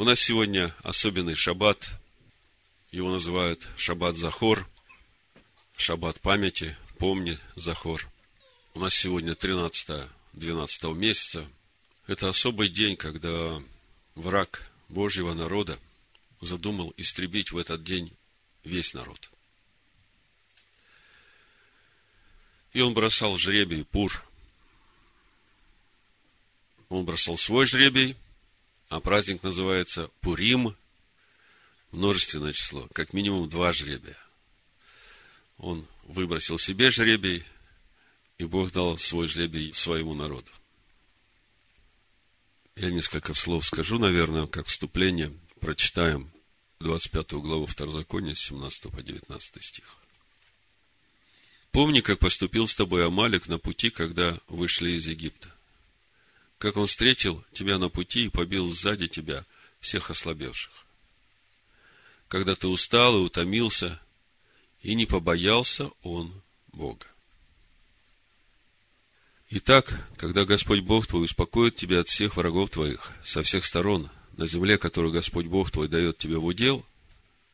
У 0.00 0.04
нас 0.04 0.18
сегодня 0.18 0.74
особенный 0.82 1.34
шаббат. 1.34 1.90
Его 2.90 3.10
называют 3.10 3.68
шаббат 3.76 4.16
Захор, 4.16 4.66
шаббат 5.76 6.18
памяти, 6.22 6.74
помни 6.96 7.38
Захор. 7.54 8.08
У 8.72 8.80
нас 8.80 8.94
сегодня 8.94 9.34
13 9.34 10.08
12 10.32 10.84
месяца. 10.94 11.46
Это 12.06 12.30
особый 12.30 12.70
день, 12.70 12.96
когда 12.96 13.62
враг 14.14 14.70
Божьего 14.88 15.34
народа 15.34 15.78
задумал 16.40 16.94
истребить 16.96 17.52
в 17.52 17.58
этот 17.58 17.84
день 17.84 18.10
весь 18.64 18.94
народ. 18.94 19.30
И 22.72 22.80
он 22.80 22.94
бросал 22.94 23.36
жребий 23.36 23.84
Пур. 23.84 24.24
Он 26.88 27.04
бросал 27.04 27.36
свой 27.36 27.66
жребий, 27.66 28.16
а 28.90 29.00
праздник 29.00 29.44
называется 29.44 30.10
Пурим, 30.20 30.76
множественное 31.92 32.52
число, 32.52 32.88
как 32.92 33.12
минимум 33.12 33.48
два 33.48 33.72
жребия. 33.72 34.18
Он 35.58 35.86
выбросил 36.02 36.58
себе 36.58 36.90
жребий, 36.90 37.44
и 38.38 38.44
Бог 38.44 38.72
дал 38.72 38.98
свой 38.98 39.28
жребий 39.28 39.72
своему 39.72 40.14
народу. 40.14 40.50
Я 42.74 42.90
несколько 42.90 43.32
слов 43.34 43.64
скажу, 43.64 43.98
наверное, 43.98 44.48
как 44.48 44.66
вступление. 44.66 45.32
Прочитаем 45.60 46.32
25 46.80 47.32
главу 47.34 47.66
Второзакония, 47.66 48.34
17 48.34 48.90
по 48.90 49.02
19 49.02 49.62
стих. 49.62 49.98
Помни, 51.70 52.00
как 52.00 52.18
поступил 52.18 52.66
с 52.66 52.74
тобой 52.74 53.06
Амалик 53.06 53.46
на 53.46 53.58
пути, 53.58 53.90
когда 53.90 54.40
вышли 54.48 54.92
из 54.92 55.06
Египта. 55.06 55.54
Как 56.60 56.76
он 56.76 56.86
встретил 56.86 57.42
тебя 57.52 57.78
на 57.78 57.88
пути 57.88 58.26
и 58.26 58.28
побил 58.28 58.68
сзади 58.68 59.08
тебя 59.08 59.46
всех 59.80 60.10
ослабевших. 60.10 60.70
Когда 62.28 62.54
ты 62.54 62.68
устал 62.68 63.16
и 63.16 63.22
утомился, 63.22 63.98
и 64.82 64.94
не 64.94 65.06
побоялся 65.06 65.90
он 66.02 66.42
Бога. 66.68 67.06
Итак, 69.48 70.06
когда 70.18 70.44
Господь 70.44 70.80
Бог 70.80 71.06
твой 71.06 71.24
успокоит 71.24 71.76
тебя 71.76 72.00
от 72.00 72.08
всех 72.08 72.36
врагов 72.36 72.68
твоих, 72.68 73.10
со 73.24 73.42
всех 73.42 73.64
сторон, 73.64 74.10
на 74.36 74.46
земле, 74.46 74.76
которую 74.76 75.14
Господь 75.14 75.46
Бог 75.46 75.70
твой 75.70 75.88
дает 75.88 76.18
тебе 76.18 76.36
в 76.36 76.44
удел, 76.44 76.84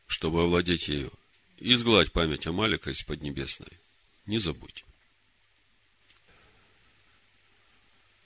чтобы 0.05 0.43
овладеть 0.43 0.89
ею, 0.89 1.13
изгладь 1.59 2.11
память 2.11 2.45
Амалика 2.45 2.91
из 2.91 3.01
Поднебесной– 3.03 3.71
не 4.25 4.37
забудь. 4.37 4.83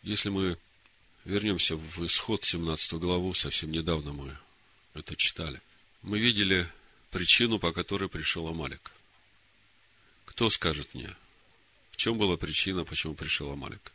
Если 0.01 0.29
мы 0.29 0.57
вернемся 1.25 1.75
в 1.75 2.05
исход 2.05 2.43
17 2.43 2.93
главу, 2.93 3.33
совсем 3.33 3.71
недавно 3.71 4.13
мы 4.13 4.37
это 4.93 5.15
читали, 5.15 5.61
мы 6.01 6.19
видели 6.19 6.67
причину, 7.09 7.59
по 7.59 7.71
которой 7.71 8.09
пришел 8.09 8.47
Амалик. 8.47 8.91
Кто 10.25 10.49
скажет 10.49 10.93
мне, 10.93 11.13
в 11.91 11.97
чем 11.97 12.17
была 12.17 12.37
причина, 12.37 12.83
почему 12.85 13.13
пришел 13.13 13.51
Амалик? 13.51 13.91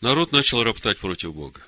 Народ 0.00 0.32
начал 0.32 0.62
роптать 0.62 0.98
против 0.98 1.34
Бога. 1.34 1.62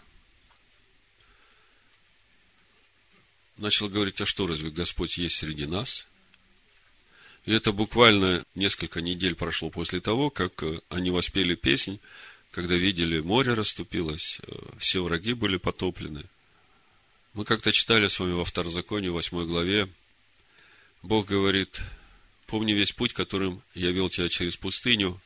Начал 3.57 3.89
говорить, 3.89 4.21
а 4.21 4.27
что, 4.27 4.47
разве 4.47 4.71
Господь 4.71 5.19
есть 5.19 5.37
среди 5.37 5.67
нас? 5.67 6.08
И 7.49 7.51
это 7.51 7.73
буквально 7.73 8.45
несколько 8.55 9.01
недель 9.01 9.35
прошло 9.35 9.71
после 9.71 10.03
того, 10.03 10.29
как 10.29 10.63
э, 10.63 10.83
они 10.91 11.11
воспели 11.11 11.55
песнь, 11.55 11.99
когда 12.51 12.75
видели, 12.75 13.21
море 13.21 13.55
расступилось, 13.55 14.39
э, 14.43 14.53
все 14.77 15.03
враги 15.03 15.33
были 15.33 15.57
потоплены. 15.57 16.25
Мы 17.33 17.47
как-то 17.47 17.73
читали 17.73 18.07
с 18.07 18.21
вами 18.21 18.33
во 18.33 18.45
Второзаконии, 18.45 19.09
8 19.09 19.47
главе, 19.47 19.89
Бог 21.03 21.29
говорит, 21.29 21.81
помни 22.47 22.75
весь 22.75 22.93
путь, 22.93 23.15
которым 23.15 23.63
я 23.73 23.93
вел 23.93 24.11
тебя 24.11 24.29
через 24.29 24.59
пустыню, 24.59 25.19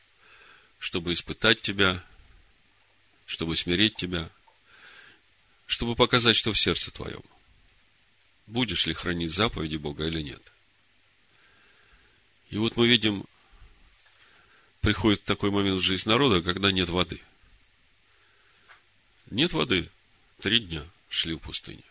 чтобы 0.79 1.11
испытать 1.11 1.59
тебя, 1.59 2.01
чтобы 3.25 3.57
смирить 3.57 3.97
тебя, 3.97 4.29
чтобы 5.65 5.97
показать, 5.97 6.37
что 6.37 6.53
в 6.53 6.57
сердце 6.57 6.89
твоем. 6.89 7.23
Будешь 8.47 8.87
ли 8.87 8.93
хранить 8.93 9.33
заповеди 9.33 9.75
Бога 9.75 10.07
или 10.07 10.21
нет. 10.21 10.52
И 12.53 12.57
вот 12.59 12.77
мы 12.77 12.87
видим, 12.87 13.25
приходит 14.79 15.23
такой 15.23 15.49
момент 15.49 15.79
в 15.79 15.83
жизнь 15.83 16.07
народа, 16.07 16.43
когда 16.43 16.71
нет 16.71 16.87
воды. 16.87 17.19
Нет 19.31 19.53
воды. 19.53 19.89
Три 20.39 20.59
дня 20.59 20.87
шли 21.09 21.33
в 21.33 21.39
пустыне. 21.39 21.81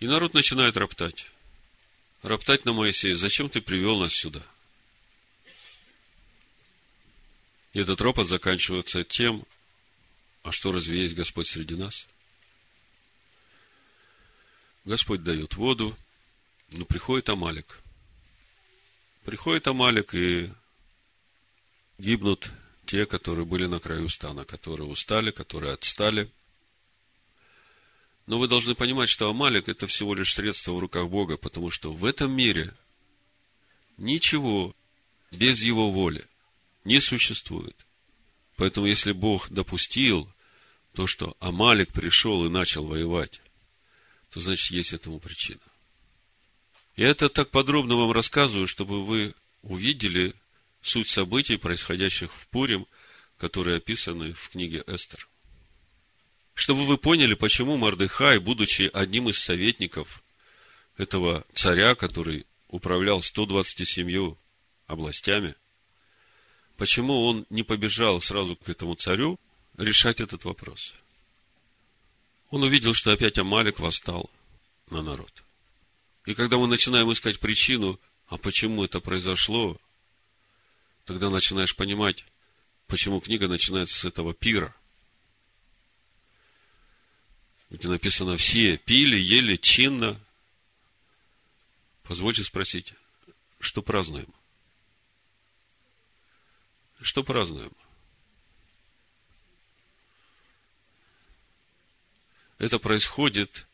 И 0.00 0.08
народ 0.08 0.34
начинает 0.34 0.76
роптать. 0.76 1.30
Роптать 2.22 2.64
на 2.64 2.72
Моисея. 2.72 3.14
Зачем 3.14 3.48
ты 3.48 3.60
привел 3.60 4.00
нас 4.00 4.12
сюда? 4.12 4.42
И 7.74 7.78
этот 7.78 8.00
ропот 8.00 8.26
заканчивается 8.26 9.04
тем, 9.04 9.44
а 10.42 10.50
что 10.50 10.72
разве 10.72 11.02
есть 11.02 11.14
Господь 11.14 11.46
среди 11.46 11.76
нас? 11.76 12.08
Господь 14.84 15.22
дает 15.22 15.54
воду, 15.54 15.96
но 16.72 16.84
приходит 16.84 17.28
Амалик– 17.28 17.80
Приходит 19.28 19.68
Амалик, 19.68 20.14
и 20.14 20.48
гибнут 21.98 22.50
те, 22.86 23.04
которые 23.04 23.44
были 23.44 23.66
на 23.66 23.78
краю 23.78 24.08
стана, 24.08 24.46
которые 24.46 24.88
устали, 24.88 25.32
которые 25.32 25.74
отстали. 25.74 26.30
Но 28.24 28.38
вы 28.38 28.48
должны 28.48 28.74
понимать, 28.74 29.10
что 29.10 29.28
Амалик– 29.28 29.68
это 29.68 29.86
всего 29.86 30.14
лишь 30.14 30.32
средство 30.32 30.72
в 30.72 30.78
руках 30.78 31.10
Бога, 31.10 31.36
потому 31.36 31.68
что 31.68 31.92
в 31.92 32.06
этом 32.06 32.32
мире 32.32 32.72
ничего 33.98 34.74
без 35.30 35.60
Его 35.60 35.90
воли 35.90 36.24
не 36.84 36.98
существует. 36.98 37.76
Поэтому, 38.56 38.86
если 38.86 39.12
Бог 39.12 39.50
допустил 39.50 40.26
то, 40.94 41.06
что 41.06 41.36
Амалик 41.40 41.92
пришел 41.92 42.46
и 42.46 42.48
начал 42.48 42.86
воевать, 42.86 43.42
то 44.30 44.40
значит, 44.40 44.70
есть 44.70 44.94
этому 44.94 45.20
причина. 45.20 45.60
Я 46.98 47.10
это 47.10 47.28
так 47.28 47.50
подробно 47.50 47.94
вам 47.94 48.10
рассказываю, 48.10 48.66
чтобы 48.66 49.06
вы 49.06 49.32
увидели 49.62 50.34
суть 50.82 51.08
событий, 51.08 51.56
происходящих 51.56 52.34
в 52.34 52.48
Пурим, 52.48 52.88
которые 53.36 53.76
описаны 53.76 54.32
в 54.32 54.48
книге 54.48 54.82
Эстер. 54.84 55.28
Чтобы 56.54 56.84
вы 56.84 56.98
поняли, 56.98 57.34
почему 57.34 57.76
Мардыхай, 57.76 58.40
будучи 58.40 58.90
одним 58.92 59.28
из 59.28 59.38
советников 59.38 60.24
этого 60.96 61.46
царя, 61.52 61.94
который 61.94 62.46
управлял 62.66 63.22
127 63.22 64.34
областями, 64.88 65.54
почему 66.76 67.26
он 67.26 67.46
не 67.48 67.62
побежал 67.62 68.20
сразу 68.20 68.56
к 68.56 68.68
этому 68.68 68.96
царю 68.96 69.38
решать 69.76 70.20
этот 70.20 70.44
вопрос. 70.44 70.94
Он 72.50 72.64
увидел, 72.64 72.92
что 72.92 73.12
опять 73.12 73.38
Амалик 73.38 73.78
восстал 73.78 74.28
на 74.90 75.00
народ– 75.00 75.44
и 76.28 76.34
когда 76.34 76.58
мы 76.58 76.66
начинаем 76.66 77.10
искать 77.10 77.40
причину, 77.40 77.98
а 78.26 78.36
почему 78.36 78.84
это 78.84 79.00
произошло, 79.00 79.80
тогда 81.06 81.30
начинаешь 81.30 81.74
понимать, 81.74 82.26
почему 82.86 83.18
книга 83.18 83.48
начинается 83.48 83.98
с 83.98 84.04
этого 84.04 84.34
пира. 84.34 84.76
Где 87.70 87.88
написано, 87.88 88.36
все 88.36 88.76
пили, 88.76 89.16
ели 89.18 89.56
чинно. 89.56 90.20
Позвольте 92.02 92.44
спросить, 92.44 92.92
что 93.58 93.80
празднуем? 93.80 94.28
Что 97.00 97.24
празднуем? 97.24 97.72
Это 102.58 102.78
происходит 102.78 103.67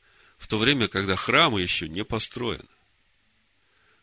в 0.45 0.47
то 0.47 0.59
время, 0.59 0.89
когда 0.89 1.17
храм 1.17 1.57
еще 1.57 1.89
не 1.89 2.05
построен. 2.05 2.69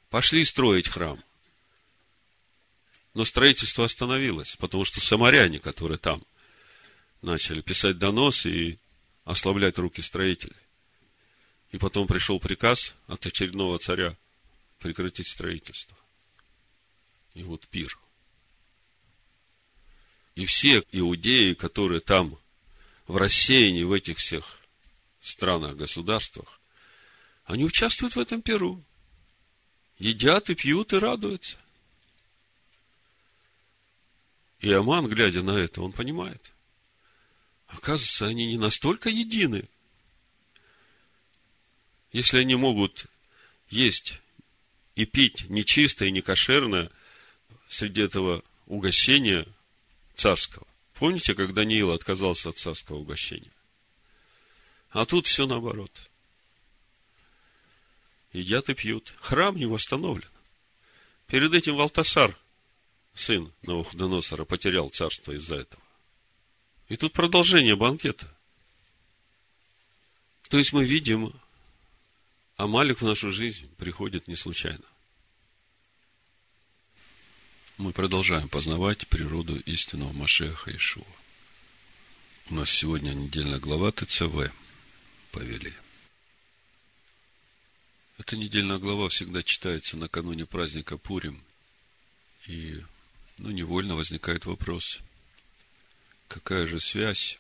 Пошли 0.10 0.44
строить 0.44 0.88
храм. 0.88 1.24
Но 3.14 3.26
строительство 3.26 3.86
остановилось, 3.86 4.56
потому 4.56 4.84
что 4.84 5.00
самаряне, 5.00 5.60
которые 5.60 6.00
там, 6.00 6.26
начали 7.22 7.62
писать 7.62 8.00
доносы 8.00 8.50
и 8.50 8.80
ослаблять 9.24 9.78
руки 9.78 10.02
строителей. 10.02 10.56
И 11.74 11.78
потом 11.78 12.08
пришел 12.08 12.40
приказ 12.40 12.96
от 13.06 13.24
очередного 13.24 13.78
царя 13.78 14.18
прекратить 14.80 15.28
строительство. 15.28 15.96
И 17.36 17.44
вот 17.44 17.68
пир. 17.68 18.00
И 20.34 20.46
все 20.46 20.84
иудеи, 20.92 21.54
которые 21.54 22.00
там 22.00 22.36
в 23.06 23.18
рассеянии 23.18 23.84
в 23.84 23.94
этих 23.94 24.18
всех 24.18 24.61
странах, 25.22 25.76
государствах, 25.76 26.60
они 27.46 27.64
участвуют 27.64 28.16
в 28.16 28.20
этом 28.20 28.42
перу. 28.42 28.84
Едят 29.98 30.50
и 30.50 30.56
пьют 30.56 30.94
и 30.94 30.98
радуются. 30.98 31.58
И 34.60 34.72
Аман, 34.72 35.08
глядя 35.08 35.42
на 35.42 35.52
это, 35.52 35.82
он 35.82 35.92
понимает. 35.92 36.52
Оказывается, 37.68 38.28
они 38.28 38.48
не 38.48 38.58
настолько 38.58 39.10
едины. 39.10 39.68
Если 42.12 42.40
они 42.40 42.56
могут 42.56 43.06
есть 43.70 44.20
и 44.96 45.06
пить 45.06 45.50
нечистое 45.50 46.10
и 46.10 46.12
некошерное 46.12 46.92
среди 47.70 48.02
этого 48.02 48.44
угощения 48.68 49.48
царского. 50.16 50.68
Помните, 50.94 51.34
как 51.34 51.54
Даниил 51.54 51.92
отказался 51.92 52.50
от 52.50 52.58
царского 52.58 52.98
угощения? 52.98 53.52
А 54.92 55.06
тут 55.06 55.28
все 55.28 55.46
наоборот. 55.46 55.92
Едят 58.34 58.70
и 58.70 58.74
пьют. 58.74 59.14
Храм 59.20 59.56
не 59.56 59.66
восстановлен. 59.66 60.30
Перед 61.28 61.54
этим 61.54 61.78
Валтасар, 61.78 62.38
сын 63.14 63.52
Навуходоносора, 63.62 64.44
потерял 64.44 64.90
царство 64.90 65.32
из-за 65.32 65.56
этого. 65.56 65.82
И 66.90 66.98
тут 66.98 67.14
продолжение 67.14 67.78
банкета. 67.78 68.28
То 70.50 70.58
есть 70.58 70.74
мы 70.74 70.84
видим, 70.84 71.34
Амалик 72.58 73.00
в 73.00 73.06
нашу 73.06 73.32
жизнь 73.32 73.74
приходит 73.78 74.28
не 74.28 74.36
случайно. 74.36 74.84
Мы 77.78 77.94
продолжаем 77.94 78.50
познавать 78.50 79.08
природу 79.08 79.58
истинного 79.62 80.12
Машеха 80.12 80.76
Ишуа. 80.76 81.06
У 82.50 82.56
нас 82.56 82.70
сегодня 82.70 83.14
недельная 83.14 83.60
глава 83.60 83.92
ТЦВ 83.94 84.52
повели. 85.32 85.74
Эта 88.18 88.38
недельная 88.38 88.78
глава 88.78 89.10
всегда 89.10 89.42
читается 89.42 89.98
накануне 89.98 90.46
праздника 90.46 90.98
Пурим. 90.98 91.44
И, 92.48 92.84
ну, 93.38 93.50
невольно 93.52 93.96
возникает 93.96 94.46
вопрос, 94.46 95.00
какая 96.28 96.68
же 96.68 96.80
связь 96.80 97.40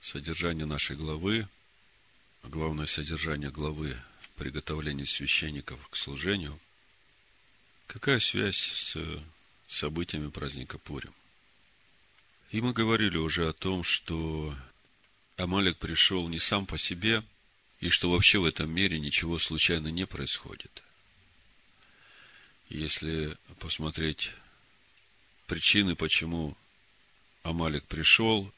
содержания 0.00 0.64
нашей 0.64 0.96
главы, 0.96 1.48
а 2.42 2.48
главное 2.48 2.86
содержание 2.86 3.50
главы 3.50 3.96
приготовления 4.36 5.06
священников 5.06 5.86
к 5.88 5.96
служению, 5.96 6.58
какая 7.86 8.20
связь 8.20 8.58
с 8.58 8.96
событиями 9.68 10.28
праздника 10.28 10.78
Пурим? 10.78 11.14
И 12.50 12.60
мы 12.60 12.72
говорили 12.72 13.16
уже 13.16 13.48
о 13.48 13.52
том, 13.52 13.84
что 13.84 14.54
Амалик 15.42 15.76
пришел 15.76 16.28
не 16.28 16.38
сам 16.38 16.66
по 16.66 16.78
себе, 16.78 17.24
и 17.80 17.88
что 17.88 18.12
вообще 18.12 18.38
в 18.38 18.44
этом 18.44 18.70
мире 18.70 19.00
ничего 19.00 19.40
случайно 19.40 19.88
не 19.88 20.06
происходит. 20.06 20.84
Если 22.68 23.36
посмотреть 23.58 24.30
причины, 25.48 25.96
почему 25.96 26.56
Амалик 27.42 27.84
пришел 27.86 28.52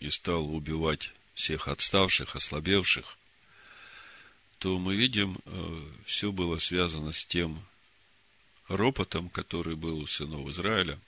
и 0.00 0.08
стал 0.08 0.48
убивать 0.48 1.12
всех 1.34 1.68
отставших, 1.68 2.34
ослабевших, 2.34 3.18
то 4.60 4.78
мы 4.78 4.96
видим, 4.96 5.38
э, 5.44 5.92
все 6.06 6.32
было 6.32 6.58
связано 6.58 7.12
с 7.12 7.26
тем 7.26 7.62
ропотом, 8.68 9.28
который 9.28 9.76
был 9.76 9.98
у 9.98 10.06
сынов 10.06 10.48
Израиля 10.48 10.98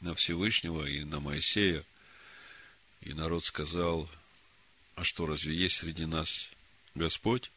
на 0.00 0.14
Всевышнего 0.14 0.86
и 0.86 1.04
на 1.04 1.20
Моисея– 1.20 1.84
и 3.00 3.12
народ 3.12 3.44
сказал, 3.44 4.08
а 4.94 5.04
что, 5.04 5.26
разве 5.26 5.54
есть 5.54 5.76
среди 5.76 6.06
нас 6.06 6.50
Господь? 6.94 7.50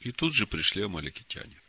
И 0.00 0.12
тут 0.12 0.34
же 0.34 0.46
пришли 0.46 0.82
амаликитяне. 0.82 1.60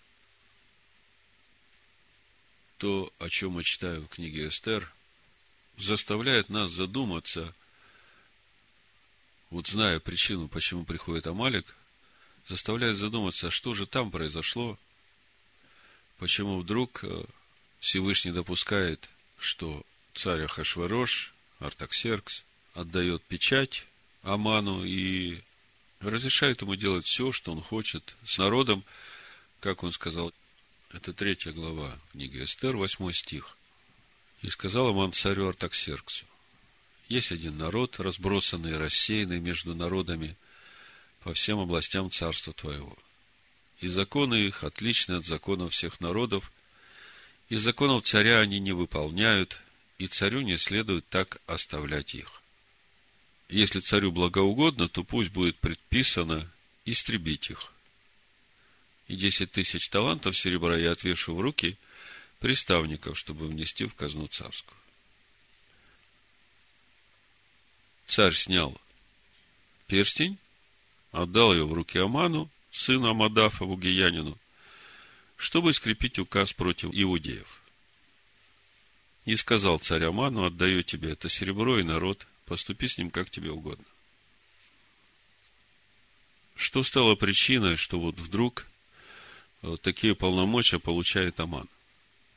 То, 2.78 3.12
о 3.20 3.30
чем 3.30 3.54
мы 3.54 3.64
читаем 3.64 4.06
в 4.06 4.10
книге 4.10 4.48
Эстер, 4.48 4.92
заставляет 5.78 6.50
нас 6.50 6.72
задуматься, 6.72 7.54
вот 9.50 9.68
зная 9.68 10.00
причину, 10.00 10.48
почему 10.48 10.86
приходит 10.86 11.28
Амалик, 11.28 11.76
заставляет 12.48 12.98
задуматься, 12.98 13.48
а 13.48 13.52
что 13.52 13.74
же 13.74 13.86
там 13.86 14.12
произошло, 14.12 14.78
почему 16.18 16.60
вдруг 16.60 17.04
э, 17.04 17.26
Всевышний 17.80 18.32
допускает, 18.32 19.10
что 19.38 19.84
царь 20.14 20.44
Ахашварош 20.44 21.34
Артаксеркс 21.60 22.44
отдает 22.74 23.24
печать 23.24 23.86
Аману 24.24 24.84
и 24.84 25.42
разрешает 26.00 26.62
ему 26.62 26.76
делать 26.76 27.06
все, 27.06 27.32
что 27.32 27.52
он 27.52 27.62
хочет 27.62 28.16
с 28.26 28.38
народом, 28.38 28.84
как 29.60 29.84
он 29.84 29.92
сказал, 29.92 30.34
это 30.92 31.14
третья 31.14 31.52
глава 31.52 31.98
книги 32.12 32.44
Эстер, 32.44 32.78
восьмой 32.78 33.14
стих. 33.14 33.58
И 34.42 34.50
сказал 34.50 34.90
Аман 34.90 35.12
царю 35.12 35.50
Артаксерксу, 35.50 36.26
есть 37.10 37.32
один 37.32 37.58
народ, 37.58 38.00
разбросанный, 38.00 38.78
рассеянный 38.78 39.40
между 39.40 39.76
народами 39.76 40.38
по 41.24 41.34
всем 41.34 41.60
областям 41.60 42.12
царства 42.12 42.54
твоего. 42.54 42.98
И 43.82 43.88
законы 43.88 44.36
их 44.36 44.64
отличны 44.64 45.16
от 45.16 45.26
законов 45.26 45.74
всех 45.74 46.00
народов, 46.00 46.52
и 47.50 47.56
законов 47.56 48.04
царя 48.04 48.40
они 48.40 48.60
не 48.60 48.72
выполняют, 48.72 49.60
и 50.00 50.08
царю 50.08 50.42
не 50.42 50.58
следует 50.58 51.08
так 51.10 51.42
оставлять 51.46 52.16
их. 52.16 52.42
Если 53.50 53.82
царю 53.82 54.12
благоугодно, 54.12 54.88
то 54.88 55.04
пусть 55.04 55.30
будет 55.30 55.58
предписано 55.58 56.50
истребить 56.86 57.50
их. 57.50 57.74
И 59.08 59.16
десять 59.16 59.52
тысяч 59.52 59.90
талантов 59.90 60.38
серебра 60.38 60.78
я 60.78 60.92
отвешу 60.92 61.36
в 61.36 61.42
руки 61.42 61.78
приставников, 62.40 63.18
чтобы 63.18 63.48
внести 63.48 63.86
в 63.86 63.94
казну 63.94 64.28
царскую. 64.28 64.78
Царь 68.08 68.34
снял 68.34 68.80
перстень, 69.88 70.38
отдал 71.12 71.54
ее 71.54 71.68
в 71.68 71.74
руки 71.74 71.98
Аману, 71.98 72.50
сыну 72.72 73.10
Амадафа, 73.10 73.66
Бугиянину, 73.66 74.38
чтобы 75.36 75.74
скрепить 75.74 76.20
указ 76.20 76.54
против 76.54 76.92
иудеев. 76.94 77.62
И 79.30 79.36
сказал 79.36 79.78
царь 79.78 80.06
Аману, 80.06 80.46
отдаю 80.46 80.82
тебе 80.82 81.12
это 81.12 81.30
серебро 81.30 81.78
и 81.78 81.84
народ, 81.84 82.26
поступи 82.46 82.88
с 82.88 82.98
ним 82.98 83.12
как 83.12 83.30
тебе 83.30 83.52
угодно. 83.52 83.86
Что 86.56 86.82
стало 86.82 87.14
причиной, 87.14 87.76
что 87.76 88.00
вот 88.00 88.16
вдруг 88.16 88.66
э, 89.62 89.78
такие 89.84 90.16
полномочия 90.16 90.80
получает 90.80 91.40
Аман? 91.40 91.70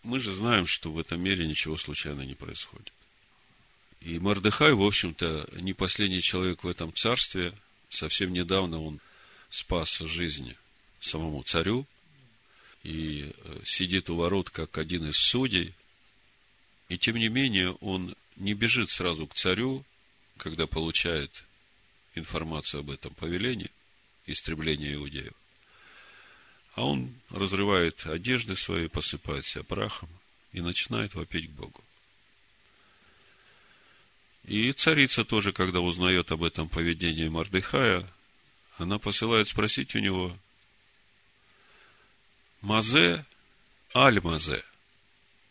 Мы 0.02 0.18
же 0.18 0.32
знаем, 0.32 0.66
что 0.66 0.92
в 0.92 0.98
этом 0.98 1.18
мире 1.18 1.48
ничего 1.48 1.78
случайно 1.78 2.20
не 2.26 2.34
происходит. 2.34 2.92
И 4.02 4.18
Мардыхай, 4.18 4.74
в 4.74 4.82
общем-то, 4.82 5.48
не 5.62 5.72
последний 5.72 6.20
человек 6.20 6.62
в 6.62 6.68
этом 6.68 6.92
царстве. 6.92 7.54
Совсем 7.88 8.34
недавно 8.34 8.82
он 8.82 9.00
спас 9.48 9.96
жизнь 10.00 10.54
самому 11.00 11.42
царю 11.42 11.86
и 12.82 13.32
э, 13.34 13.60
сидит 13.64 14.10
у 14.10 14.16
ворот 14.16 14.50
как 14.50 14.76
один 14.76 15.08
из 15.08 15.16
судей, 15.16 15.72
и 16.92 16.98
тем 16.98 17.16
не 17.16 17.30
менее, 17.30 17.70
он 17.80 18.14
не 18.36 18.52
бежит 18.52 18.90
сразу 18.90 19.26
к 19.26 19.34
царю, 19.34 19.82
когда 20.36 20.66
получает 20.66 21.44
информацию 22.14 22.80
об 22.80 22.90
этом 22.90 23.14
повелении, 23.14 23.70
истребления 24.26 24.92
иудеев. 24.92 25.32
А 26.74 26.84
он 26.84 27.14
разрывает 27.30 28.04
одежды 28.04 28.56
свои, 28.56 28.88
посыпает 28.88 29.46
себя 29.46 29.64
прахом 29.64 30.10
и 30.52 30.60
начинает 30.60 31.14
вопить 31.14 31.48
к 31.48 31.52
Богу. 31.52 31.82
И 34.44 34.70
царица 34.72 35.24
тоже, 35.24 35.54
когда 35.54 35.80
узнает 35.80 36.30
об 36.30 36.44
этом 36.44 36.68
поведении 36.68 37.28
Мардыхая, 37.28 38.06
она 38.76 38.98
посылает 38.98 39.48
спросить 39.48 39.96
у 39.96 39.98
него, 39.98 40.36
Мазе, 42.60 43.24
Аль-Мазе, 43.94 44.62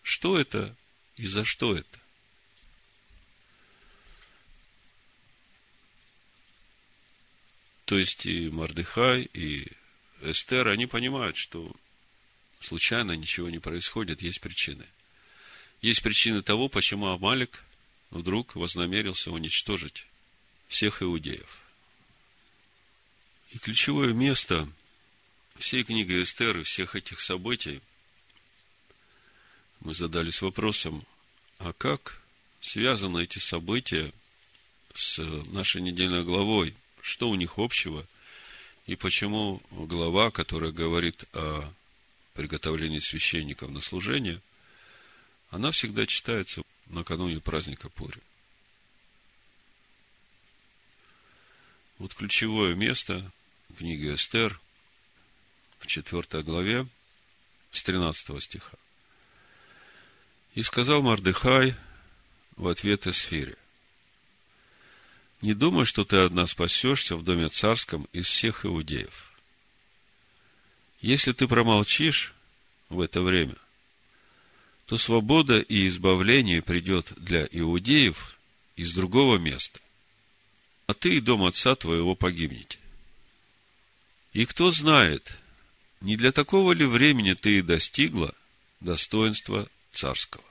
что 0.04 0.40
это 0.40 0.76
и 1.22 1.28
за 1.28 1.46
что 1.46 1.78
это? 1.78 2.00
То 7.86 8.00
есть 8.00 8.26
и 8.26 8.50
Мардыхай, 8.50 9.30
и 9.32 9.72
Эстер, 10.22 10.70
они 10.70 10.88
понимают, 10.88 11.38
что 11.38 11.72
случайно 12.60 13.12
ничего 13.12 13.52
не 13.52 13.60
происходит, 13.60 14.24
есть 14.24 14.42
причины. 14.42 14.88
Есть 15.84 16.02
причины 16.02 16.42
того, 16.42 16.70
почему 16.70 17.06
Амалик 17.10 17.64
вдруг 18.10 18.56
вознамерился 18.56 19.30
уничтожить 19.32 20.08
всех 20.70 21.04
иудеев. 21.04 21.60
И 23.52 23.60
ключевое 23.60 24.14
место 24.14 24.68
всей 25.56 25.84
книги 25.84 26.24
Эстер 26.24 26.58
и 26.58 26.64
всех 26.64 26.96
этих 26.96 27.20
событий 27.20 27.80
мы 29.82 29.94
задались 29.94 30.42
вопросом, 30.42 31.06
а 31.64 31.74
как 31.74 32.20
связаны 32.60 33.24
эти 33.24 33.38
события 33.38 34.12
с 34.96 35.20
нашей 35.52 35.82
недельной 35.82 36.24
главой? 36.24 36.76
Что 37.02 37.30
у 37.30 37.36
них 37.36 37.60
общего? 37.60 38.08
И 38.88 38.96
почему 38.96 39.62
глава, 39.70 40.32
которая 40.32 40.72
говорит 40.72 41.24
о 41.34 41.72
приготовлении 42.34 42.98
священников 42.98 43.70
на 43.70 43.80
служение, 43.80 44.42
она 45.52 45.70
всегда 45.70 46.08
читается 46.08 46.64
накануне 46.88 47.40
праздника 47.40 47.90
Пури? 47.90 48.20
Вот 52.00 52.16
ключевое 52.16 52.74
место 52.74 53.32
книги 53.78 54.16
Эстер 54.16 54.60
в 55.78 55.86
4 55.86 56.42
главе 56.42 56.88
с 57.72 57.84
13 57.84 58.42
стиха. 58.42 58.78
И 60.54 60.64
сказал 60.64 61.02
Мардыхай 61.02 61.76
в 62.58 62.68
ответ 62.68 63.08
Эсфире, 63.08 63.56
не 65.42 65.54
думай, 65.54 65.86
что 65.86 66.04
ты 66.06 66.18
одна 66.18 66.46
спасешься 66.46 67.16
в 67.16 67.24
доме 67.24 67.50
царском 67.50 68.08
из 68.14 68.28
всех 68.28 68.66
иудеев. 68.66 69.32
Если 71.00 71.32
ты 71.32 71.48
промолчишь 71.48 72.34
в 72.90 73.02
это 73.02 73.22
время, 73.22 73.56
то 74.86 74.98
свобода 74.98 75.60
и 75.60 75.88
избавление 75.88 76.62
придет 76.62 77.14
для 77.16 77.48
иудеев 77.50 78.38
из 78.76 78.94
другого 78.94 79.38
места, 79.38 79.80
а 80.86 80.94
ты 80.94 81.16
и 81.16 81.22
дом 81.22 81.44
отца 81.44 81.76
твоего 81.76 82.14
погибнете. 82.14 82.78
И 84.34 84.46
кто 84.46 84.70
знает, 84.70 85.40
не 86.02 86.18
для 86.18 86.32
такого 86.32 86.74
ли 86.74 86.86
времени 86.86 87.34
ты 87.34 87.60
и 87.60 87.62
достигла 87.62 88.36
достоинства 88.80 89.68
царского? 89.92 90.44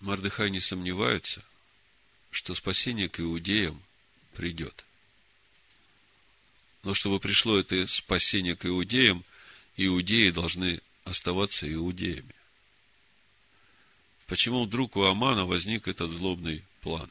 Мардыхай 0.00 0.50
не 0.50 0.60
сомневается, 0.60 1.42
что 2.30 2.54
спасение 2.54 3.08
к 3.08 3.18
иудеям 3.20 3.82
придет. 4.34 4.84
Но 6.82 6.94
чтобы 6.94 7.18
пришло 7.18 7.58
это 7.58 7.86
спасение 7.86 8.54
к 8.54 8.66
иудеям, 8.66 9.24
иудеи 9.76 10.30
должны 10.30 10.80
оставаться 11.04 11.72
иудеями. 11.72 12.34
Почему 14.26 14.64
вдруг 14.64 14.96
у 14.96 15.04
Амана 15.04 15.46
возник 15.46 15.88
этот 15.88 16.10
злобный 16.10 16.64
план? 16.82 17.10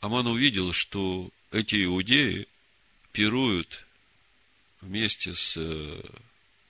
Аман 0.00 0.26
увидел, 0.26 0.72
что 0.72 1.30
эти 1.50 1.84
иудеи 1.84 2.46
пируют 3.12 3.86
вместе 4.80 5.34
с 5.34 5.56
э, 5.56 6.00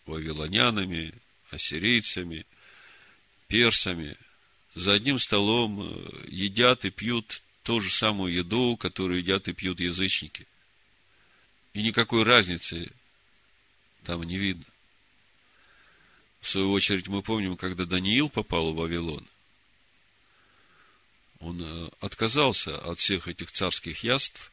вавилонянами, 0.07 1.15
ассирийцами, 1.51 2.47
персами, 3.47 4.17
за 4.75 4.95
одним 4.95 5.19
столом 5.19 5.83
э, 5.83 6.25
едят 6.29 6.85
и 6.85 6.91
пьют 6.91 7.43
ту 7.63 7.81
же 7.81 7.91
самую 7.91 8.33
еду, 8.33 8.77
которую 8.77 9.19
едят 9.21 9.49
и 9.49 9.53
пьют 9.53 9.81
язычники. 9.81 10.47
И 11.75 11.83
никакой 11.83 12.23
разницы 12.23 12.93
там 14.05 14.23
не 14.23 14.39
видно. 14.39 14.65
В 16.41 16.49
свою 16.49 16.73
очередь 16.73 17.09
мы 17.09 17.23
помним, 17.23 17.57
когда 17.57 17.85
Даниил 17.85 18.29
попал 18.29 18.73
в 18.73 18.77
Вавилон, 18.77 19.27
он 21.41 21.63
э, 21.63 21.89
отказался 22.01 22.79
от 22.79 22.99
всех 22.99 23.29
этих 23.29 23.53
царских 23.53 24.03
яств, 24.03 24.51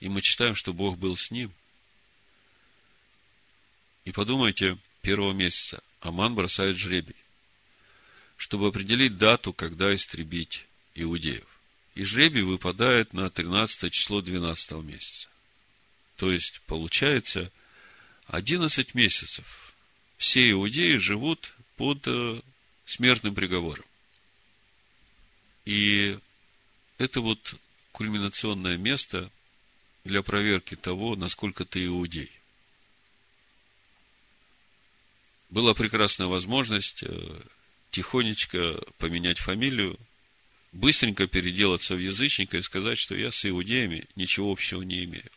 и 0.00 0.08
мы 0.08 0.22
читаем, 0.22 0.54
что 0.54 0.72
Бог 0.72 0.98
был 0.98 1.16
с 1.16 1.30
ним. 1.30 1.52
И 4.08 4.12
подумайте, 4.12 4.78
первого 5.02 5.34
месяца 5.34 5.84
Аман 6.00 6.34
бросает 6.34 6.78
жребий, 6.78 7.14
чтобы 8.38 8.68
определить 8.68 9.18
дату, 9.18 9.52
когда 9.52 9.94
истребить 9.94 10.64
иудеев. 10.94 11.46
И 11.94 12.04
жребий 12.04 12.40
выпадает 12.40 13.12
на 13.12 13.28
13 13.28 13.92
число 13.92 14.22
12 14.22 14.82
месяца. 14.82 15.28
То 16.16 16.32
есть, 16.32 16.62
получается, 16.62 17.52
11 18.28 18.94
месяцев 18.94 19.74
все 20.16 20.52
иудеи 20.52 20.96
живут 20.96 21.52
под 21.76 21.98
э, 22.06 22.40
смертным 22.86 23.34
приговором. 23.34 23.84
И 25.66 26.18
это 26.96 27.20
вот 27.20 27.56
кульминационное 27.92 28.78
место 28.78 29.30
для 30.04 30.22
проверки 30.22 30.76
того, 30.76 31.14
насколько 31.14 31.66
ты 31.66 31.84
иудей. 31.84 32.37
Была 35.50 35.74
прекрасная 35.74 36.26
возможность 36.26 37.02
э, 37.02 37.42
тихонечко 37.90 38.80
поменять 38.98 39.38
фамилию, 39.38 39.98
быстренько 40.72 41.26
переделаться 41.26 41.96
в 41.96 41.98
язычника 41.98 42.58
и 42.58 42.62
сказать, 42.62 42.98
что 42.98 43.14
я 43.14 43.30
с 43.30 43.48
иудеями 43.48 44.06
ничего 44.14 44.52
общего 44.52 44.82
не 44.82 45.04
имею. 45.04 45.30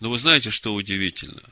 Но 0.00 0.10
вы 0.10 0.18
знаете, 0.18 0.50
что 0.50 0.74
удивительно? 0.74 1.42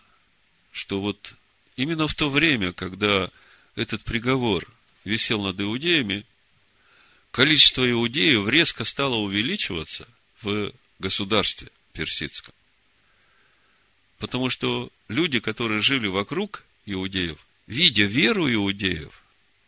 Что 0.72 1.00
вот 1.00 1.34
именно 1.76 2.08
в 2.08 2.14
то 2.14 2.30
время, 2.30 2.72
когда 2.72 3.30
этот 3.74 4.02
приговор 4.04 4.66
висел 5.04 5.42
над 5.42 5.60
иудеями, 5.60 6.24
количество 7.32 7.88
иудеев 7.90 8.48
резко 8.48 8.84
стало 8.84 9.16
увеличиваться 9.16 10.08
в 10.42 10.72
государстве 10.98 11.70
персидском. 11.92 12.54
Потому 14.18 14.50
что 14.50 14.90
люди, 15.08 15.40
которые 15.40 15.82
жили 15.82 16.06
вокруг 16.06 16.64
иудеев, 16.86 17.38
видя 17.66 18.04
веру 18.04 18.50
иудеев, 18.52 19.22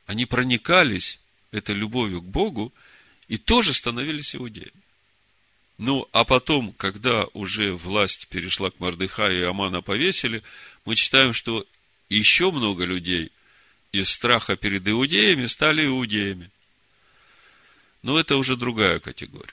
они 0.06 0.24
проникались 0.24 1.20
этой 1.50 1.74
любовью 1.74 2.22
к 2.22 2.24
Богу 2.24 2.72
и 3.28 3.36
тоже 3.36 3.74
становились 3.74 4.34
иудеями. 4.34 4.72
Ну, 5.76 6.08
а 6.12 6.24
потом, 6.24 6.72
когда 6.72 7.26
уже 7.34 7.72
власть 7.72 8.26
перешла 8.28 8.70
к 8.70 8.80
Мордыхаю 8.80 9.40
и 9.40 9.44
Амана 9.44 9.80
повесили, 9.80 10.42
мы 10.84 10.96
читаем, 10.96 11.32
что 11.32 11.64
еще 12.08 12.50
много 12.50 12.84
людей 12.84 13.30
из 13.92 14.08
страха 14.10 14.56
перед 14.56 14.86
иудеями 14.88 15.46
стали 15.46 15.86
иудеями. 15.86 16.50
Но 18.02 18.18
это 18.18 18.36
уже 18.36 18.56
другая 18.56 18.98
категория. 18.98 19.52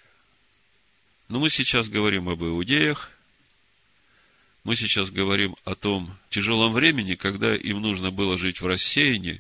Но 1.27 1.39
мы 1.39 1.49
сейчас 1.49 1.89
говорим 1.89 2.29
об 2.29 2.43
иудеях, 2.43 3.11
мы 4.65 4.75
сейчас 4.75 5.11
говорим 5.11 5.55
о 5.63 5.75
том 5.75 6.17
тяжелом 6.31 6.73
времени, 6.73 7.13
когда 7.13 7.55
им 7.55 7.81
нужно 7.81 8.09
было 8.09 8.35
жить 8.35 8.61
в 8.61 8.65
рассеянии 8.65 9.39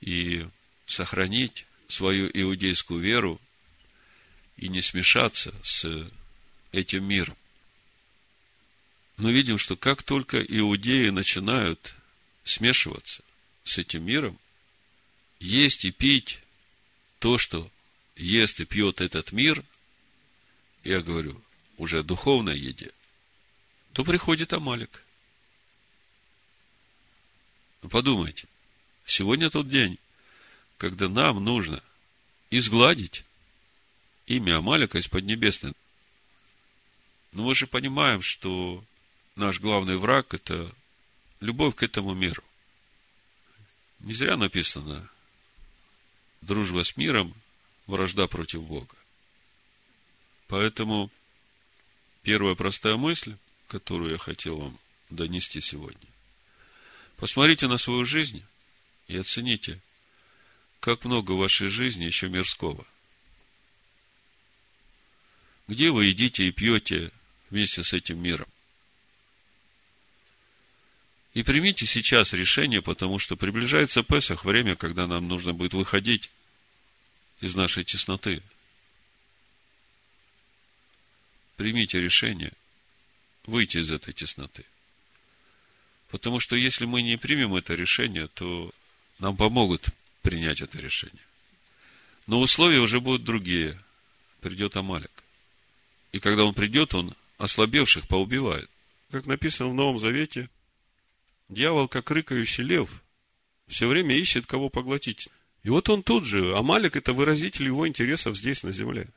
и 0.00 0.44
сохранить 0.84 1.64
свою 1.86 2.28
иудейскую 2.28 3.00
веру 3.00 3.40
и 4.56 4.68
не 4.68 4.82
смешаться 4.82 5.54
с 5.62 6.10
этим 6.72 7.04
миром. 7.04 7.36
Но 9.16 9.30
видим, 9.30 9.58
что 9.58 9.76
как 9.76 10.02
только 10.02 10.40
иудеи 10.40 11.10
начинают 11.10 11.94
смешиваться 12.42 13.22
с 13.62 13.78
этим 13.78 14.04
миром, 14.04 14.36
есть 15.38 15.84
и 15.84 15.92
пить 15.92 16.40
то, 17.20 17.38
что 17.38 17.70
ест 18.16 18.58
и 18.58 18.64
пьет 18.64 19.00
этот 19.00 19.30
мир, 19.30 19.62
я 20.82 21.00
говорю, 21.00 21.40
уже 21.76 22.00
о 22.00 22.02
духовной 22.02 22.58
еде, 22.58 22.90
то 23.92 24.04
приходит 24.04 24.52
Амалик. 24.52 25.02
Подумайте, 27.90 28.46
сегодня 29.04 29.50
тот 29.50 29.68
день, 29.68 29.98
когда 30.76 31.08
нам 31.08 31.42
нужно 31.42 31.82
изгладить 32.50 33.24
имя 34.26 34.58
Амалика 34.58 34.98
из 34.98 35.08
Поднебесной. 35.08 35.72
Но 37.32 37.44
мы 37.44 37.54
же 37.54 37.66
понимаем, 37.66 38.22
что 38.22 38.84
наш 39.36 39.60
главный 39.60 39.96
враг– 39.96 40.34
это 40.34 40.74
любовь 41.40 41.76
к 41.76 41.82
этому 41.82 42.14
миру. 42.14 42.42
Не 44.00 44.14
зря 44.14 44.36
написано 44.36 45.08
«дружба 46.40 46.84
с 46.84 46.96
миром, 46.96 47.34
вражда 47.86 48.26
против 48.26 48.62
Бога». 48.62 48.94
Поэтому 50.46 51.10
первая 52.22 52.54
простая 52.54 52.96
мысль, 52.96 53.36
которую 53.68 54.12
я 54.12 54.18
хотел 54.18 54.58
вам 54.58 54.78
донести 55.10 55.60
сегодня. 55.60 56.08
Посмотрите 57.16 57.68
на 57.68 57.78
свою 57.78 58.04
жизнь 58.04 58.42
и 59.06 59.16
оцените, 59.16 59.80
как 60.80 61.04
много 61.04 61.32
в 61.32 61.38
вашей 61.38 61.68
жизни 61.68 62.04
еще 62.04 62.28
мирского– 62.28 62.84
где 65.68 65.90
вы 65.90 66.06
едите 66.06 66.48
и 66.48 66.50
пьете 66.50 67.12
вместе 67.50 67.84
с 67.84 67.92
этим 67.92 68.18
миром? 68.20 68.48
И 71.34 71.42
примите 71.42 71.84
сейчас 71.84 72.32
решение, 72.32 72.80
потому 72.80 73.18
что 73.18 73.36
приближается 73.36 74.02
Песах, 74.02 74.46
время, 74.46 74.76
когда 74.76 75.06
нам 75.06 75.28
нужно 75.28 75.52
будет 75.52 75.74
выходить 75.74 76.30
из 77.40 77.54
нашей 77.54 77.84
тесноты. 77.84 78.42
Примите 81.56 82.00
решение 82.00 82.52
выйти 83.48 83.78
из 83.78 83.90
этой 83.90 84.12
тесноты. 84.12 84.64
Потому 86.10 86.38
что 86.38 86.54
если 86.54 86.84
мы 86.84 87.02
не 87.02 87.16
примем 87.16 87.54
это 87.54 87.74
решение, 87.74 88.28
то 88.28 88.72
нам 89.18 89.36
помогут 89.36 89.86
принять 90.22 90.60
это 90.60 90.78
решение. 90.78 91.22
Но 92.26 92.40
условия 92.40 92.78
уже 92.78 93.00
будут 93.00 93.24
другие. 93.24 93.78
Придет 94.40 94.76
Амалик. 94.76 95.10
И 96.12 96.20
когда 96.20 96.44
он 96.44 96.54
придет, 96.54 96.94
он 96.94 97.14
ослабевших 97.38 98.06
поубивает. 98.06 98.70
Как 99.10 99.26
написано 99.26 99.70
в 99.70 99.74
Новом 99.74 99.98
Завете, 99.98 100.48
дьявол, 101.48 101.88
как 101.88 102.10
рыкающий 102.10 102.64
лев, 102.64 103.02
все 103.66 103.88
время 103.88 104.14
ищет, 104.14 104.46
кого 104.46 104.68
поглотить. 104.68 105.28
И 105.62 105.70
вот 105.70 105.88
он 105.88 106.02
тут 106.02 106.24
же, 106.24 106.56
Амалик 106.56 106.96
это 106.96 107.12
выразитель 107.12 107.66
его 107.66 107.88
интересов 107.88 108.36
здесь, 108.36 108.62
на 108.62 108.72
земле. 108.72 109.08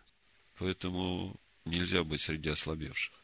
Поэтому 0.58 1.36
нельзя 1.66 2.04
быть 2.04 2.22
среди 2.22 2.50
ослабевших. 2.50 3.21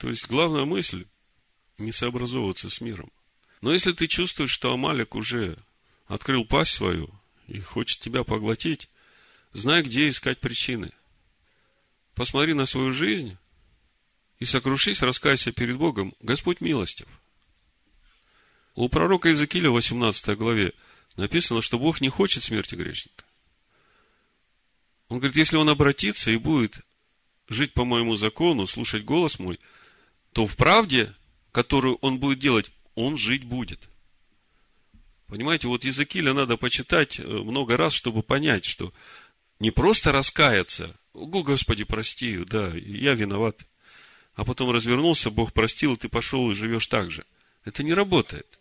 То 0.00 0.08
есть, 0.08 0.28
главная 0.28 0.64
мысль– 0.64 1.04
не 1.78 1.92
сообразовываться 1.92 2.70
с 2.70 2.80
миром. 2.80 3.12
Но 3.60 3.70
если 3.70 3.92
ты 3.92 4.06
чувствуешь, 4.06 4.50
что 4.50 4.72
Амалик 4.72 5.14
уже 5.14 5.58
открыл 6.06 6.46
пасть 6.46 6.72
свою 6.72 7.10
и 7.48 7.60
хочет 7.60 8.00
тебя 8.00 8.24
поглотить, 8.24 8.88
знай, 9.52 9.82
где 9.82 10.08
искать 10.08 10.38
причины. 10.38 10.90
Посмотри 12.14 12.54
на 12.54 12.64
свою 12.64 12.92
жизнь 12.92 13.36
и 14.38 14.46
сокрушись, 14.46 15.02
раскайся 15.02 15.52
перед 15.52 15.76
Богом. 15.76 16.14
Господь 16.20 16.62
милостив. 16.62 17.06
У 18.74 18.88
пророка 18.88 19.28
Иезекииля 19.28 19.70
в 19.70 19.74
18 19.74 20.36
главе 20.38 20.72
написано, 21.16 21.60
что 21.60 21.78
Бог 21.78 22.00
не 22.00 22.08
хочет 22.08 22.42
смерти 22.42 22.74
грешника. 22.74 23.24
Он 25.08 25.18
говорит, 25.18 25.36
если 25.36 25.56
он 25.56 25.68
обратится 25.68 26.30
и 26.30 26.38
будет 26.38 26.80
жить 27.50 27.74
по 27.74 27.84
моему 27.84 28.16
закону, 28.16 28.66
слушать 28.66 29.04
голос 29.04 29.38
мой, 29.38 29.60
то 30.32 30.46
в 30.46 30.56
правде, 30.56 31.14
которую 31.52 31.96
он 31.96 32.18
будет 32.18 32.38
делать, 32.38 32.70
он 32.94 33.16
жить 33.16 33.44
будет. 33.44 33.88
Понимаете, 35.26 35.68
вот 35.68 35.84
Иезекииля 35.84 36.32
надо 36.32 36.56
почитать 36.56 37.20
э, 37.20 37.22
много 37.22 37.76
раз, 37.76 37.92
чтобы 37.92 38.22
понять, 38.22 38.64
что 38.64 38.92
не 39.60 39.70
просто 39.70 40.10
раскаяться, 40.10 40.96
Господи, 41.12 41.84
прости, 41.84 42.38
да, 42.44 42.72
я 42.74 43.14
виноват, 43.14 43.66
а 44.34 44.44
потом 44.44 44.70
развернулся, 44.70 45.30
Бог 45.30 45.52
простил, 45.52 45.94
и 45.94 45.96
ты 45.96 46.08
пошел 46.08 46.50
и 46.50 46.54
живешь 46.54 46.86
так 46.86 47.10
же. 47.10 47.24
Это 47.64 47.82
не 47.82 47.94
работает. 47.94 48.58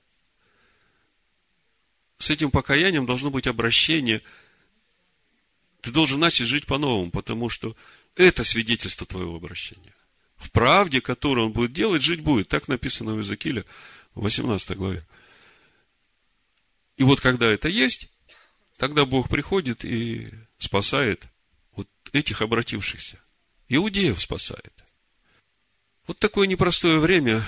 С 2.17 2.29
этим 2.29 2.51
покаянием 2.51 3.05
должно 3.05 3.31
быть 3.31 3.47
обращение. 3.47 4.21
Ты 5.81 5.91
должен 5.91 6.19
начать 6.19 6.47
жить 6.47 6.65
по-новому, 6.65 7.11
потому 7.11 7.49
что 7.49 7.77
это 8.15 8.43
свидетельство 8.43 9.07
твоего 9.07 9.35
обращения. 9.35 9.93
В 10.39 10.51
правде, 10.51 11.01
которую 11.01 11.47
он 11.47 11.53
будет 11.53 11.73
делать, 11.73 12.01
жить 12.01 12.21
будет. 12.21 12.47
Так 12.47 12.67
написано 12.67 13.13
в 13.13 13.19
Иезекииле 13.19 13.65
в 14.15 14.21
18 14.23 14.75
главе. 14.75 15.05
И 16.97 17.03
вот 17.03 17.19
когда 17.19 17.45
это 17.47 17.69
есть, 17.69 18.09
тогда 18.77 19.05
Бог 19.05 19.29
приходит 19.29 19.85
и 19.85 20.31
спасает 20.57 21.27
вот 21.75 21.87
этих 22.13 22.41
обратившихся. 22.41 23.19
Иудеев 23.67 24.19
спасает. 24.19 24.73
Вот 26.07 26.17
такое 26.17 26.47
непростое 26.47 26.99
время. 26.99 27.43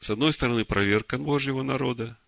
С 0.00 0.10
одной 0.10 0.32
стороны, 0.32 0.64
проверка 0.64 1.16
Божьего 1.16 1.62
народа. 1.62 2.18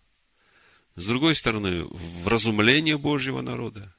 С 0.96 1.06
другой 1.06 1.34
стороны, 1.34 1.84
вразумление 1.84 2.96
Божьего 2.96 3.42
народа. 3.42 3.94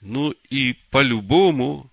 Ну 0.00 0.32
и 0.50 0.74
по-любому, 0.90 1.90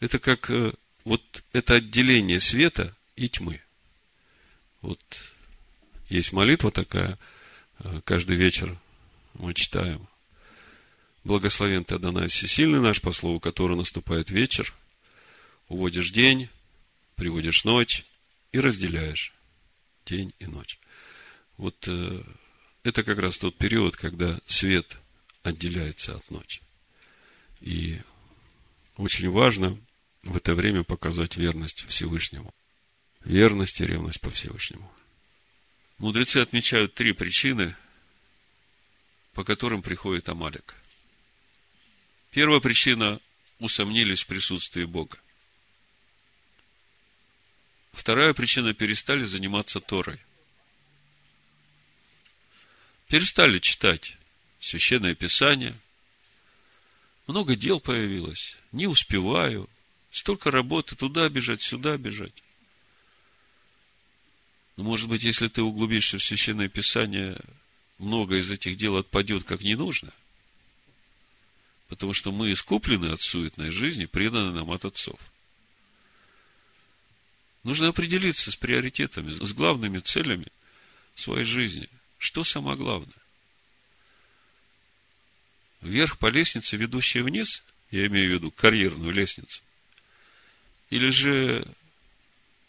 это 0.00 0.18
как 0.18 0.50
э, 0.50 0.72
вот 1.04 1.44
это 1.52 1.74
отделение 1.74 2.40
света 2.40 2.94
и 3.16 3.28
тьмы. 3.28 3.60
Вот 4.80 5.00
есть 6.08 6.32
молитва 6.32 6.70
такая, 6.70 7.18
э, 7.80 8.00
каждый 8.04 8.36
вечер 8.36 8.76
мы 9.34 9.54
читаем. 9.54 10.08
Благословен 11.24 11.84
ты, 11.84 11.96
Адонай, 11.96 12.28
всесильный 12.28 12.80
наш, 12.80 13.00
по 13.00 13.12
слову 13.12 13.40
который 13.40 13.76
наступает 13.76 14.30
вечер, 14.30 14.74
уводишь 15.68 16.10
день, 16.10 16.48
приводишь 17.16 17.64
ночь 17.64 18.04
и 18.52 18.60
разделяешь 18.60 19.34
день 20.06 20.32
и 20.38 20.46
ночь. 20.46 20.78
Вот 21.56 21.76
э, 21.88 22.22
это 22.84 23.02
как 23.02 23.18
раз 23.18 23.36
тот 23.38 23.58
период, 23.58 23.96
когда 23.96 24.38
свет 24.46 24.98
отделяется 25.42 26.16
от 26.16 26.30
ночи. 26.30 26.62
И 27.60 28.00
очень 28.96 29.30
важно 29.30 29.78
в 30.28 30.36
это 30.36 30.54
время 30.54 30.84
показать 30.84 31.36
верность 31.36 31.86
Всевышнему. 31.88 32.54
Верность 33.24 33.80
и 33.80 33.84
ревность 33.84 34.20
по 34.20 34.30
Всевышнему. 34.30 34.92
Мудрецы 35.96 36.36
отмечают 36.38 36.94
три 36.94 37.12
причины, 37.12 37.74
по 39.32 39.42
которым 39.42 39.82
приходит 39.82 40.28
Амалик. 40.28 40.74
Первая 42.30 42.60
причина– 42.60 43.20
усомнились 43.58 44.22
в 44.22 44.26
присутствии 44.26 44.84
Бога. 44.84 45.18
Вторая 47.92 48.34
причина– 48.34 48.74
перестали 48.74 49.24
заниматься 49.24 49.80
Торой. 49.80 50.20
Перестали 53.08 53.58
читать 53.58 54.18
Священное 54.60 55.14
Писание. 55.14 55.74
Много 57.26 57.56
дел 57.56 57.80
появилось. 57.80 58.56
Не 58.72 58.86
успеваю. 58.86 59.68
Столько 60.18 60.50
работы. 60.50 60.96
Туда 60.96 61.28
бежать, 61.28 61.62
сюда 61.62 61.96
бежать. 61.96 62.42
Но, 64.76 64.82
может 64.82 65.08
быть, 65.08 65.22
если 65.22 65.46
ты 65.46 65.62
углубишься 65.62 66.18
в 66.18 66.24
Священное 66.24 66.68
Писание, 66.68 67.38
много 67.98 68.36
из 68.36 68.50
этих 68.50 68.76
дел 68.76 68.96
отпадет 68.96 69.44
как 69.44 69.60
не 69.60 69.76
нужно. 69.76 70.12
Потому 71.86 72.14
что 72.14 72.32
мы 72.32 72.52
искуплены 72.52 73.12
от 73.12 73.22
суетной 73.22 73.70
жизни, 73.70 74.06
преданы 74.06 74.50
нам 74.50 74.72
от 74.72 74.84
отцов. 74.84 75.20
Нужно 77.62 77.86
определиться 77.86 78.50
с 78.50 78.56
приоритетами, 78.56 79.30
с 79.30 79.52
главными 79.52 80.00
целями 80.00 80.48
своей 81.14 81.44
жизни. 81.44 81.88
Что 82.18 82.42
самое 82.42 82.76
главное? 82.76 83.14
Вверх 85.80 86.18
по 86.18 86.26
лестнице, 86.26 86.76
ведущей 86.76 87.20
вниз, 87.20 87.62
я 87.92 88.08
имею 88.08 88.30
в 88.30 88.34
виду 88.34 88.50
карьерную 88.50 89.12
лестницу, 89.12 89.62
или 90.90 91.10
же 91.10 91.66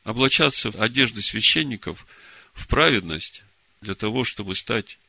облачаться 0.03 0.71
в 0.71 0.81
одежды 0.81 1.21
священников 1.21 2.05
в 2.53 2.67
праведность 2.67 3.43
для 3.81 3.95
того, 3.95 4.23
чтобы 4.23 4.55
стать 4.55 4.99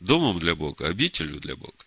домом 0.00 0.38
для 0.38 0.54
Бога, 0.54 0.86
обителью 0.86 1.40
для 1.40 1.56
Бога. 1.56 1.84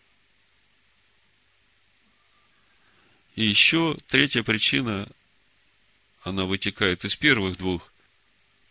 И 3.35 3.45
еще 3.45 3.97
третья 4.07 4.43
причина, 4.43 5.07
она 6.21 6.45
вытекает 6.45 7.05
из 7.05 7.15
первых 7.15 7.57
двух, 7.57 7.91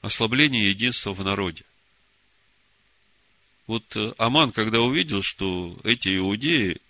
ослабление 0.02 0.70
единства 0.70 1.12
в 1.12 1.24
народе. 1.24 1.64
Вот 3.66 3.96
э, 3.96 4.14
Аман, 4.18 4.52
когда 4.52 4.80
увидел, 4.80 5.22
что 5.22 5.78
эти 5.84 6.16
иудеи 6.16 6.80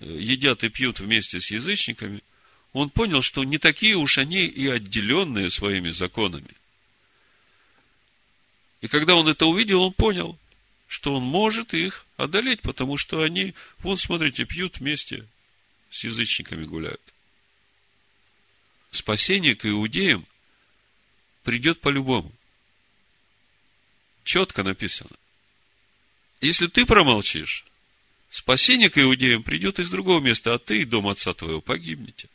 э, 0.00 0.04
едят 0.04 0.62
и 0.62 0.68
пьют 0.68 1.00
вместе 1.00 1.40
с 1.40 1.50
язычниками, 1.50 2.22
он 2.72 2.90
понял, 2.90 3.22
что 3.22 3.44
не 3.44 3.58
такие 3.58 3.96
уж 3.96 4.18
они 4.18 4.46
и 4.46 4.66
отделенные 4.66 5.50
своими 5.50 5.90
законами. 5.90 6.50
И 8.80 8.88
когда 8.88 9.14
он 9.14 9.28
это 9.28 9.46
увидел, 9.46 9.82
он 9.82 9.92
понял, 9.92 10.38
что 10.88 11.14
он 11.14 11.22
может 11.22 11.74
их 11.74 12.06
одолеть, 12.16 12.60
потому 12.60 12.96
что 12.96 13.22
они, 13.22 13.54
вот 13.78 14.00
смотрите, 14.00 14.44
пьют 14.44 14.78
вместе 14.78 15.26
с 15.90 16.04
язычниками 16.04 16.64
гуляют. 16.64 17.00
Спасение 18.90 19.54
к 19.54 19.66
иудеям 19.66 20.26
придет 21.44 21.80
по-любому. 21.80 22.32
Четко 24.24 24.62
написано. 24.62 25.16
Если 26.40 26.66
ты 26.66 26.86
промолчишь, 26.86 27.64
спасение 28.30 28.90
к 28.90 28.98
иудеям 28.98 29.42
придет 29.42 29.78
из 29.78 29.90
другого 29.90 30.20
места, 30.20 30.54
а 30.54 30.58
ты 30.58 30.82
и 30.82 30.84
дом 30.84 31.08
отца 31.08 31.34
твоего 31.34 31.60
погибнете. 31.60 32.28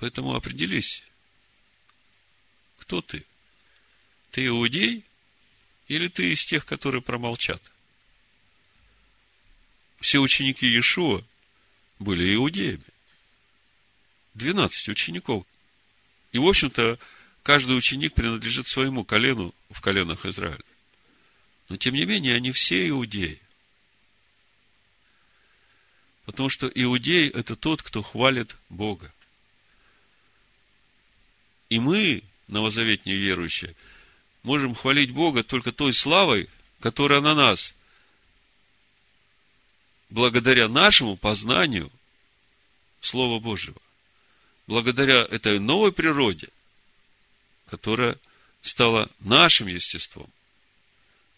Поэтому 0.00 0.34
определись, 0.34 1.04
кто 2.78 3.02
ты? 3.02 3.24
Ты 4.30 4.46
иудей 4.46 5.04
или 5.88 6.08
ты 6.08 6.32
из 6.32 6.44
тех, 6.44 6.64
которые 6.64 7.02
промолчат? 7.02 7.62
Все 10.00 10.18
ученики 10.18 10.66
Иешуа 10.66 11.22
были 11.98 12.34
иудеями. 12.34 12.82
Двенадцать 14.32 14.88
учеников. 14.88 15.44
И, 16.32 16.38
в 16.38 16.46
общем-то, 16.46 16.98
каждый 17.42 17.76
ученик 17.76 18.14
принадлежит 18.14 18.68
своему 18.68 19.04
колену 19.04 19.54
в 19.68 19.82
коленах 19.82 20.24
Израиля. 20.24 20.64
Но, 21.68 21.76
тем 21.76 21.92
не 21.94 22.06
менее, 22.06 22.36
они 22.36 22.52
все 22.52 22.88
иудеи. 22.88 23.38
Потому 26.24 26.48
что 26.48 26.68
иудей– 26.68 27.28
это 27.30 27.54
тот, 27.54 27.82
кто 27.82 28.00
хвалит 28.00 28.56
Бога. 28.70 29.12
И 31.70 31.78
мы, 31.78 32.22
новозаветные 32.48 33.16
верующие, 33.16 33.74
можем 34.42 34.74
хвалить 34.74 35.12
Бога 35.12 35.42
только 35.42 35.72
той 35.72 35.94
славой, 35.94 36.48
которая 36.80 37.20
на 37.20 37.34
нас, 37.34 37.74
благодаря 40.10 40.68
нашему 40.68 41.16
познанию 41.16 41.90
Слова 43.00 43.38
Божьего, 43.38 43.80
благодаря 44.66 45.22
этой 45.22 45.58
новой 45.60 45.92
природе, 45.92 46.48
которая 47.66 48.18
стала 48.62 49.08
нашим 49.20 49.68
естеством, 49.68 50.28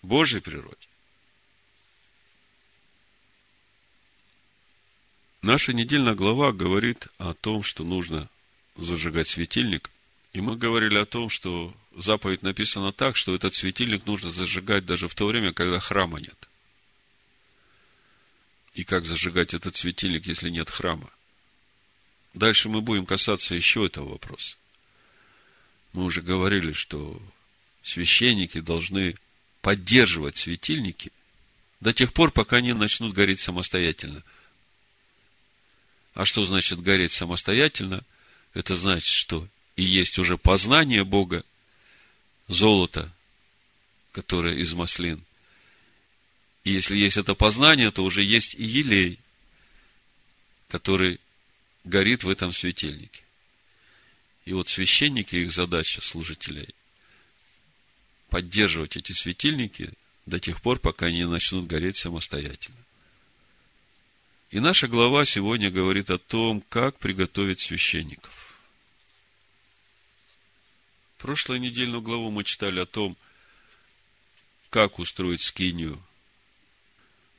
Божьей 0.00 0.40
природе. 0.40 0.88
Наша 5.42 5.72
недельная 5.72 6.14
глава 6.14 6.52
говорит 6.52 7.08
о 7.18 7.34
том, 7.34 7.62
что 7.62 7.84
нужно 7.84 8.28
зажигать 8.76 9.28
светильник. 9.28 9.90
И 10.32 10.40
мы 10.40 10.56
говорили 10.56 10.96
о 10.96 11.06
том, 11.06 11.28
что 11.28 11.74
заповедь 11.94 12.42
написана 12.42 12.92
так, 12.92 13.16
что 13.16 13.34
этот 13.34 13.54
светильник 13.54 14.06
нужно 14.06 14.30
зажигать 14.30 14.86
даже 14.86 15.08
в 15.08 15.14
то 15.14 15.26
время, 15.26 15.52
когда 15.52 15.78
храма 15.78 16.20
нет. 16.20 16.48
И 18.74 18.84
как 18.84 19.04
зажигать 19.04 19.52
этот 19.52 19.76
светильник, 19.76 20.26
если 20.26 20.48
нет 20.48 20.70
храма? 20.70 21.10
Дальше 22.32 22.70
мы 22.70 22.80
будем 22.80 23.04
касаться 23.04 23.54
еще 23.54 23.84
этого 23.84 24.12
вопроса. 24.12 24.56
Мы 25.92 26.04
уже 26.04 26.22
говорили, 26.22 26.72
что 26.72 27.20
священники 27.82 28.60
должны 28.60 29.14
поддерживать 29.60 30.38
светильники 30.38 31.12
до 31.80 31.92
тех 31.92 32.14
пор, 32.14 32.30
пока 32.30 32.56
они 32.56 32.72
начнут 32.72 33.12
гореть 33.12 33.40
самостоятельно. 33.40 34.22
А 36.14 36.24
что 36.24 36.44
значит 36.44 36.80
гореть 36.80 37.12
самостоятельно? 37.12 38.02
Это 38.54 38.76
значит, 38.76 39.12
что 39.12 39.46
и 39.82 39.84
есть 39.84 40.16
уже 40.18 40.38
познание 40.38 41.02
Бога, 41.02 41.44
золото, 42.46 43.12
которое 44.12 44.54
из 44.54 44.72
маслин. 44.74 45.24
И 46.62 46.70
если 46.70 46.96
есть 46.96 47.16
это 47.16 47.34
познание, 47.34 47.90
то 47.90 48.04
уже 48.04 48.22
есть 48.22 48.54
и 48.54 48.62
елей, 48.62 49.18
который 50.68 51.18
горит 51.82 52.22
в 52.22 52.28
этом 52.28 52.52
светильнике. 52.52 53.24
И 54.44 54.52
вот 54.52 54.68
священники, 54.68 55.34
их 55.34 55.50
задача, 55.50 56.00
служителей, 56.00 56.72
поддерживать 58.28 58.96
эти 58.96 59.12
светильники 59.12 59.90
до 60.26 60.38
тех 60.38 60.62
пор, 60.62 60.78
пока 60.78 61.06
они 61.06 61.24
начнут 61.24 61.66
гореть 61.66 61.96
самостоятельно. 61.96 62.78
И 64.52 64.60
наша 64.60 64.86
глава 64.86 65.24
сегодня 65.24 65.72
говорит 65.72 66.08
о 66.10 66.18
том, 66.18 66.62
как 66.68 66.98
приготовить 66.98 67.60
священников. 67.60 68.51
Прошлую 71.22 71.60
недельную 71.60 72.02
главу 72.02 72.32
мы 72.32 72.42
читали 72.42 72.80
о 72.80 72.86
том, 72.86 73.16
как 74.70 74.98
устроить 74.98 75.40
скинию 75.40 76.02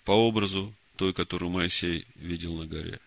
по 0.06 0.12
образу 0.12 0.74
той, 0.96 1.13
которую 1.13 1.52
Моисей 1.52 2.06
видел 2.15 2.56
на 2.56 2.65
горе. 2.65 3.02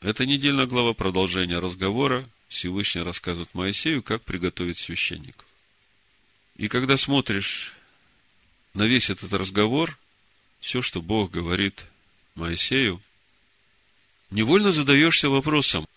Это 0.00 0.24
недельная 0.24 0.66
глава 0.66 0.94
продолжения 0.94 1.58
разговора. 1.58 2.28
Всевышний 2.46 3.02
рассказывает 3.02 3.52
Моисею, 3.54 4.04
как 4.04 4.22
приготовить 4.22 4.78
священников. 4.78 5.46
И 6.56 6.68
когда 6.68 6.96
смотришь 6.96 7.74
на 8.72 8.84
весь 8.84 9.10
этот 9.10 9.32
разговор, 9.32 9.98
все, 10.60 10.80
что 10.80 11.02
Бог 11.02 11.32
говорит 11.32 11.86
Моисею, 12.36 13.02
невольно 14.30 14.70
задаешься 14.70 15.28
вопросом, 15.28 15.88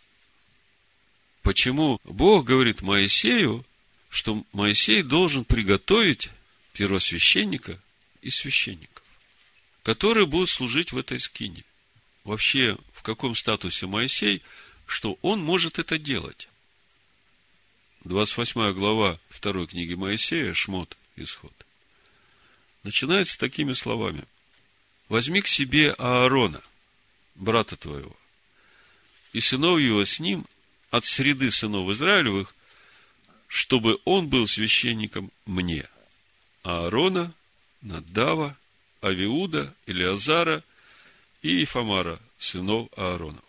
почему 1.45 2.01
Бог 2.03 2.43
говорит 2.43 2.81
Моисею, 2.81 3.63
что 4.10 4.43
Моисей 4.51 5.01
должен 5.01 5.45
приготовить 5.45 6.29
первосвященника 6.73 7.79
и 8.21 8.29
священников, 8.29 9.03
которые 9.84 10.25
будут 10.25 10.49
служить 10.49 10.91
в 10.91 10.97
этой 10.97 11.19
скине. 11.21 11.63
Вообще, 12.25 12.77
каком 13.05 13.36
статусе 13.36 13.86
Моисей, 13.86 14.41
что 14.88 15.17
он 15.21 15.39
может 15.39 15.77
это 15.77 15.99
делать. 15.99 16.49
28 18.03 18.73
глава 18.73 19.19
второй 19.29 19.67
книги 19.67 19.93
Моисея, 19.93 20.53
Шмот, 20.55 20.97
Исход, 21.15 21.53
начинается 22.81 23.38
такими 23.38 23.73
словами. 23.73 24.23
Возьми 25.08 25.41
к 25.41 25.47
себе 25.47 25.91
Аарона, 25.91 26.62
брата 27.36 27.75
твоего, 27.75 28.15
и 29.34 29.39
сынов 29.39 29.79
его 29.79 30.03
с 30.03 30.19
ним 30.19 30.45
от 30.95 31.05
среды 31.05 31.51
сынов 31.51 31.89
Израилевых, 31.89 32.55
чтобы 33.47 33.99
он 34.05 34.29
был 34.29 34.47
священником 34.47 35.29
мне. 35.45 35.89
Аарона, 36.63 37.34
Надава, 37.81 38.58
Авиуда, 39.03 39.73
Илиазара 39.88 40.63
и 41.41 41.63
Ифамара, 41.63 42.19
сынов 42.38 42.88
Аароновых. 42.97 43.43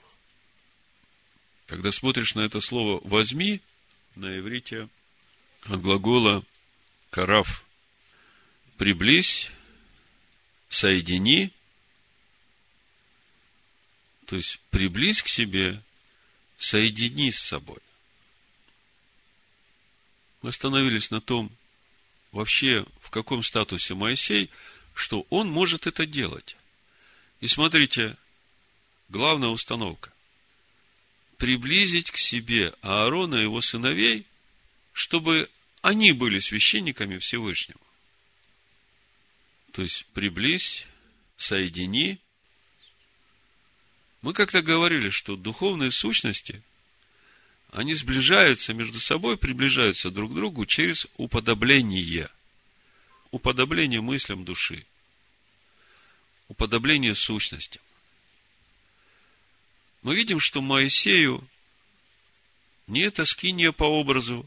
Когда 1.66 1.92
смотришь 1.92 2.34
на 2.34 2.40
это 2.40 2.60
слово 2.60 3.00
«возьми», 3.04 3.60
на 4.16 4.38
иврите 4.38 4.88
от 5.66 5.80
глагола 5.80 6.44
«караф»– 7.10 7.64
«приблизь», 8.76 9.50
«соедини», 10.68 11.52
то 14.26 14.34
есть 14.34 14.58
приблизь 14.70 15.22
к 15.22 15.28
себе, 15.28 15.80
соедини 16.56 17.30
с 17.30 17.38
собой. 17.38 17.78
Мы 20.42 20.50
остановились 20.50 21.10
на 21.10 21.20
том, 21.20 21.50
вообще 22.32 22.86
в 23.00 23.10
каком 23.10 23.42
статусе 23.42 23.94
Моисей, 23.94 24.50
что 24.94 25.26
он 25.30 25.50
может 25.50 25.86
это 25.86 26.06
делать. 26.06 26.56
И 27.40 27.48
смотрите, 27.48 28.16
главная 29.08 29.48
установка. 29.48 30.12
Приблизить 31.36 32.10
к 32.10 32.16
себе 32.16 32.72
Аарона 32.80 33.36
и 33.36 33.42
его 33.42 33.60
сыновей, 33.60 34.26
чтобы 34.92 35.50
они 35.82 36.12
были 36.12 36.38
священниками 36.38 37.18
Всевышнего. 37.18 37.80
То 39.72 39.82
есть, 39.82 40.06
приблизь, 40.14 40.86
соедини. 41.36 42.18
Мы 44.26 44.32
как-то 44.32 44.60
говорили, 44.60 45.08
что 45.08 45.36
духовные 45.36 45.92
сущности, 45.92 46.60
они 47.70 47.94
сближаются 47.94 48.74
между 48.74 48.98
собой, 48.98 49.36
приближаются 49.36 50.10
друг 50.10 50.32
к 50.32 50.34
другу 50.34 50.66
через 50.66 51.06
уподобление. 51.16 52.28
Уподобление 53.30 54.00
мыслям 54.00 54.44
души. 54.44 54.84
Уподобление 56.48 57.14
сущностям 57.14 57.80
мы 60.02 60.16
видим, 60.16 60.40
что 60.40 60.60
Моисею 60.60 61.48
не 62.88 63.02
эта 63.02 63.26
скиния 63.26 63.70
по 63.70 63.84
образу, 63.84 64.44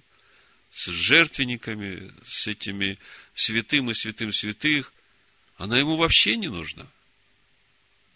с 0.74 0.88
жертвенниками, 0.88 2.12
с 2.28 2.48
этими 2.48 3.00
святым 3.34 3.92
и 3.92 3.94
святым 3.94 4.34
святых, 4.34 4.92
она 5.56 5.80
ему 5.80 5.96
вообще 5.96 6.36
не 6.36 6.50
нужна. 6.50 6.86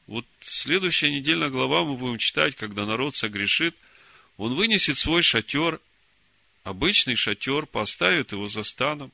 Вот 0.07 0.25
следующая 0.41 1.11
недельная 1.11 1.49
глава 1.49 1.85
мы 1.85 1.95
будем 1.95 2.17
читать, 2.17 2.55
когда 2.55 2.85
народ 2.85 3.15
согрешит, 3.15 3.75
он 4.37 4.53
вынесет 4.55 4.97
свой 4.97 5.21
шатер, 5.21 5.79
обычный 6.63 7.15
шатер, 7.15 7.65
поставит 7.65 8.31
его 8.31 8.47
за 8.47 8.63
станом, 8.63 9.11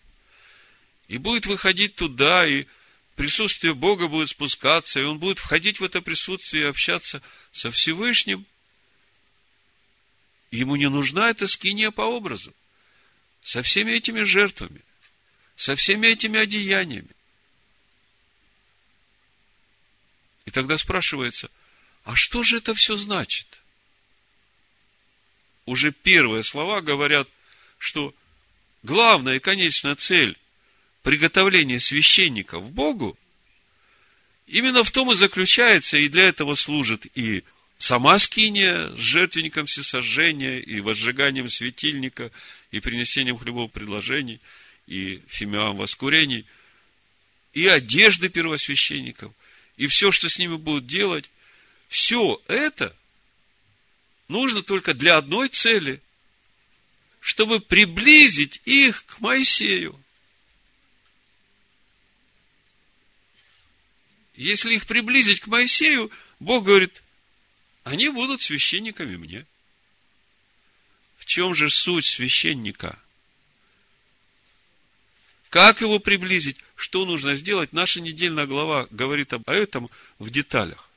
и 1.07 1.17
будет 1.17 1.45
выходить 1.45 1.95
туда, 1.95 2.47
и 2.47 2.65
присутствие 3.15 3.75
Бога 3.75 4.07
будет 4.07 4.29
спускаться, 4.29 4.99
и 4.99 5.03
он 5.03 5.19
будет 5.19 5.39
входить 5.39 5.79
в 5.79 5.83
это 5.83 6.01
присутствие 6.01 6.63
и 6.63 6.67
общаться 6.67 7.21
со 7.51 7.69
Всевышним. 7.69 8.45
Ему 10.51 10.75
не 10.75 10.89
нужна 10.89 11.29
эта 11.29 11.47
скиния 11.47 11.91
по 11.91 12.01
образу. 12.01 12.53
Со 13.43 13.61
всеми 13.61 13.91
этими 13.91 14.23
жертвами, 14.23 14.81
со 15.55 15.75
всеми 15.75 16.07
этими 16.07 16.39
одеяниями. 16.39 17.09
И 20.49 20.51
тогда 20.51 20.79
спрашивается, 20.79 21.51
а 22.03 22.15
что 22.15 22.41
же 22.41 22.57
это 22.57 22.73
все 22.73 22.97
значит? 22.97 23.61
Уже 25.67 25.91
первые 25.91 26.43
слова 26.43 26.81
говорят, 26.81 27.29
что 27.77 28.15
главная 28.81 29.35
и 29.35 29.39
конечная 29.39 29.93
цель 29.93 30.35
приготовление 31.03 31.79
священника 31.79 32.57
в 32.57 32.71
Богу, 32.71 33.15
именно 34.47 34.83
в 34.83 34.89
том 34.89 35.11
и 35.11 35.15
заключается, 35.15 35.97
и 35.97 36.07
для 36.07 36.29
этого 36.29 36.55
служит 36.55 37.05
и 37.15 37.43
сама 37.77 38.17
скиния 38.17 38.87
с 38.95 38.97
жертвенником 38.97 39.67
всесожжения, 39.67 40.57
и 40.57 40.81
возжиганием 40.81 41.47
светильника, 41.47 42.31
и 42.71 42.79
принесением 42.79 43.37
хлебов 43.37 43.71
предложений, 43.71 44.41
и 44.87 45.21
фимиам 45.27 45.77
воскурений, 45.77 46.47
и 47.53 47.67
одежды 47.67 48.29
первосвященников, 48.29 49.31
и 49.79 49.87
все, 49.87 50.11
что 50.11 50.27
с 50.27 50.37
ними 50.37 50.57
будут 50.57 50.87
делать, 50.87 51.31
все 51.87 52.43
это 52.47 52.93
нужно 54.27 54.61
только 54.61 54.93
для 54.93 55.15
одной 55.15 55.47
цели, 55.47 56.01
чтобы 57.21 57.61
приблизить 57.61 58.61
их 58.65 59.05
к 59.05 59.21
Моисею. 59.21 59.97
Если 64.35 64.75
их 64.75 64.85
приблизить 64.85 65.39
к 65.39 65.47
Моисею, 65.47 66.11
Бог 66.41 66.65
говорит, 66.65 67.01
они 67.85 68.09
будут 68.09 68.41
священниками 68.41 69.15
мне. 69.15 69.45
В 71.17 71.25
чем 71.25 71.55
же 71.55 71.69
суть 71.69 72.05
священника? 72.05 72.99
Как 75.49 75.79
его 75.79 75.99
приблизить? 75.99 76.57
Что 76.79 77.03
нужно 77.03 77.35
сделать? 77.35 77.73
Наша 77.73 77.99
недельная 77.99 78.45
глава 78.45 78.87
говорит 78.89 79.33
об 79.33 79.49
этом 79.49 79.89
в 80.17 80.29
деталях. 80.29 80.89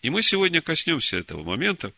И 0.00 0.08
мы 0.08 0.22
сегодня 0.22 0.62
коснемся 0.62 1.16
этого 1.16 1.42
момента 1.42 1.92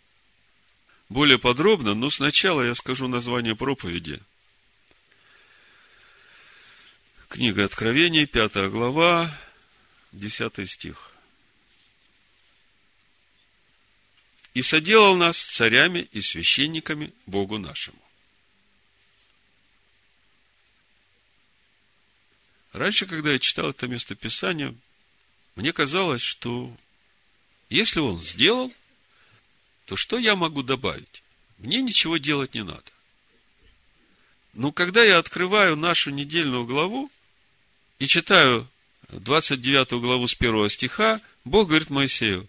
более 1.10 1.38
подробно, 1.38 1.92
но 1.92 2.08
сначала 2.08 2.62
я 2.62 2.74
скажу 2.74 3.08
название 3.08 3.54
проповеди. 3.54 4.22
Книга 7.28 7.66
Откровений, 7.66 8.24
пятая 8.24 8.70
глава, 8.70 9.30
десятый 10.12 10.66
стих. 10.66 11.12
«И 14.54 14.62
соделал 14.62 15.14
нас 15.14 15.36
царями 15.36 16.08
и 16.10 16.22
священниками 16.22 17.12
Богу 17.26 17.58
нашему». 17.58 18.05
Раньше, 22.76 23.06
когда 23.06 23.32
я 23.32 23.38
читал 23.38 23.70
это 23.70 23.88
местописание, 23.88 24.74
мне 25.54 25.72
казалось, 25.72 26.20
что 26.20 26.70
если 27.70 28.00
он 28.00 28.22
сделал, 28.22 28.70
то 29.86 29.96
что 29.96 30.18
я 30.18 30.36
могу 30.36 30.62
добавить? 30.62 31.22
Мне 31.56 31.80
ничего 31.80 32.18
делать 32.18 32.52
не 32.52 32.62
надо. 32.62 32.84
Но 34.52 34.72
когда 34.72 35.02
я 35.02 35.16
открываю 35.16 35.74
нашу 35.74 36.10
недельную 36.10 36.66
главу 36.66 37.10
и 37.98 38.06
читаю 38.06 38.68
29 39.08 39.92
главу 39.92 40.28
с 40.28 40.34
1 40.34 40.68
стиха, 40.68 41.22
Бог 41.46 41.68
говорит 41.68 41.88
Моисею, 41.88 42.46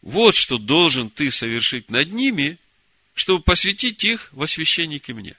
вот 0.00 0.34
что 0.34 0.58
должен 0.58 1.08
ты 1.08 1.30
совершить 1.30 1.88
над 1.88 2.10
ними, 2.10 2.58
чтобы 3.14 3.44
посвятить 3.44 4.02
их 4.02 4.28
во 4.32 4.48
священники 4.48 5.12
мне. 5.12 5.36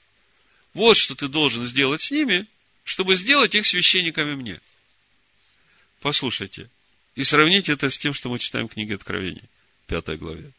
Вот 0.74 0.96
что 0.96 1.14
ты 1.14 1.28
должен 1.28 1.66
сделать 1.66 2.02
с 2.02 2.12
ними, 2.12 2.48
чтобы 2.84 3.16
сделать 3.16 3.56
их 3.56 3.66
священниками 3.66 4.36
мне. 4.36 4.60
Послушайте. 6.02 6.70
И 7.16 7.24
сравните 7.24 7.74
это 7.74 7.90
с 7.90 7.98
тем, 7.98 8.14
что 8.14 8.30
мы 8.30 8.40
читаем 8.40 8.68
в 8.68 8.74
книге 8.74 8.96
Откровения, 8.96 9.44
пятой 9.88 10.18
главе. 10.18 10.52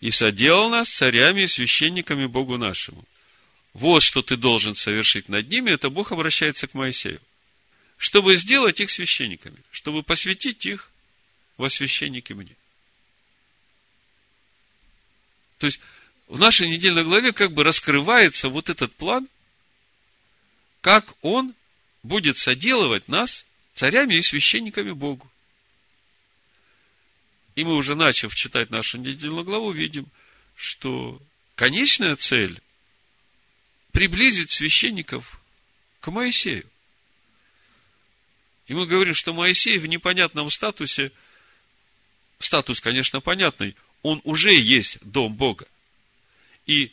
И 0.00 0.10
соделал 0.10 0.70
нас 0.70 0.88
царями 0.88 1.42
и 1.42 1.46
священниками 1.46 2.26
Богу 2.26 2.56
нашему. 2.56 3.04
Вот 3.72 4.02
что 4.02 4.22
ты 4.22 4.36
должен 4.36 4.74
совершить 4.74 5.28
над 5.28 5.48
ними, 5.48 5.70
это 5.70 5.90
Бог 5.90 6.12
обращается 6.12 6.66
к 6.66 6.74
Моисею. 6.74 7.20
Чтобы 7.96 8.36
сделать 8.36 8.80
их 8.80 8.90
священниками, 8.90 9.56
чтобы 9.70 10.02
посвятить 10.02 10.66
их 10.66 10.90
во 11.56 11.68
священники 11.68 12.32
мне. 12.32 12.54
То 15.58 15.66
есть, 15.66 15.80
в 16.28 16.38
нашей 16.38 16.68
недельной 16.68 17.04
главе 17.04 17.32
как 17.32 17.52
бы 17.52 17.64
раскрывается 17.64 18.48
вот 18.48 18.68
этот 18.68 18.94
план, 18.94 19.28
как 20.80 21.14
он 21.22 21.54
будет 22.02 22.38
соделывать 22.38 23.08
нас 23.08 23.44
царями 23.74 24.14
и 24.14 24.22
священниками 24.22 24.92
Богу. 24.92 25.30
И 27.54 27.64
мы 27.64 27.74
уже, 27.74 27.94
начав 27.94 28.34
читать 28.34 28.70
нашу 28.70 28.98
недельную 28.98 29.44
главу, 29.44 29.72
видим, 29.72 30.06
что 30.54 31.20
конечная 31.56 32.14
цель– 32.16 32.60
приблизить 33.92 34.52
священников 34.52 35.40
к 36.00 36.10
Моисею. 36.10 36.68
И 38.68 38.74
мы 38.74 38.86
говорим, 38.86 39.14
что 39.14 39.32
Моисей 39.32 39.78
в 39.78 39.86
непонятном 39.86 40.50
статусе, 40.50 41.10
статус, 42.38 42.80
конечно, 42.80 43.20
понятный, 43.20 43.74
он 44.02 44.20
уже 44.24 44.52
есть 44.52 44.98
дом 45.00 45.34
Бога. 45.34 45.66
И 46.66 46.92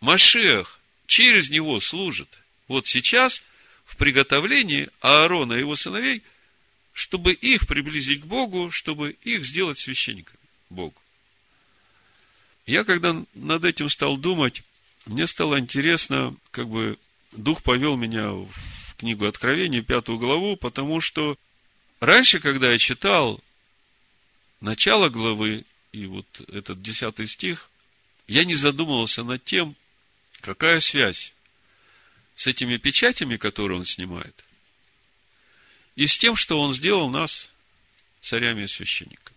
Машех 0.00 0.80
через 1.06 1.50
него 1.50 1.78
служит– 1.80 2.38
вот 2.68 2.86
сейчас 2.86 3.42
в 3.84 3.96
приготовлении 3.96 4.88
Аарона 5.00 5.54
и 5.54 5.60
его 5.60 5.76
сыновей, 5.76 6.22
чтобы 6.92 7.32
их 7.32 7.66
приблизить 7.66 8.22
к 8.22 8.26
Богу, 8.26 8.70
чтобы 8.70 9.16
их 9.22 9.44
сделать 9.44 9.78
священниками 9.78 10.38
Богу. 10.70 11.00
Я 12.66 12.84
когда 12.84 13.22
над 13.34 13.64
этим 13.64 13.90
стал 13.90 14.16
думать, 14.16 14.62
мне 15.06 15.26
стало 15.26 15.58
интересно, 15.58 16.34
как 16.50 16.68
бы 16.68 16.98
Дух 17.32 17.62
повел 17.62 17.96
меня 17.96 18.30
в 18.30 18.94
книгу 18.96 19.26
Откровения, 19.26 19.82
пятую 19.82 20.18
главу, 20.18 20.56
потому 20.56 21.00
что 21.00 21.36
раньше, 22.00 22.40
когда 22.40 22.72
я 22.72 22.78
читал 22.78 23.42
начало 24.60 25.10
главы 25.10 25.64
и 25.92 26.06
вот 26.06 26.26
этот 26.48 26.80
десятый 26.80 27.26
стих, 27.26 27.70
я 28.28 28.44
не 28.44 28.54
задумывался 28.54 29.24
над 29.24 29.44
тем, 29.44 29.76
какая 30.40 30.80
связь 30.80 31.33
с 32.34 32.46
этими 32.46 32.76
печатями, 32.76 33.36
которые 33.36 33.78
он 33.78 33.86
снимает, 33.86 34.44
и 35.96 36.06
с 36.06 36.18
тем, 36.18 36.36
что 36.36 36.60
он 36.60 36.74
сделал 36.74 37.08
нас 37.08 37.50
царями 38.20 38.62
и 38.62 38.66
священниками. 38.66 39.36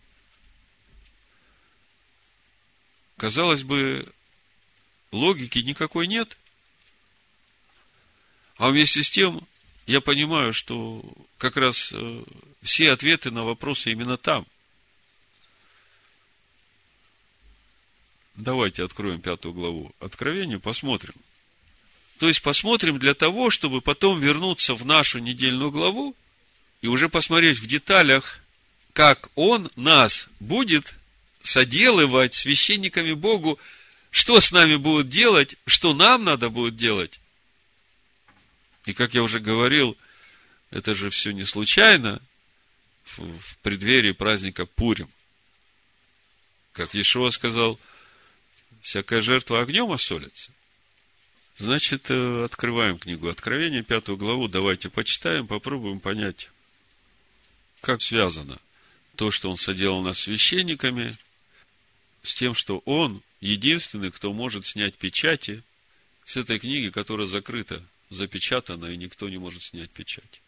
Казалось 3.17 3.63
бы, 3.63 4.07
логики 5.11 5.59
никакой 5.59 6.07
нет. 6.07 6.37
А 8.57 8.69
вместе 8.69 9.03
с 9.03 9.09
тем, 9.09 9.47
я 9.85 10.01
понимаю, 10.01 10.53
что 10.53 11.03
как 11.37 11.57
раз 11.57 11.91
э, 11.93 12.23
все 12.61 12.91
ответы 12.91 13.31
на 13.31 13.43
вопросы 13.43 13.91
именно 13.91 14.17
там. 14.17 14.45
Давайте 18.35 18.83
откроем 18.83 19.19
пятую 19.19 19.53
главу 19.53 19.95
Откровения, 19.99 20.59
посмотрим, 20.59 21.15
то 22.17 22.27
есть 22.27 22.41
посмотрим 22.41 22.99
для 22.99 23.13
того, 23.13 23.49
чтобы 23.49 23.81
потом 23.81 24.19
вернуться 24.19 24.73
в 24.73 24.85
нашу 24.85 25.19
недельную 25.19 25.71
главу 25.71 26.15
и 26.81 26.87
уже 26.87 27.09
посмотреть 27.09 27.59
в 27.59 27.67
деталях, 27.67 28.39
как 28.93 29.29
Он 29.35 29.69
нас 29.75 30.29
будет 30.39 30.95
соделывать 31.41 32.33
священниками 32.33 33.13
Богу, 33.13 33.59
что 34.09 34.41
с 34.41 34.51
нами 34.51 34.75
будет 34.75 35.09
делать, 35.09 35.57
что 35.67 35.93
нам 35.93 36.23
надо 36.23 36.49
будет 36.49 36.75
делать. 36.75 37.19
И 38.85 38.93
как 38.93 39.13
я 39.13 39.21
уже 39.21 39.39
говорил, 39.39 39.95
это 40.71 40.95
же 40.95 41.09
все 41.09 41.31
не 41.31 41.45
случайно 41.45 42.21
в 43.05 43.57
преддверии 43.61 44.11
праздника 44.11 44.65
Пурим. 44.65 45.09
Как 46.73 46.93
Ешуа 46.93 47.29
сказал, 47.29 47.79
всякая 48.81 49.21
жертва 49.21 49.61
огнем 49.61 49.91
осолится. 49.91 50.51
Значит, 51.57 52.11
э, 52.11 52.45
открываем 52.45 52.99
книгу 52.99 53.29
Откровения, 53.29 53.81
пятую 53.81 54.17
главу, 54.17 54.47
давайте 54.47 54.89
почитаем, 54.89 55.47
попробуем 55.47 55.99
понять, 55.99 56.51
как 57.81 58.03
связано 58.03 58.59
то, 59.15 59.31
что 59.31 59.49
он 59.49 59.57
соделал 59.57 60.03
нас 60.03 60.19
священниками, 60.19 61.17
с 62.21 62.35
тем, 62.35 62.53
что 62.53 62.79
он 62.85 63.23
единственный, 63.41 64.11
кто 64.11 64.33
может 64.33 64.67
снять 64.67 64.95
печати 64.95 65.63
с 66.25 66.37
этой 66.37 66.59
книги, 66.59 66.89
которая 66.89 67.25
закрыта, 67.25 67.81
запечатана, 68.11 68.85
и 68.85 68.97
никто 68.97 69.27
не 69.27 69.39
может 69.39 69.63
снять 69.63 69.89
печать. 69.89 70.41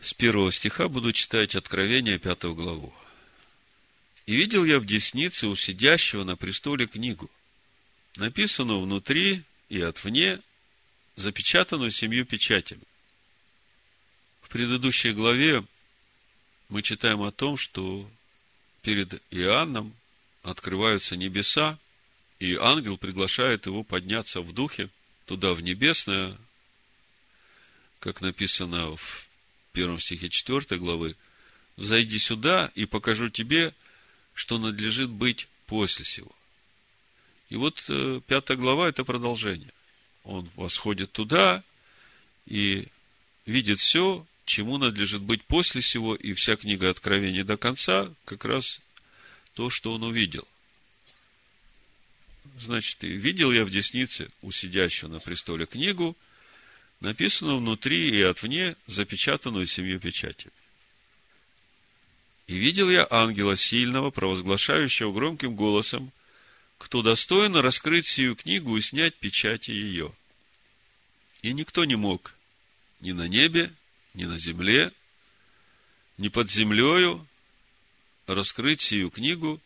С 0.00 0.14
первого 0.14 0.50
стиха 0.50 0.88
буду 0.88 1.12
читать 1.12 1.54
Откровение, 1.54 2.18
пятую 2.18 2.54
главу. 2.54 2.94
«И 4.24 4.34
видел 4.34 4.64
я 4.64 4.78
в 4.78 4.86
деснице 4.86 5.48
у 5.48 5.56
сидящего 5.56 6.24
на 6.24 6.36
престоле 6.36 6.86
книгу, 6.86 7.30
написанную 8.16 8.80
внутри 8.80 9.44
и 9.72 9.80
отвне, 9.80 10.38
запечатанную 11.16 11.90
семью 11.90 12.26
печатями. 12.26 12.82
В 14.42 14.50
предыдущей 14.50 15.12
главе 15.12 15.64
мы 16.68 16.82
читаем 16.82 17.22
о 17.22 17.32
том, 17.32 17.56
что 17.56 18.06
перед 18.82 19.22
Иоанном 19.30 19.96
открываются 20.42 21.16
небеса, 21.16 21.78
и 22.38 22.54
ангел 22.54 22.98
приглашает 22.98 23.64
его 23.64 23.82
подняться 23.82 24.42
в 24.42 24.52
духе 24.52 24.90
туда, 25.24 25.54
в 25.54 25.62
небесное, 25.62 26.36
как 27.98 28.20
написано 28.20 28.94
в 28.94 29.26
первом 29.72 29.98
стихе 29.98 30.28
4 30.28 30.78
главы, 30.78 31.16
«Зайди 31.78 32.18
сюда 32.18 32.70
и 32.74 32.84
покажу 32.84 33.30
тебе, 33.30 33.72
что 34.34 34.58
надлежит 34.58 35.08
быть 35.08 35.48
после 35.64 36.04
сего». 36.04 36.30
И 37.52 37.56
вот 37.56 37.84
э, 37.88 38.22
пятая 38.26 38.56
глава– 38.56 38.88
это 38.88 39.04
продолжение. 39.04 39.74
Он 40.24 40.48
восходит 40.56 41.12
туда 41.12 41.62
и 42.46 42.88
видит 43.44 43.78
все, 43.78 44.26
чему 44.46 44.78
надлежит 44.78 45.20
быть 45.20 45.44
после 45.44 45.82
всего, 45.82 46.14
и 46.14 46.32
вся 46.32 46.56
книга 46.56 46.88
Откровения 46.88 47.44
до 47.44 47.58
конца 47.58 48.10
как 48.24 48.46
раз 48.46 48.80
то, 49.52 49.68
что 49.68 49.92
он 49.92 50.02
увидел. 50.02 50.48
Значит, 52.58 53.02
видел 53.02 53.52
я 53.52 53.66
в 53.66 53.70
деснице 53.70 54.30
у 54.40 54.50
сидящего 54.50 55.08
на 55.08 55.20
престоле 55.20 55.66
книгу, 55.66 56.16
написанную 57.00 57.58
внутри 57.58 58.18
и 58.18 58.22
отвне, 58.22 58.76
запечатанную 58.86 59.66
семью 59.66 60.00
печатями. 60.00 60.54
И 62.46 62.56
видел 62.56 62.88
я 62.88 63.06
ангела 63.10 63.56
сильного, 63.56 64.10
провозглашающего 64.10 65.12
громким 65.12 65.54
голосом, 65.54 66.12
кто 66.82 67.00
достоин 67.00 67.54
раскрыть 67.54 68.06
сию 68.06 68.34
книгу 68.34 68.76
и 68.76 68.80
снять 68.80 69.14
печати 69.14 69.70
ее. 69.70 70.12
И 71.40 71.52
никто 71.52 71.84
не 71.84 71.94
мог 71.94 72.34
ни 72.98 73.12
на 73.12 73.28
небе, 73.28 73.72
ни 74.14 74.24
на 74.24 74.36
земле, 74.36 74.92
ни 76.18 76.26
под 76.26 76.50
землею 76.50 77.24
раскрыть 78.26 78.80
сию 78.80 79.10
книгу, 79.10 79.60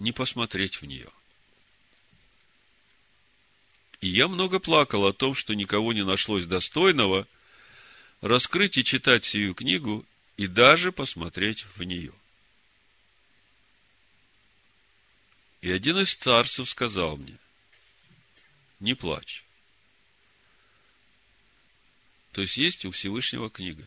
не 0.00 0.10
посмотреть 0.10 0.82
в 0.82 0.86
нее. 0.86 1.08
И 4.00 4.08
я 4.08 4.26
много 4.26 4.58
плакал 4.58 5.06
о 5.06 5.12
том, 5.12 5.36
что 5.36 5.54
никого 5.54 5.92
не 5.92 6.04
нашлось 6.04 6.46
достойного 6.46 7.28
раскрыть 8.20 8.76
и 8.76 8.82
читать 8.82 9.24
сию 9.24 9.54
книгу 9.54 10.04
и 10.36 10.48
даже 10.48 10.90
посмотреть 10.90 11.64
в 11.76 11.84
нее. 11.84 12.12
И 15.62 15.70
один 15.70 15.96
из 15.98 16.10
старцев 16.10 16.68
сказал 16.68 17.16
мне, 17.16 17.38
не 18.80 18.94
плачь. 18.94 19.44
То 22.32 22.40
есть 22.40 22.56
есть 22.56 22.84
у 22.84 22.90
Всевышнего 22.90 23.48
книга, 23.48 23.86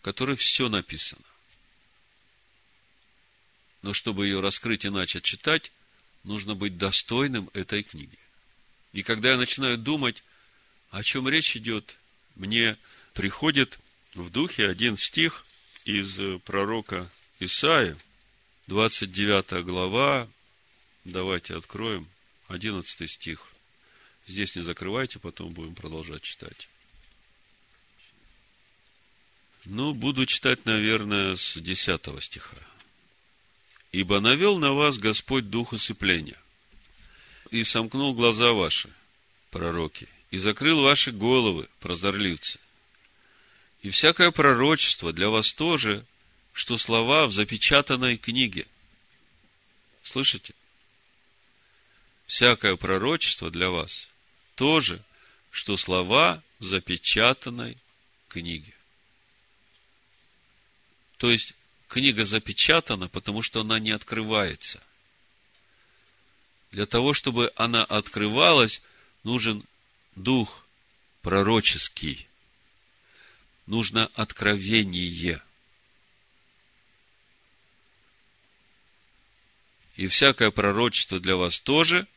в 0.00 0.02
которой 0.02 0.34
все 0.34 0.68
написано. 0.68 1.22
Но 3.82 3.92
чтобы 3.92 4.26
ее 4.26 4.40
раскрыть 4.40 4.84
и 4.84 4.90
начать 4.90 5.22
читать, 5.22 5.70
нужно 6.24 6.56
быть 6.56 6.76
достойным 6.76 7.48
этой 7.54 7.84
книги. 7.84 8.18
И 8.92 9.04
когда 9.04 9.30
я 9.30 9.36
начинаю 9.36 9.78
думать, 9.78 10.24
о 10.90 11.04
чем 11.04 11.28
речь 11.28 11.56
идет, 11.56 11.96
мне 12.34 12.76
приходит 13.14 13.78
в 14.14 14.30
духе 14.30 14.68
один 14.68 14.96
стих 14.96 15.46
из 15.84 16.40
пророка 16.42 17.08
Исаия, 17.38 17.96
29 18.68 19.64
глава, 19.64 20.28
давайте 21.04 21.56
откроем, 21.56 22.08
11 22.48 23.10
стих. 23.10 23.46
Здесь 24.26 24.54
не 24.54 24.62
закрывайте, 24.62 25.18
потом 25.18 25.52
будем 25.52 25.74
продолжать 25.74 26.22
читать. 26.22 26.68
Ну, 29.64 29.94
буду 29.94 30.26
читать, 30.26 30.64
наверное, 30.64 31.36
с 31.36 31.56
10 31.56 32.22
стиха. 32.22 32.56
«Ибо 33.90 34.20
навел 34.20 34.58
на 34.58 34.72
вас 34.72 34.98
Господь 34.98 35.50
дух 35.50 35.72
усыпления, 35.72 36.38
и 37.50 37.62
сомкнул 37.64 38.14
глаза 38.14 38.52
ваши, 38.52 38.88
пророки, 39.50 40.08
и 40.30 40.38
закрыл 40.38 40.82
ваши 40.82 41.12
головы, 41.12 41.68
прозорливцы. 41.78 42.58
И 43.82 43.90
всякое 43.90 44.30
пророчество 44.30 45.12
для 45.12 45.28
вас 45.28 45.52
тоже, 45.52 46.06
что 46.52 46.78
слова 46.78 47.26
в 47.26 47.32
запечатанной 47.32 48.16
книге. 48.16 48.66
Слышите? 50.02 50.54
Всякое 52.26 52.76
пророчество 52.76 53.50
для 53.50 53.70
вас 53.70 54.08
тоже, 54.54 55.02
что 55.50 55.76
слова 55.76 56.42
в 56.58 56.64
запечатанной 56.64 57.76
книге. 58.28 58.74
То 61.18 61.30
есть, 61.30 61.54
книга 61.88 62.24
запечатана, 62.24 63.08
потому 63.08 63.42
что 63.42 63.60
она 63.60 63.78
не 63.78 63.90
открывается. 63.90 64.82
Для 66.70 66.86
того, 66.86 67.12
чтобы 67.12 67.52
она 67.56 67.84
открывалась, 67.84 68.82
нужен 69.24 69.64
дух 70.16 70.66
пророческий. 71.20 72.26
Нужно 73.66 74.10
откровение. 74.14 75.42
И 80.02 80.08
всякое 80.08 80.50
пророчество 80.50 81.20
для 81.20 81.36
вас 81.36 81.60
тоже, 81.60 82.08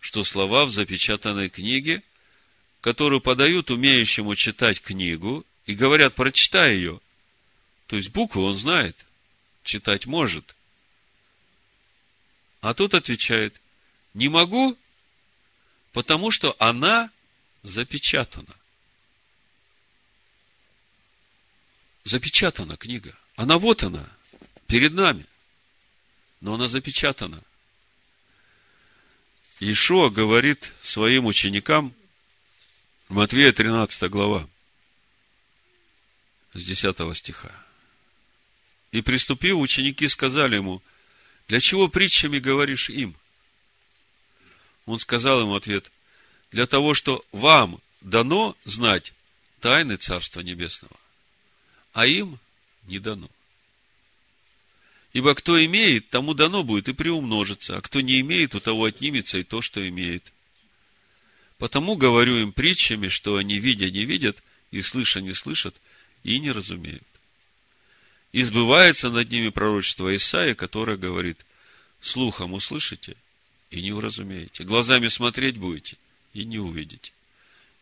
что 0.00 0.22
слова 0.22 0.66
в 0.66 0.70
запечатанной 0.70 1.48
книге, 1.48 2.02
которую 2.82 3.22
подают 3.22 3.70
умеющему 3.70 4.34
читать 4.34 4.82
книгу, 4.82 5.46
и 5.64 5.74
говорят, 5.74 6.14
прочитай 6.14 6.74
ее. 6.74 7.00
То 7.86 7.96
есть 7.96 8.10
буквы 8.10 8.42
он 8.42 8.54
знает, 8.54 9.06
читать 9.64 10.04
может. 10.04 10.54
А 12.60 12.74
тут 12.74 12.92
отвечает, 12.92 13.58
не 14.12 14.28
могу, 14.28 14.76
потому 15.94 16.30
что 16.30 16.54
она 16.58 17.10
запечатана. 17.62 18.54
Запечатана 22.04 22.76
книга. 22.76 23.16
Она 23.36 23.56
вот 23.56 23.84
она, 23.84 24.06
перед 24.66 24.92
нами. 24.92 25.24
Но 26.42 26.54
она 26.54 26.66
запечатана. 26.66 27.40
Ишуа 29.60 30.10
говорит 30.10 30.72
своим 30.82 31.26
ученикам, 31.26 31.94
Матвея 33.08 33.52
13 33.52 34.10
глава, 34.10 34.48
с 36.52 36.64
10 36.64 37.16
стиха. 37.16 37.54
И 38.90 39.02
приступив, 39.02 39.56
ученики 39.58 40.08
сказали 40.08 40.56
ему, 40.56 40.82
для 41.46 41.60
чего 41.60 41.86
притчами 41.86 42.40
говоришь 42.40 42.90
им? 42.90 43.14
Он 44.86 44.98
сказал 44.98 45.42
им 45.42 45.52
ответ, 45.52 45.92
для 46.50 46.66
того, 46.66 46.94
что 46.94 47.24
вам 47.30 47.80
дано 48.00 48.56
знать 48.64 49.12
тайны 49.60 49.96
Царства 49.96 50.40
Небесного, 50.40 50.96
а 51.92 52.04
им 52.04 52.40
не 52.88 52.98
дано. 52.98 53.30
Ибо 55.12 55.34
кто 55.34 55.62
имеет, 55.64 56.08
тому 56.08 56.32
дано 56.32 56.62
будет 56.62 56.88
и 56.88 56.94
приумножится, 56.94 57.76
а 57.76 57.82
кто 57.82 58.00
не 58.00 58.20
имеет, 58.20 58.54
у 58.54 58.60
того 58.60 58.84
отнимется 58.84 59.38
и 59.38 59.42
то, 59.42 59.60
что 59.60 59.86
имеет. 59.86 60.32
Потому 61.58 61.96
говорю 61.96 62.38
им 62.38 62.52
притчами, 62.52 63.08
что 63.08 63.36
они, 63.36 63.58
видя, 63.58 63.90
не 63.90 64.04
видят, 64.04 64.42
и 64.70 64.80
слыша, 64.80 65.20
не 65.20 65.34
слышат, 65.34 65.74
и 66.24 66.38
не 66.40 66.50
разумеют. 66.50 67.06
И 68.32 68.42
сбывается 68.42 69.10
над 69.10 69.30
ними 69.30 69.50
пророчество 69.50 70.14
Исаия, 70.16 70.54
которое 70.54 70.96
говорит, 70.96 71.44
слухом 72.00 72.54
услышите 72.54 73.14
и 73.70 73.82
не 73.82 73.92
уразумеете, 73.92 74.64
глазами 74.64 75.08
смотреть 75.08 75.58
будете 75.58 75.98
и 76.32 76.44
не 76.44 76.58
увидите. 76.58 77.12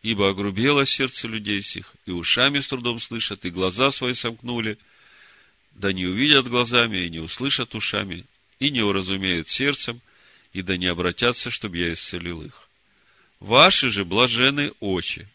Ибо 0.03 0.29
огрубело 0.29 0.85
сердце 0.85 1.29
людей 1.29 1.61
сих, 1.61 1.93
и 2.05 2.11
ушами 2.11 2.59
с 2.59 2.67
трудом 2.67 2.99
слышат, 2.99 3.45
и 3.45 3.51
глаза 3.51 3.91
свои 3.91 4.13
сомкнули, 4.13 4.77
да 5.81 5.93
не 5.93 6.05
увидят 6.05 6.47
глазами, 6.47 6.97
и 6.97 7.09
не 7.09 7.19
услышат 7.19 7.73
ушами, 7.73 8.25
и 8.59 8.69
не 8.69 8.83
уразумеют 8.83 9.49
сердцем, 9.49 9.99
и 10.53 10.61
да 10.61 10.77
не 10.77 10.85
обратятся, 10.85 11.49
чтобы 11.49 11.77
я 11.77 11.91
исцелил 11.91 12.43
их. 12.43 12.69
Ваши 13.39 13.89
же 13.89 14.05
блажены 14.05 14.73
очи, 14.79 15.27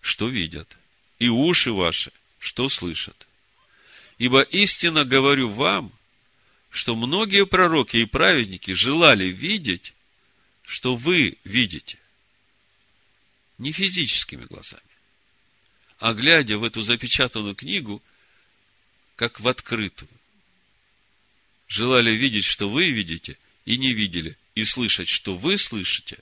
что 0.00 0.26
видят, 0.26 0.76
и 1.20 1.28
уши 1.28 1.72
ваши, 1.72 2.10
что 2.40 2.68
слышат. 2.68 3.28
Ибо 4.18 4.42
истинно 4.42 5.04
говорю 5.04 5.48
вам, 5.48 5.92
что 6.68 6.96
многие 6.96 7.46
пророки 7.46 7.98
и 7.98 8.04
праведники 8.04 8.72
желали 8.72 9.26
видеть, 9.26 9.94
что 10.64 10.96
вы 10.96 11.38
видите, 11.44 11.98
не 13.58 13.70
физическими 13.70 14.42
глазами, 14.42 14.82
а 16.00 16.14
глядя 16.14 16.58
в 16.58 16.64
эту 16.64 16.80
запечатанную 16.80 17.54
книгу, 17.54 18.02
как 19.22 19.38
в 19.38 19.46
открытую. 19.46 20.10
Желали 21.68 22.10
видеть, 22.10 22.44
что 22.44 22.68
вы 22.68 22.90
видите, 22.90 23.38
и 23.64 23.78
не 23.78 23.92
видели, 23.92 24.36
и 24.56 24.64
слышать, 24.64 25.08
что 25.08 25.36
вы 25.36 25.58
слышите, 25.58 26.18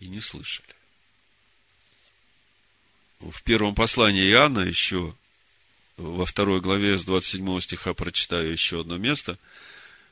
и 0.00 0.08
не 0.08 0.20
слышали. 0.20 0.74
В 3.20 3.40
первом 3.44 3.76
послании 3.76 4.28
Иоанна 4.32 4.62
еще 4.62 5.14
во 5.96 6.26
второй 6.26 6.60
главе 6.60 6.98
с 6.98 7.04
27 7.04 7.60
стиха 7.60 7.94
прочитаю 7.94 8.50
еще 8.50 8.80
одно 8.80 8.96
место, 8.96 9.38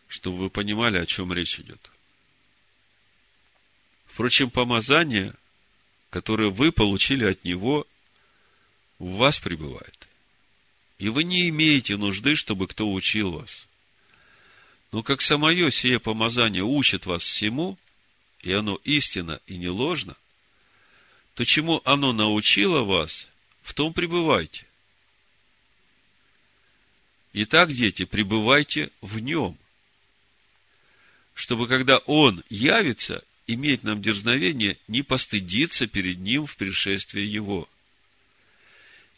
чтобы 0.07 0.39
вы 0.39 0.49
понимали, 0.49 0.99
о 0.99 1.07
чем 1.07 1.33
речь 1.33 1.59
идет. 1.59 1.91
Впрочем, 4.07 4.49
помазание– 4.51 5.35
которые 6.11 6.51
вы 6.51 6.73
получили 6.73 7.25
от 7.25 7.45
Него, 7.45 7.87
в 8.99 9.17
вас 9.17 9.39
пребывает. 9.39 10.06
И 10.99 11.09
вы 11.09 11.25
не 11.25 11.49
имеете 11.49 11.97
нужды, 11.97 12.37
чтобы 12.37 12.67
кто 12.67 12.91
учил 12.91 13.33
вас. 13.33 13.69
Но 14.93 15.03
как 15.03 15.21
самое 15.21 15.71
сие 15.71 16.01
помазание 16.01 16.63
учит 16.63 17.07
вас 17.07 17.23
всему, 17.23 17.79
и 18.41 18.53
оно 18.53 18.81
истинно 18.85 19.41
и 19.47 19.57
не 19.57 19.69
ложно, 19.69 20.17
то 21.35 21.45
чему 21.45 21.83
оно 21.85 22.13
научило 22.13 22.83
вас, 22.83 23.29
в 23.63 23.75
том 23.75 23.93
пребывайте. 23.93 24.67
Итак, 27.35 27.73
дети, 27.73 28.07
пребывайте 28.07 28.91
в 29.03 29.19
нем, 29.19 29.59
чтобы 31.35 31.69
когда 31.69 31.99
он 31.99 32.43
явится, 32.49 33.23
иметь 33.47 33.83
нам 33.83 34.01
дерзновение 34.01 34.79
не 34.89 35.03
постыдиться 35.03 35.87
перед 35.87 36.19
Ним 36.19 36.47
в 36.47 36.57
пришествии 36.57 37.21
Его. 37.21 37.69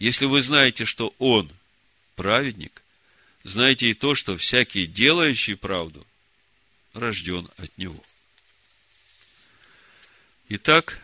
Если 0.00 0.26
вы 0.26 0.42
знаете, 0.42 0.84
что 0.84 1.14
Он 1.18 1.48
праведник, 2.18 2.82
знаете 3.44 3.88
и 3.88 3.94
то, 3.94 4.14
что 4.14 4.36
всякий 4.36 4.84
делающий 4.84 5.56
правду 5.56 6.06
рожден 6.92 7.48
от 7.56 7.76
Него. 7.78 8.02
Итак, 10.50 11.00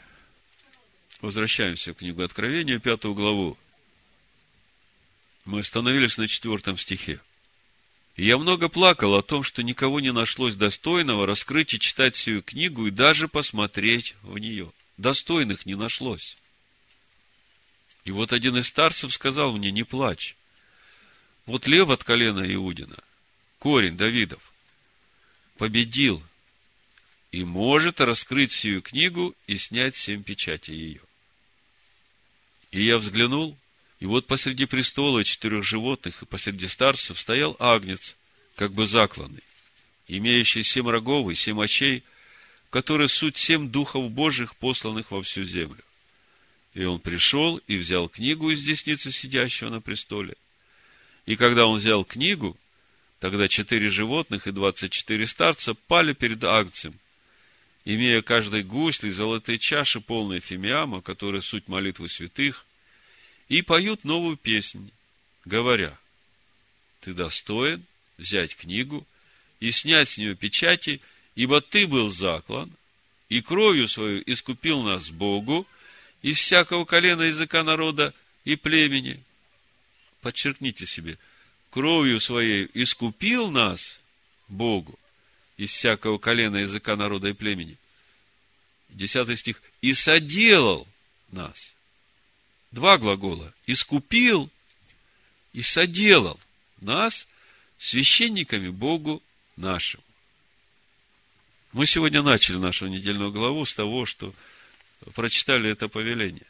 Возвращаемся 1.25 1.95
в 1.95 1.97
книгу 1.97 2.23
Откровения, 2.23 2.79
пятую 2.79 3.15
главу. 3.15 3.57
Мы 5.47 5.61
остановились 5.61 6.19
на 6.19 6.29
четвертом 6.29 6.77
стихе. 6.77 7.19
Я 8.15 8.37
много 8.37 8.69
плакал 8.69 9.15
о 9.15 9.23
том, 9.23 9.43
что 9.43 9.63
никого 9.63 10.01
не 10.01 10.13
нашлось 10.13 10.55
достойного 10.55 11.27
раскрыть 11.27 11.73
и 11.73 11.81
читать 11.81 12.15
сию 12.15 12.43
книгу 12.43 12.87
и 12.87 12.91
даже 12.91 13.27
посмотреть 13.27 14.17
в 14.21 14.37
нее. 14.37 14.71
Достойных 14.99 15.65
не 15.65 15.77
нашлось. 15.77 16.37
И 18.05 18.11
вот 18.11 18.35
один 18.35 18.59
из 18.59 18.67
старцев 18.67 19.11
сказал 19.11 19.57
мне, 19.57 19.71
не 19.71 19.83
плачь. 19.83 20.37
Вот 21.47 21.67
лев 21.67 21.91
от 21.91 22.05
колена 22.05 22.53
Иудина, 22.55 22.97
корень 23.59 23.97
Давидов, 23.97 24.53
победил 25.59 26.23
и 27.33 27.45
может 27.45 28.01
раскрыть 28.01 28.53
сию 28.53 28.81
книгу 28.81 29.35
и 29.47 29.57
снять 29.57 29.97
семь 29.97 30.23
печатей 30.23 30.75
ее. 30.75 31.01
И 32.71 32.85
я 32.85 32.97
взглянул, 32.97 33.59
и 34.01 34.07
вот 34.07 34.27
посреди 34.27 34.65
престола 34.65 35.23
четырех 35.23 35.65
животных 35.65 36.23
и 36.23 36.27
посреди 36.27 36.67
старцев 36.67 37.19
стоял 37.19 37.57
агнец, 37.59 38.17
как 38.55 38.73
бы 38.73 38.87
закланный, 38.87 39.43
имеющий 40.09 40.63
семь 40.63 40.89
рогов 40.89 41.31
и 41.31 41.35
семь 41.35 41.63
очей, 41.63 42.05
которые 42.71 43.09
суть 43.09 43.37
семь 43.37 43.69
духов 43.69 44.11
Божьих, 44.11 44.57
посланных 44.57 45.11
во 45.11 45.23
всю 45.23 45.45
землю. 45.45 45.83
И 46.73 46.85
он 46.85 46.99
пришел 47.01 47.59
и 47.69 47.77
взял 47.77 48.09
книгу 48.09 48.51
из 48.51 48.63
десницы 48.63 49.13
сидящего 49.13 49.69
на 49.69 49.81
престоле. 49.81 50.35
И 51.27 51.37
когда 51.37 51.67
он 51.67 51.79
взял 51.79 52.05
книгу, 52.05 52.57
тогда 53.19 53.49
четыре 53.49 53.89
животных 53.89 54.47
и 54.47 54.53
двадцать 54.53 54.93
четыре 54.93 55.27
старца 55.27 55.75
пали 55.75 56.13
перед 56.13 56.45
агнцем, 56.45 56.99
имея 57.85 58.23
каждой 58.23 58.63
гусли 58.63 59.11
золотые 59.11 59.59
чаши, 59.59 60.01
полные 60.01 60.41
фимиама, 60.41 61.01
которые 61.01 61.43
суть 61.43 61.69
молитвы 61.69 62.09
святых, 62.09 62.67
и 63.49 63.63
поют 63.63 64.05
новую 64.05 64.37
песнь, 64.37 64.91
говоря, 65.45 65.97
ты 67.01 67.13
достоин 67.13 67.85
взять 68.17 68.57
книгу 68.57 69.07
и 69.61 69.71
снять 69.71 70.09
с 70.09 70.19
нее 70.19 70.35
печати, 70.35 71.01
ибо 71.35 71.61
ты 71.61 71.87
был 71.87 72.09
заклан, 72.09 72.71
и 73.29 73.41
кровью 73.41 73.89
свою 73.89 74.23
искупил 74.27 74.83
нас 74.83 75.11
Богу 75.11 75.67
из 76.23 76.39
всякого 76.39 76.85
колена 76.85 77.23
языка 77.23 77.65
народа 77.65 78.15
и 78.45 78.57
племени. 78.57 79.23
Подчеркните 80.25 80.87
себе, 80.87 81.19
кровью 81.69 82.19
своей 82.19 82.71
искупил 82.73 83.51
нас 83.51 84.01
Богу 84.49 84.99
из 85.59 85.71
всякого 85.71 86.17
колена 86.17 86.57
языка 86.57 86.97
народа 86.97 87.29
и 87.29 87.35
племени. 87.35 87.77
Десятый 88.89 89.37
стих. 89.37 89.61
И 89.83 89.93
соделал 89.93 90.89
нас. 91.31 91.75
Два 92.71 92.97
глагола. 92.97 93.53
Искупил 93.67 94.51
и 95.53 95.61
соделал 95.61 96.41
нас 96.81 97.29
священниками 97.77 98.71
Богу 98.71 99.23
нашему. 99.57 100.03
Мы 101.73 101.85
сегодня 101.85 102.23
начали 102.23 102.57
нашу 102.57 102.87
недельную 102.87 103.31
главу 103.31 103.67
с 103.67 103.75
того, 103.75 104.07
что 104.07 104.35
прочитали 105.15 105.69
это 105.69 105.89
повеление. 105.89 106.47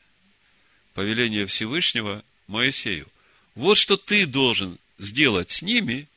Повеление 0.93 1.45
Всевышнего 1.47 2.25
Моисею. 2.47 3.09
Вот 3.55 3.77
что 3.77 3.97
ты 3.97 4.27
должен 4.27 4.79
сделать 4.99 5.51
с 5.51 5.63
ними, 5.63 6.09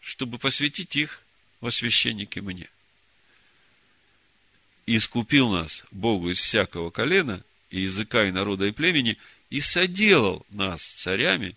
чтобы 0.00 0.38
посвятить 0.38 0.96
их 0.96 1.22
во 1.60 1.70
священники 1.70 2.40
мне. 2.40 2.68
И 4.86 4.96
искупил 4.96 5.50
нас 5.50 5.84
Богу 5.92 6.30
из 6.30 6.38
всякого 6.38 6.90
колена, 6.90 7.44
и 7.70 7.80
языка, 7.80 8.24
и 8.24 8.32
народа, 8.32 8.66
и 8.66 8.72
племени, 8.72 9.16
и 9.48 9.60
соделал 9.60 10.44
нас 10.50 10.82
царями 10.82 11.56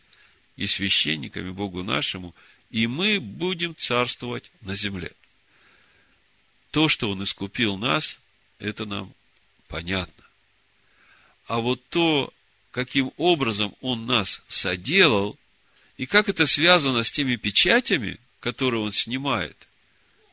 и 0.58 0.68
священниками 0.68 1.50
Богу 1.50 1.84
нашему, 1.84 2.36
и 2.70 2.88
мы 2.88 3.20
будем 3.20 3.76
царствовать 3.76 4.52
на 4.62 4.76
земле. 4.76 5.12
То, 6.72 6.88
что 6.88 7.10
Он 7.10 7.24
искупил 7.24 7.78
нас, 7.78 8.20
это 8.60 8.86
нам 8.86 9.14
понятно. 9.68 10.24
А 11.48 11.60
вот 11.60 11.82
то, 11.89 12.34
каким 12.76 13.13
образом 13.15 13.73
Он 13.80 14.05
нас 14.05 14.41
соделал, 14.49 15.39
и 15.95 16.05
как 16.05 16.28
это 16.28 16.45
связано 16.45 17.05
с 17.05 17.09
теми 17.09 17.38
печатями, 17.38 18.19
которые 18.41 18.82
Он 18.82 18.91
снимает. 18.91 19.55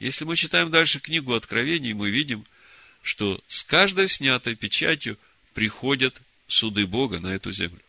Если 0.00 0.24
мы 0.24 0.34
читаем 0.34 0.72
дальше 0.72 0.98
книгу 0.98 1.34
Откровений, 1.34 1.92
мы 1.92 2.10
видим, 2.10 2.44
что 3.00 3.40
с 3.46 3.62
каждой 3.62 4.08
снятой 4.08 4.56
печатью 4.56 5.18
приходят 5.54 6.20
суды 6.48 6.84
Бога 6.84 7.20
на 7.20 7.28
эту 7.28 7.52
землю. 7.52 7.80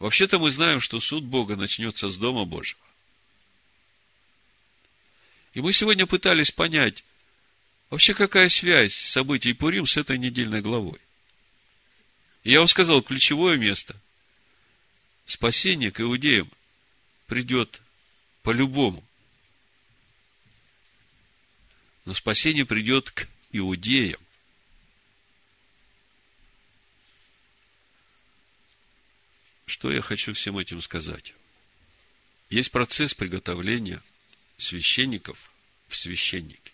Вообще-то 0.00 0.40
мы 0.40 0.50
знаем, 0.50 0.80
что 0.80 0.98
суд 0.98 1.22
Бога 1.22 1.54
начнется 1.54 2.10
с 2.10 2.16
Дома 2.16 2.44
Божьего. 2.44 2.80
И 5.54 5.60
мы 5.60 5.72
сегодня 5.72 6.08
пытались 6.08 6.50
понять, 6.50 7.04
вообще 7.88 8.14
какая 8.14 8.48
связь 8.48 8.94
событий 8.94 9.52
Пурим 9.52 9.86
с 9.86 9.96
этой 9.96 10.18
недельной 10.18 10.60
главой. 10.60 10.98
Я 12.42 12.60
вам 12.60 12.68
сказал, 12.68 13.02
ключевое 13.02 13.56
место– 13.56 13.96
спасение 15.30 15.90
к 15.90 16.00
иудеям 16.00 16.50
придет 17.26 17.80
по-любому. 18.42 19.04
Но 22.04 22.14
спасение 22.14 22.66
придет 22.66 23.10
к 23.10 23.28
иудеям. 23.52 24.20
Что 29.66 29.92
я 29.92 30.02
хочу 30.02 30.32
всем 30.32 30.58
этим 30.58 30.82
сказать? 30.82 31.34
Есть 32.48 32.72
процесс 32.72 33.14
приготовления 33.14 34.02
священников 34.58 35.52
в 35.86 35.96
священники. 35.96 36.72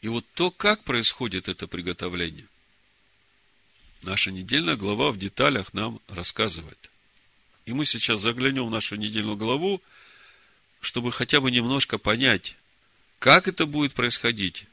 И 0.00 0.08
вот 0.08 0.24
то, 0.34 0.50
как 0.50 0.84
происходит 0.84 1.48
это 1.48 1.66
приготовление, 1.66 2.46
наша 4.06 4.30
недельная 4.30 4.76
глава 4.76 5.10
в 5.10 5.18
деталях 5.18 5.74
нам 5.74 6.00
рассказывает. 6.08 6.90
И 7.66 7.72
мы 7.72 7.84
сейчас 7.84 8.20
заглянем 8.20 8.66
в 8.66 8.70
нашу 8.70 8.96
недельную 8.96 9.36
главу, 9.36 9.82
чтобы 10.80 11.10
хотя 11.12 11.40
бы 11.40 11.50
немножко 11.50 11.98
понять, 11.98 12.56
как 13.18 13.48
это 13.48 13.66
будет 13.66 13.92
происходить. 13.92 14.66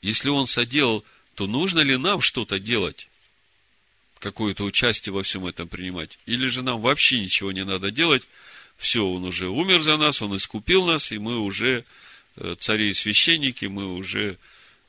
Если 0.00 0.28
он 0.28 0.46
соделал, 0.46 1.04
то 1.34 1.46
нужно 1.46 1.80
ли 1.80 1.96
нам 1.96 2.20
что-то 2.20 2.58
делать? 2.58 3.08
Какое-то 4.20 4.64
участие 4.64 5.12
во 5.12 5.22
всем 5.22 5.44
этом 5.44 5.68
принимать? 5.68 6.18
Или 6.26 6.46
же 6.46 6.62
нам 6.62 6.80
вообще 6.80 7.20
ничего 7.20 7.52
не 7.52 7.64
надо 7.64 7.90
делать? 7.90 8.22
Все, 8.76 9.04
он 9.04 9.24
уже 9.24 9.48
умер 9.48 9.82
за 9.82 9.96
нас, 9.96 10.22
он 10.22 10.36
искупил 10.36 10.86
нас, 10.86 11.10
и 11.10 11.18
мы 11.18 11.38
уже 11.38 11.84
э, 12.36 12.54
цари 12.58 12.90
и 12.90 12.94
священники, 12.94 13.64
мы 13.66 13.94
уже 13.94 14.38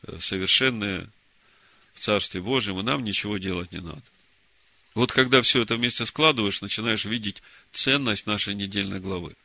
э, 0.03 0.19
совершенные 0.19 1.09
в 1.97 1.99
Царстве 1.99 2.41
Божьем, 2.41 2.79
и 2.79 2.83
нам 2.83 3.03
ничего 3.03 3.37
делать 3.37 3.71
не 3.71 3.81
надо. 3.81 4.03
Вот 4.93 5.11
когда 5.11 5.41
все 5.41 5.63
это 5.63 5.75
вместе 5.75 6.05
складываешь, 6.05 6.61
начинаешь 6.61 7.05
видеть 7.05 7.41
ценность 7.71 8.27
нашей 8.27 8.53
недельной 8.53 8.99
главы. 8.99 9.35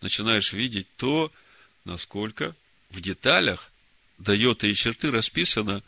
Начинаешь 0.00 0.52
видеть 0.52 0.88
то, 0.96 1.32
насколько 1.84 2.54
в 2.90 3.00
деталях 3.00 3.70
дает 4.18 4.64
и 4.64 4.74
черты 4.74 5.10
расписано, 5.10 5.82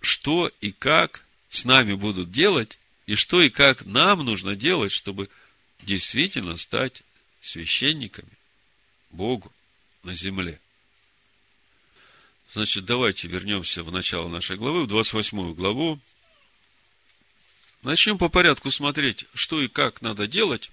что 0.00 0.50
и 0.60 0.72
как 0.72 1.24
с 1.50 1.64
нами 1.64 1.94
будут 1.94 2.32
делать, 2.32 2.78
и 3.06 3.14
что 3.14 3.42
и 3.42 3.50
как 3.50 3.84
нам 3.84 4.24
нужно 4.24 4.54
делать, 4.54 4.92
чтобы 4.92 5.28
действительно 5.82 6.56
стать 6.56 7.02
священниками 7.42 8.32
Богу 9.10 9.52
на 10.02 10.14
земле. 10.14 10.60
Значит, 12.54 12.84
давайте 12.84 13.28
вернемся 13.28 13.82
в 13.82 13.90
начало 13.90 14.28
нашей 14.28 14.56
главы, 14.56 14.84
в 14.84 14.86
28 14.86 15.54
главу. 15.54 15.98
Начнем 17.82 18.18
по 18.18 18.28
порядку 18.28 18.70
смотреть, 18.70 19.24
что 19.32 19.62
и 19.62 19.68
как 19.68 20.02
надо 20.02 20.26
делать, 20.26 20.70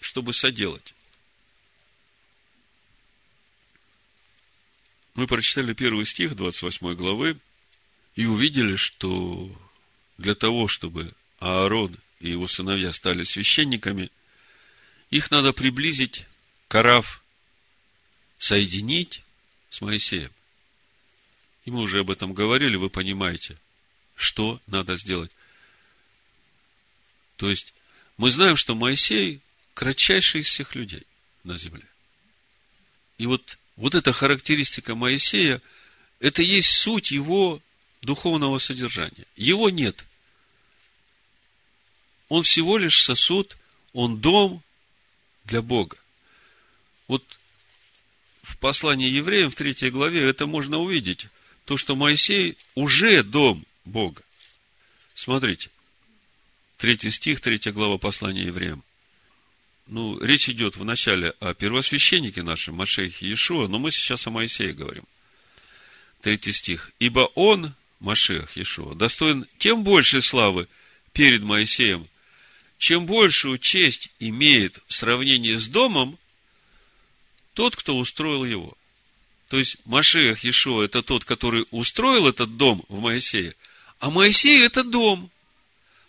чтобы 0.00 0.32
соделать. 0.32 0.94
Мы 5.14 5.26
прочитали 5.26 5.74
первый 5.74 6.06
стих 6.06 6.36
28 6.36 6.94
главы 6.94 7.38
и 8.14 8.26
увидели, 8.26 8.76
что 8.76 9.50
для 10.16 10.36
того, 10.36 10.68
чтобы 10.68 11.12
Аарон 11.40 11.96
и 12.20 12.30
его 12.30 12.46
сыновья 12.46 12.92
стали 12.92 13.24
священниками, 13.24 14.12
их 15.10 15.32
надо 15.32 15.52
приблизить 15.52 16.26
к 16.68 16.74
Араф, 16.76 17.22
соединить 18.38 19.22
с 19.70 19.80
Моисеем. 19.80 20.30
И 21.64 21.70
мы 21.70 21.80
уже 21.80 22.00
об 22.00 22.10
этом 22.10 22.34
говорили, 22.34 22.76
вы 22.76 22.90
понимаете, 22.90 23.58
что 24.14 24.60
надо 24.66 24.96
сделать. 24.96 25.30
То 27.36 27.48
есть, 27.48 27.72
мы 28.16 28.30
знаем, 28.30 28.56
что 28.56 28.74
Моисей 28.74 29.40
кратчайший 29.74 30.42
из 30.42 30.46
всех 30.46 30.74
людей 30.74 31.04
на 31.42 31.56
земле. 31.56 31.86
И 33.18 33.26
вот 33.26 33.58
вот 33.76 33.94
эта 33.94 34.12
характеристика 34.12 34.94
Моисея, 34.94 35.60
Это 36.20 36.42
есть 36.42 36.70
суть 36.70 37.10
его 37.10 37.60
духовного 38.00 38.58
содержания. 38.58 39.26
Его 39.36 39.68
нет. 39.68 40.06
Он 42.28 42.42
всего 42.42 42.78
лишь 42.78 43.02
сосуд, 43.02 43.56
он 43.92 44.20
дом 44.20 44.62
для 45.44 45.60
Бога. 45.60 45.98
Вот 47.08 47.22
в 48.42 48.56
послании 48.58 49.10
евреям 49.10 49.50
в 49.50 49.54
третьей 49.54 49.90
главе 49.90 50.22
это 50.22 50.46
можно 50.46 50.78
увидеть. 50.78 51.28
То, 51.64 51.76
что 51.76 51.96
Моисей 51.96 52.56
уже 52.74 53.22
дом 53.22 53.64
Бога. 53.84 54.22
Смотрите. 55.14 55.70
Третий 56.76 57.10
стих, 57.10 57.40
третья 57.40 57.72
глава 57.72 57.98
послания 57.98 58.42
евреям. 58.42 58.82
Ну, 59.86 60.18
речь 60.18 60.48
идет 60.48 60.76
вначале 60.76 61.34
о 61.40 61.54
первосвященнике 61.54 62.42
нашем, 62.42 62.74
Машехе 62.74 63.26
Иешуа, 63.26 63.68
но 63.68 63.78
мы 63.78 63.90
сейчас 63.90 64.26
о 64.26 64.30
Моисее 64.30 64.72
говорим. 64.72 65.04
Третий 66.20 66.52
стих. 66.52 66.90
«Ибо 66.98 67.30
он, 67.34 67.74
Машех 68.00 68.56
Иешуа, 68.56 68.94
достоин 68.94 69.46
тем 69.58 69.84
большей 69.84 70.22
славы 70.22 70.68
перед 71.12 71.42
Моисеем, 71.42 72.08
чем 72.78 73.06
большую 73.06 73.58
честь 73.58 74.10
имеет 74.18 74.82
в 74.86 74.94
сравнении 74.94 75.54
с 75.54 75.68
домом 75.68 76.18
тот, 77.52 77.76
кто 77.76 77.96
устроил 77.96 78.44
его. 78.44 78.76
То 79.48 79.58
есть 79.58 79.76
Машех 79.84 80.44
Иешуа– 80.44 80.84
это 80.84 81.02
тот, 81.02 81.24
который 81.24 81.66
устроил 81.70 82.28
этот 82.28 82.56
дом 82.56 82.84
в 82.88 83.00
Моисее, 83.00 83.54
а 83.98 84.10
Моисей– 84.10 84.64
это 84.66 84.84
дом. 84.84 85.30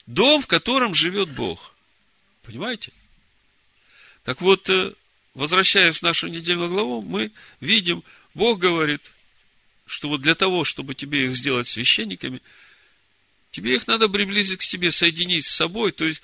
Дом, 0.05 0.41
в 0.41 0.47
котором 0.47 0.93
живет 0.93 1.29
Бог. 1.29 1.73
Понимаете? 2.43 2.91
Так 4.23 4.41
вот, 4.41 4.69
э, 4.69 4.93
возвращаясь 5.33 5.97
в 5.97 6.01
нашу 6.03 6.27
недельную 6.27 6.69
главу, 6.69 7.01
мы 7.01 7.31
видим, 7.59 8.03
Бог 8.33 8.59
говорит, 8.59 9.01
что 9.85 10.09
вот 10.09 10.21
для 10.21 10.35
того, 10.35 10.63
чтобы 10.63 10.95
тебе 10.95 11.25
их 11.25 11.35
сделать 11.35 11.67
священниками, 11.67 12.41
тебе 13.51 13.75
их 13.75 13.87
надо 13.87 14.09
приблизить 14.09 14.59
к 14.59 14.67
тебе, 14.67 14.91
соединить 14.91 15.45
с 15.45 15.55
собой, 15.55 15.91
то 15.91 16.05
есть 16.05 16.21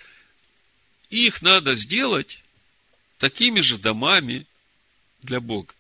их 1.09 1.41
надо 1.41 1.76
сделать 1.76 2.43
такими 3.18 3.59
же 3.62 3.78
домами 3.78 4.45
для 5.22 5.39
Бога. 5.39 5.74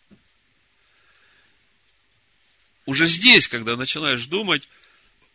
Уже 2.85 3.07
здесь, 3.07 3.47
когда 3.47 3.75
начинаешь 3.75 4.25
думать, 4.25 4.67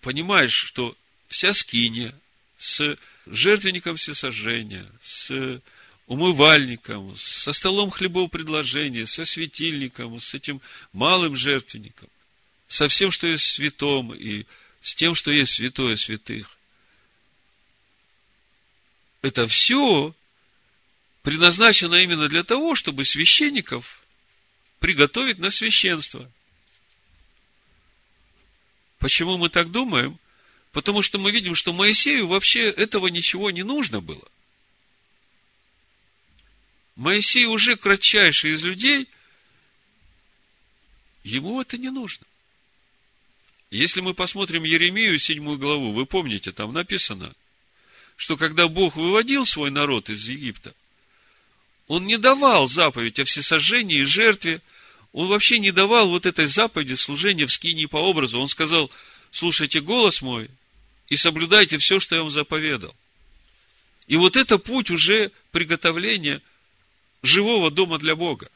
понимаешь, 0.01 0.53
что 0.53 0.97
вся 1.29 1.55
скиния 1.55 2.15
с 2.59 2.97
жертвенником 3.27 3.97
всесожжения, 3.97 4.87
с 5.03 5.61
умывальником, 6.07 7.17
со 7.17 7.53
столом 7.53 7.91
хлебопредложения, 7.91 9.07
со 9.07 9.25
светильником, 9.25 10.21
с 10.21 10.35
этим 10.35 10.61
малым 10.93 11.35
жертвенником, 11.35 12.09
со 12.69 12.89
всем, 12.89 13.11
что 13.11 13.27
есть 13.27 13.47
святом, 13.47 14.15
и 14.15 14.47
с 14.83 14.95
тем, 14.95 15.15
что 15.15 15.31
есть 15.31 15.55
святое 15.55 15.97
святых 15.97 16.57
это 19.27 19.49
все 19.49 20.15
предназначено 21.23 21.97
именно 21.97 22.29
для 22.29 22.45
того, 22.45 22.77
чтобы 22.77 23.05
священников 23.05 24.01
приготовить 24.79 25.39
на 25.39 25.51
священство. 25.51 26.31
Почему 28.99 29.37
мы 29.39 29.49
так 29.49 29.71
думаем? 29.71 30.19
Потому 30.73 31.03
что 31.03 31.19
мы 31.19 31.31
видим, 31.31 31.55
что 31.55 31.73
Моисею 31.73 32.27
вообще 32.27 32.71
этого 32.71 33.09
ничего 33.09 33.51
не 33.51 33.63
нужно 33.63 34.01
было. 34.01 34.27
Моисей 36.97 37.47
уже 37.47 37.77
кратчайший 37.77 38.53
из 38.53 38.63
людей, 38.63 39.09
ему 41.25 41.61
это 41.61 41.77
не 41.79 41.91
нужно. 41.91 42.27
Если 43.71 44.01
мы 44.01 44.15
посмотрим 44.15 44.65
Еремию, 44.65 45.19
седьмую 45.19 45.59
главу, 45.59 45.93
вы 45.93 46.07
помните, 46.07 46.53
там 46.53 46.73
написано– 46.73 47.35
что 48.17 48.37
когда 48.37 48.67
Бог 48.67 48.97
выводил 48.97 49.45
свой 49.45 49.71
народ 49.71 50.09
из 50.09 50.29
Египта, 50.29 50.75
он 51.87 52.07
не 52.07 52.17
давал 52.17 52.67
заповедь 52.67 53.21
о 53.21 53.25
всесожжении 53.25 53.99
и 53.99 54.05
жертве, 54.05 54.61
он 55.17 55.29
вообще 55.29 55.59
не 55.59 55.71
давал 55.71 56.11
вот 56.11 56.27
этой 56.27 56.47
заповеди 56.47 56.93
служения 56.93 57.47
в 57.47 57.51
скинии 57.51 57.87
по 57.87 57.97
образу. 57.97 58.39
Он 58.39 58.49
сказал, 58.49 58.93
слушайте 59.31 59.81
голос 59.81 60.21
мой 60.21 60.51
и 61.09 61.17
соблюдайте 61.17 61.79
все, 61.79 62.01
что 62.01 62.17
я 62.17 62.23
вам 62.23 62.31
заповедал. 62.31 62.95
И 64.09 64.17
вот 64.17 64.37
это 64.37 64.59
путь 64.59 64.91
уже 64.91 65.33
приготовления 65.53 66.43
живого 67.23 67.71
дома 67.71 67.99
для 67.99 68.15
Бога. 68.15 68.51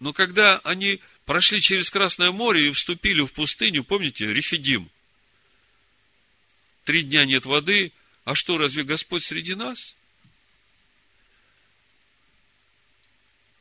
Но 0.00 0.12
когда 0.12 0.58
они 0.64 0.98
прошли 1.24 1.60
через 1.60 1.90
Красное 1.90 2.32
море 2.32 2.66
и 2.66 2.72
вступили 2.72 3.20
в 3.22 3.32
пустыню, 3.32 3.84
помните, 3.84 4.26
Рефидим– 4.34 4.90
три 6.84 7.04
дня 7.04 7.24
нет 7.24 7.46
воды, 7.46 7.92
а 8.24 8.34
что, 8.34 8.58
разве 8.58 8.82
Господь 8.82 9.22
среди 9.22 9.54
нас? 9.54 9.94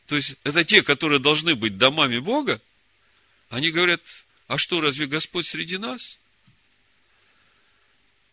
То 0.09 0.15
есть, 0.15 0.37
это 0.43 0.65
те, 0.65 0.81
которые 0.81 1.19
должны 1.19 1.53
быть 1.53 1.77
домами 1.77 2.17
Бога, 2.17 2.59
они 3.49 3.69
говорят, 3.69 4.01
а 4.47 4.57
что, 4.57 4.81
разве 4.81 5.05
Господь 5.05 5.45
среди 5.45 5.77
нас? 5.77 6.17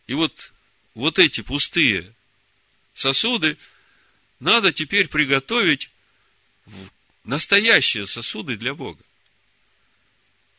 И 0.07 0.15
вот, 0.15 0.53
вот 0.95 1.19
эти 1.19 1.41
пустые 1.41 2.15
сосуды 2.95 3.59
надо 4.39 4.73
теперь 4.73 5.07
приготовить 5.07 5.91
в 6.65 6.89
настоящие 7.23 8.07
сосуды 8.07 8.57
для 8.57 8.73
Бога. 8.73 9.03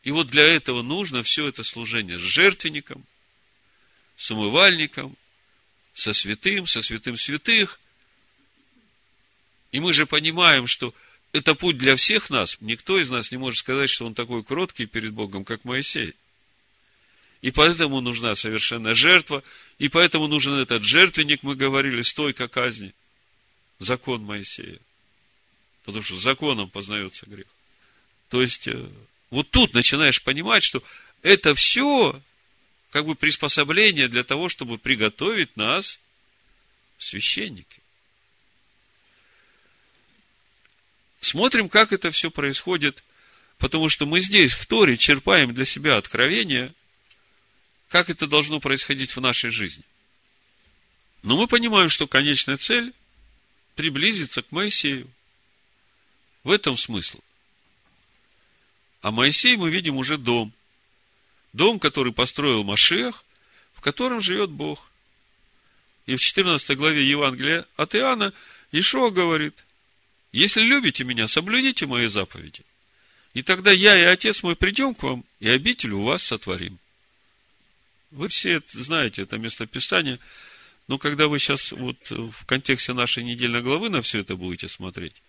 И 0.03 0.11
вот 0.11 0.27
для 0.27 0.45
этого 0.45 0.83
нужно 0.83 1.21
все 1.23 1.49
это 1.49 1.65
служение 1.65 2.17
с 2.17 2.21
жертвенником, 2.21 3.05
с 4.15 4.31
умывальником, 4.31 5.17
со 5.93 6.13
святым, 6.13 6.65
со 6.65 6.81
святым 6.81 7.17
святых. 7.17 7.77
И 9.73 9.81
мы 9.81 9.91
же 9.91 10.05
понимаем, 10.05 10.65
что 10.65 10.95
это 11.31 11.55
путь 11.55 11.77
для 11.77 11.95
всех 11.95 12.29
нас. 12.29 12.57
Никто 12.59 12.99
из 12.99 13.09
нас 13.09 13.31
не 13.31 13.37
может 13.37 13.59
сказать, 13.59 13.89
что 13.89 14.05
он 14.05 14.15
такой 14.15 14.43
кроткий 14.43 14.85
перед 14.85 15.13
Богом, 15.13 15.45
как 15.45 15.63
Моисей. 15.63 16.13
И 17.41 17.51
поэтому 17.51 18.01
нужна 18.01 18.35
совершенная 18.35 18.95
жертва, 18.95 19.43
и 19.77 19.87
поэтому 19.87 20.27
нужен 20.27 20.53
этот 20.55 20.83
жертвенник, 20.83 21.43
мы 21.43 21.55
говорили, 21.55 22.01
стойка 22.01 22.47
казни. 22.47 22.93
Закон 23.79 24.23
Моисея. 24.23 24.79
Потому 25.85 26.03
что 26.03 26.17
законом 26.17 26.69
познается 26.69 27.25
грех. 27.27 27.47
То 28.27 28.41
есть, 28.41 28.67
э, 28.67 28.89
вот 29.29 29.49
тут 29.49 29.73
начинаешь 29.73 30.21
понимать, 30.21 30.63
что 30.63 30.83
это 31.21 31.55
все 31.55 32.21
как 32.91 33.05
бы 33.05 33.15
приспособление 33.15 34.07
для 34.07 34.23
того, 34.23 34.49
чтобы 34.49 34.77
приготовить 34.77 35.55
нас 35.55 35.99
священники. 36.97 37.78
Смотрим, 41.21 41.69
как 41.69 41.91
это 41.91 42.11
все 42.11 42.31
происходит, 42.31 43.03
потому 43.57 43.89
что 43.89 44.05
мы 44.05 44.19
здесь, 44.19 44.53
в 44.53 44.65
Торе, 44.65 44.97
черпаем 44.97 45.53
для 45.53 45.65
себя 45.65 45.97
откровение, 45.97 46.73
как 47.89 48.09
это 48.09 48.27
должно 48.27 48.59
происходить 48.59 49.15
в 49.15 49.21
нашей 49.21 49.49
жизни. 49.49 49.83
Но 51.23 51.37
мы 51.37 51.47
понимаем, 51.47 51.89
что 51.89 52.07
конечная 52.07 52.57
цель– 52.57 52.93
приблизиться 53.75 54.41
к 54.41 54.51
Моисею. 54.51 55.09
В 56.43 56.51
этом 56.51 56.77
смысл. 56.77 57.19
А 59.01 59.11
Моисей, 59.11 59.57
мы 59.57 59.69
видим, 59.69 59.97
уже 59.97 60.17
дом. 60.17 60.53
Дом, 61.51 61.79
который 61.79 62.13
построил 62.13 62.63
Машех, 62.63 63.25
в 63.73 63.81
котором 63.81 64.21
живет 64.21 64.49
Бог. 64.49 64.91
И 66.05 66.15
в 66.15 66.21
14 66.21 66.77
главе 66.77 67.07
Евангелия 67.07 67.65
от 67.75 67.95
Иоанна 67.95 68.33
Ишуа 68.71 69.09
говорит, 69.09 69.65
если 70.31 70.61
любите 70.61 71.03
меня, 71.03 71.27
соблюдите 71.27 71.85
мои 71.85 72.07
заповеди. 72.07 72.63
И 73.33 73.41
тогда 73.41 73.71
я 73.71 73.97
и 73.97 74.03
Отец 74.03 74.43
мой 74.43 74.55
придем 74.55 74.93
к 74.93 75.03
вам, 75.03 75.23
и 75.39 75.49
обитель 75.49 75.91
у 75.91 76.03
вас 76.03 76.23
сотворим. 76.23 76.79
Вы 78.11 78.27
все 78.27 78.61
знаете 78.71 79.23
это 79.23 79.37
местописание, 79.37 80.19
но 80.87 80.97
когда 80.97 81.27
вы 81.27 81.37
сейчас 81.37 81.71
вот 81.71 81.97
в 82.09 82.45
контексте 82.45 82.93
нашей 82.93 83.23
недельной 83.23 83.61
главы 83.61 83.89
на 83.89 84.01
все 84.01 84.19
это 84.19 84.35
будете 84.35 84.67
смотреть, 84.67 85.21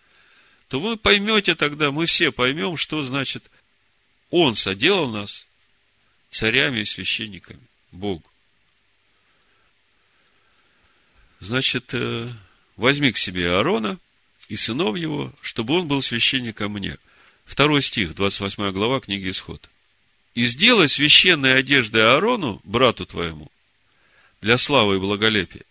то 0.69 0.81
вы 0.81 0.97
поймете 0.97 1.55
тогда, 1.55 1.91
мы 1.91 2.07
все 2.07 2.33
поймем, 2.33 2.77
что 2.77 3.03
значит 3.03 3.51
Он 4.31 4.55
соделал 4.55 5.11
нас 5.11 5.47
царями 6.31 6.81
и 6.81 6.85
священниками, 6.85 7.61
Богу. 7.91 8.25
Значит, 11.41 11.93
э, 11.93 12.33
возьми 12.77 13.13
к 13.13 13.19
себе 13.19 13.51
Аарона 13.51 13.99
и 14.51 14.57
сынов 14.57 14.97
его, 14.97 15.33
чтобы 15.43 15.75
он 15.75 15.87
был 15.87 16.03
священником 16.03 16.73
мне. 16.73 16.97
Второй 17.45 17.83
стих, 17.83 18.17
28 18.17 18.73
глава 18.73 18.99
книги 18.99 19.31
Исход. 19.31 19.71
И 20.35 20.45
сделай 20.47 20.89
священные 20.89 21.55
одежды 21.55 22.01
Аарону, 22.01 22.61
брату 22.65 23.07
твоему, 23.07 23.49
для 24.41 24.59
славы 24.59 24.97
и 24.97 24.99
благолепия. 24.99 25.65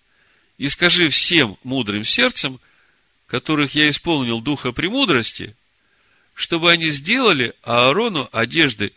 И 0.58 0.70
скажи 0.70 1.10
всем 1.10 1.58
мудрым 1.64 2.06
сердцем, 2.06 2.60
которых 3.28 3.76
я 3.76 3.90
исполнил 3.90 4.40
духа 4.40 4.72
премудрости, 4.72 5.58
чтобы 6.34 6.72
они 6.72 6.90
сделали 6.90 7.54
Аарону 7.64 8.30
одежды 8.32 8.94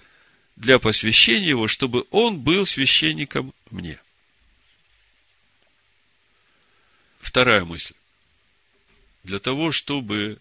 для 0.54 0.78
посвящения 0.78 1.48
его, 1.48 1.66
чтобы 1.66 2.06
он 2.12 2.38
был 2.38 2.66
священником 2.66 3.52
мне. 3.70 3.98
Вторая 7.20 7.64
мысль. 7.64 7.94
Для 9.24 9.38
того, 9.38 9.70
чтобы 9.70 10.38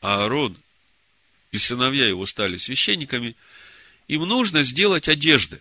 Аарон 0.00 0.56
и 1.50 1.58
сыновья 1.58 2.06
его 2.06 2.26
стали 2.26 2.56
священниками, 2.56 3.34
им 4.08 4.22
нужно 4.22 4.62
сделать 4.62 5.08
одежды. 5.08 5.60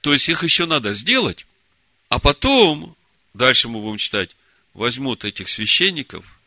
То 0.00 0.12
есть 0.12 0.28
их 0.28 0.44
еще 0.44 0.66
надо 0.66 0.94
сделать, 0.94 1.46
а 2.08 2.20
потом, 2.20 2.96
дальше 3.34 3.68
мы 3.68 3.80
будем 3.80 3.98
читать, 3.98 4.36
возьмут 4.72 5.24
этих 5.24 5.48
священников, 5.48 6.38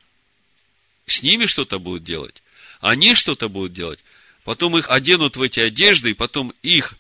с 1.06 1.22
ними 1.22 1.46
что-то 1.46 1.80
будут 1.80 2.04
делать, 2.04 2.42
они 2.80 3.16
что-то 3.16 3.50
будут 3.50 3.74
делать, 3.74 4.00
потом 4.46 4.78
их 4.78 4.90
оденут 4.90 5.36
в 5.36 5.42
эти 5.42 5.60
одежды, 5.60 6.12
и 6.12 6.14
потом 6.14 6.54
их 6.62 6.96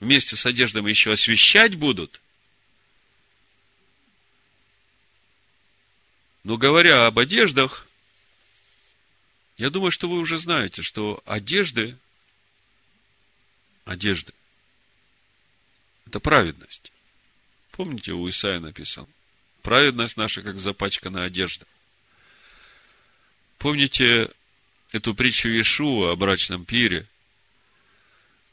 вместе 0.00 0.36
с 0.36 0.46
одеждами 0.46 0.88
еще 0.88 1.12
освещать 1.12 1.74
будут. 1.74 2.22
Но 6.44 6.56
говоря 6.56 7.06
об 7.06 7.18
одеждах, 7.18 7.86
я 9.56 9.70
думаю, 9.70 9.90
что 9.90 10.08
вы 10.08 10.18
уже 10.18 10.38
знаете, 10.38 10.82
что 10.82 11.22
одежды, 11.26 11.96
одежды, 13.84 14.32
это 16.06 16.20
праведность. 16.20 16.92
Помните, 17.72 18.12
у 18.12 18.28
Исаия 18.28 18.60
написал? 18.60 19.08
Праведность 19.62 20.16
наша, 20.16 20.42
как 20.42 20.58
запачканная 20.58 21.24
одежда. 21.24 21.66
Помните 23.58 24.30
эту 24.92 25.14
притчу 25.14 25.48
Иешуа 25.48 26.12
о 26.12 26.16
брачном 26.16 26.64
пире, 26.64 27.06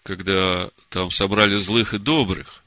когда 0.04 0.70
там 0.90 1.12
собрали 1.12 1.56
злых 1.56 1.94
и 1.94 2.00
добрых, 2.00 2.64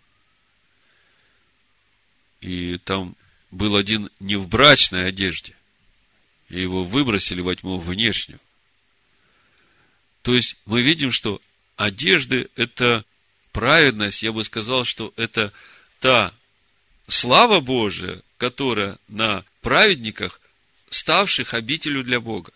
и 2.41 2.79
там 2.79 3.16
был 3.51 3.77
один 3.77 4.11
не 4.21 4.37
в 4.37 4.49
брачной 4.49 5.09
одежде, 5.09 5.55
и 6.49 6.61
его 6.61 6.85
выбросили 6.85 7.41
во 7.41 7.55
тьму 7.55 7.79
внешнюю. 7.79 8.41
То 10.23 10.35
есть 10.35 10.57
мы 10.67 10.83
видим, 10.83 11.13
что 11.13 11.41
одежды– 11.77 12.49
это 12.57 13.05
праведность, 13.53 14.23
я 14.23 14.33
бы 14.33 14.45
сказал, 14.45 14.85
что 14.85 15.13
это 15.17 15.53
та 16.01 16.35
слава 17.07 17.61
Божия, 17.61 18.23
которая 18.37 18.99
на 19.09 19.45
праведниках, 19.63 20.41
ставших 20.91 21.55
обителю 21.55 22.03
для 22.03 22.21
Бога. 22.21 22.53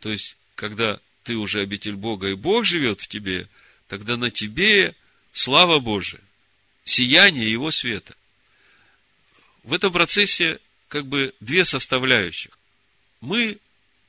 То 0.00 0.10
есть, 0.10 0.36
когда 0.54 1.00
ты 1.24 1.36
уже 1.36 1.60
обитель 1.60 1.94
Бога, 1.94 2.28
и 2.28 2.34
Бог 2.34 2.64
живет 2.64 3.00
в 3.00 3.08
тебе, 3.08 3.48
тогда 3.88 4.16
на 4.16 4.30
тебе 4.30 4.94
слава 5.32 5.80
Божия, 5.80 6.20
сияние 6.86 7.50
Его 7.50 7.70
света. 7.70 8.16
В 9.64 9.74
этом 9.74 9.92
процессе 9.92 10.58
как 10.88 11.06
бы 11.06 11.34
две 11.40 11.66
составляющих. 11.66 12.58
Мы 13.20 13.58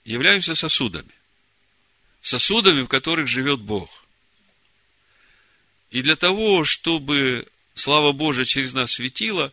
являемся 0.06 0.56
сосудами. 0.56 1.12
Сосудами, 2.22 2.84
в 2.84 2.88
которых 2.88 3.28
живет 3.28 3.60
Бог. 3.60 4.06
И 5.90 6.02
для 6.02 6.16
того, 6.16 6.64
чтобы 6.64 7.48
слава 7.74 8.12
Божия 8.12 8.46
через 8.46 8.74
нас 8.74 8.94
светила, 8.94 9.52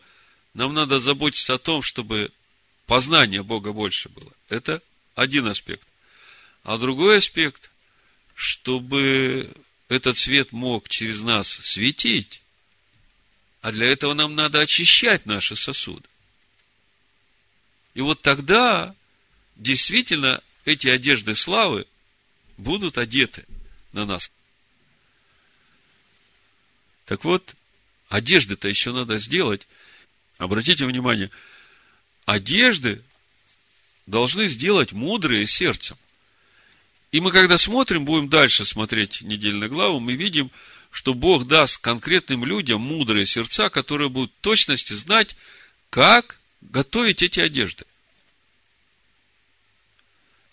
нам 0.53 0.73
надо 0.73 0.99
заботиться 0.99 1.55
о 1.55 1.57
том, 1.57 1.81
чтобы 1.81 2.31
познание 2.85 3.43
Бога 3.43 3.73
больше 3.73 4.09
было. 4.09 4.31
Это 4.49 4.81
один 5.15 5.47
аспект. 5.47 5.87
А 6.63 6.77
другой 6.77 7.17
аспект, 7.17 7.71
чтобы 8.35 9.51
этот 9.87 10.17
свет 10.17 10.51
мог 10.51 10.89
через 10.89 11.21
нас 11.21 11.47
светить, 11.47 12.41
а 13.65 13.71
для 13.71 13.87
этого 13.87 14.13
нам 14.13 14.35
надо 14.35 14.61
очищать 14.61 15.25
наши 15.25 15.55
сосуды. 15.55 16.07
И 17.95 18.01
вот 18.01 18.21
тогда 18.21 18.93
действительно 19.55 20.39
эти 20.65 20.87
одежды 20.87 21.33
славы 21.33 21.87
будут 22.57 22.99
одеты 22.99 23.43
на 23.91 24.05
нас. 24.05 24.29
Так 27.05 27.25
вот, 27.25 27.55
одежды-то 28.07 28.67
еще 28.67 28.93
надо 28.93 29.17
сделать. 29.17 29.67
Обратите 30.37 30.85
внимание, 30.85 31.31
одежды 32.25 33.01
должны 34.05 34.45
сделать 34.45 34.91
мудрые 34.91 35.47
сердцем. 35.47 35.97
И 37.11 37.19
мы, 37.19 37.31
когда 37.31 37.57
смотрим, 37.57 38.05
будем 38.05 38.29
дальше 38.29 38.63
смотреть 38.63 39.23
недельную 39.23 39.71
главу, 39.71 39.99
мы 39.99 40.13
видим, 40.13 40.51
что 40.95 41.13
Бог 41.13 41.45
даст 41.45 41.79
конкретным 41.79 42.45
людям 42.45 42.79
мудрые 42.79 43.25
сердца, 43.25 43.69
которые 43.69 44.07
будут 44.07 44.31
в 44.31 44.41
точности 44.41 44.93
знать, 44.93 45.35
как 45.89 46.39
готовить 46.61 47.21
эти 47.21 47.41
одежды. 47.41 47.83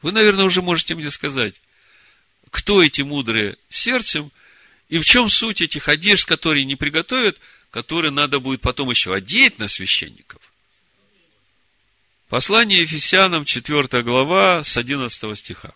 Вы, 0.03 0.11
наверное, 0.11 0.45
уже 0.45 0.61
можете 0.61 0.97
мне 0.97 1.13
сказать, 1.13 1.63
кто 2.51 2.83
эти 2.83 3.03
мудрые 3.03 3.57
сердцем, 3.69 4.33
и 4.89 4.99
в 4.99 5.05
чем 5.05 5.31
суть 5.31 5.61
этих 5.61 5.87
одежд, 5.87 6.27
которые 6.27 6.65
не 6.65 6.75
приготовят, 6.75 7.39
которые 7.71 8.11
надо 8.11 8.41
будет 8.41 8.63
потом 8.63 8.91
еще 8.91 9.15
одеть 9.15 9.61
на 9.61 9.69
священников. 9.69 10.43
Послание 12.29 12.81
Ефесянам, 12.81 13.45
4 13.45 14.03
глава, 14.03 14.65
с 14.65 14.77
11 14.77 15.39
стиха. 15.39 15.73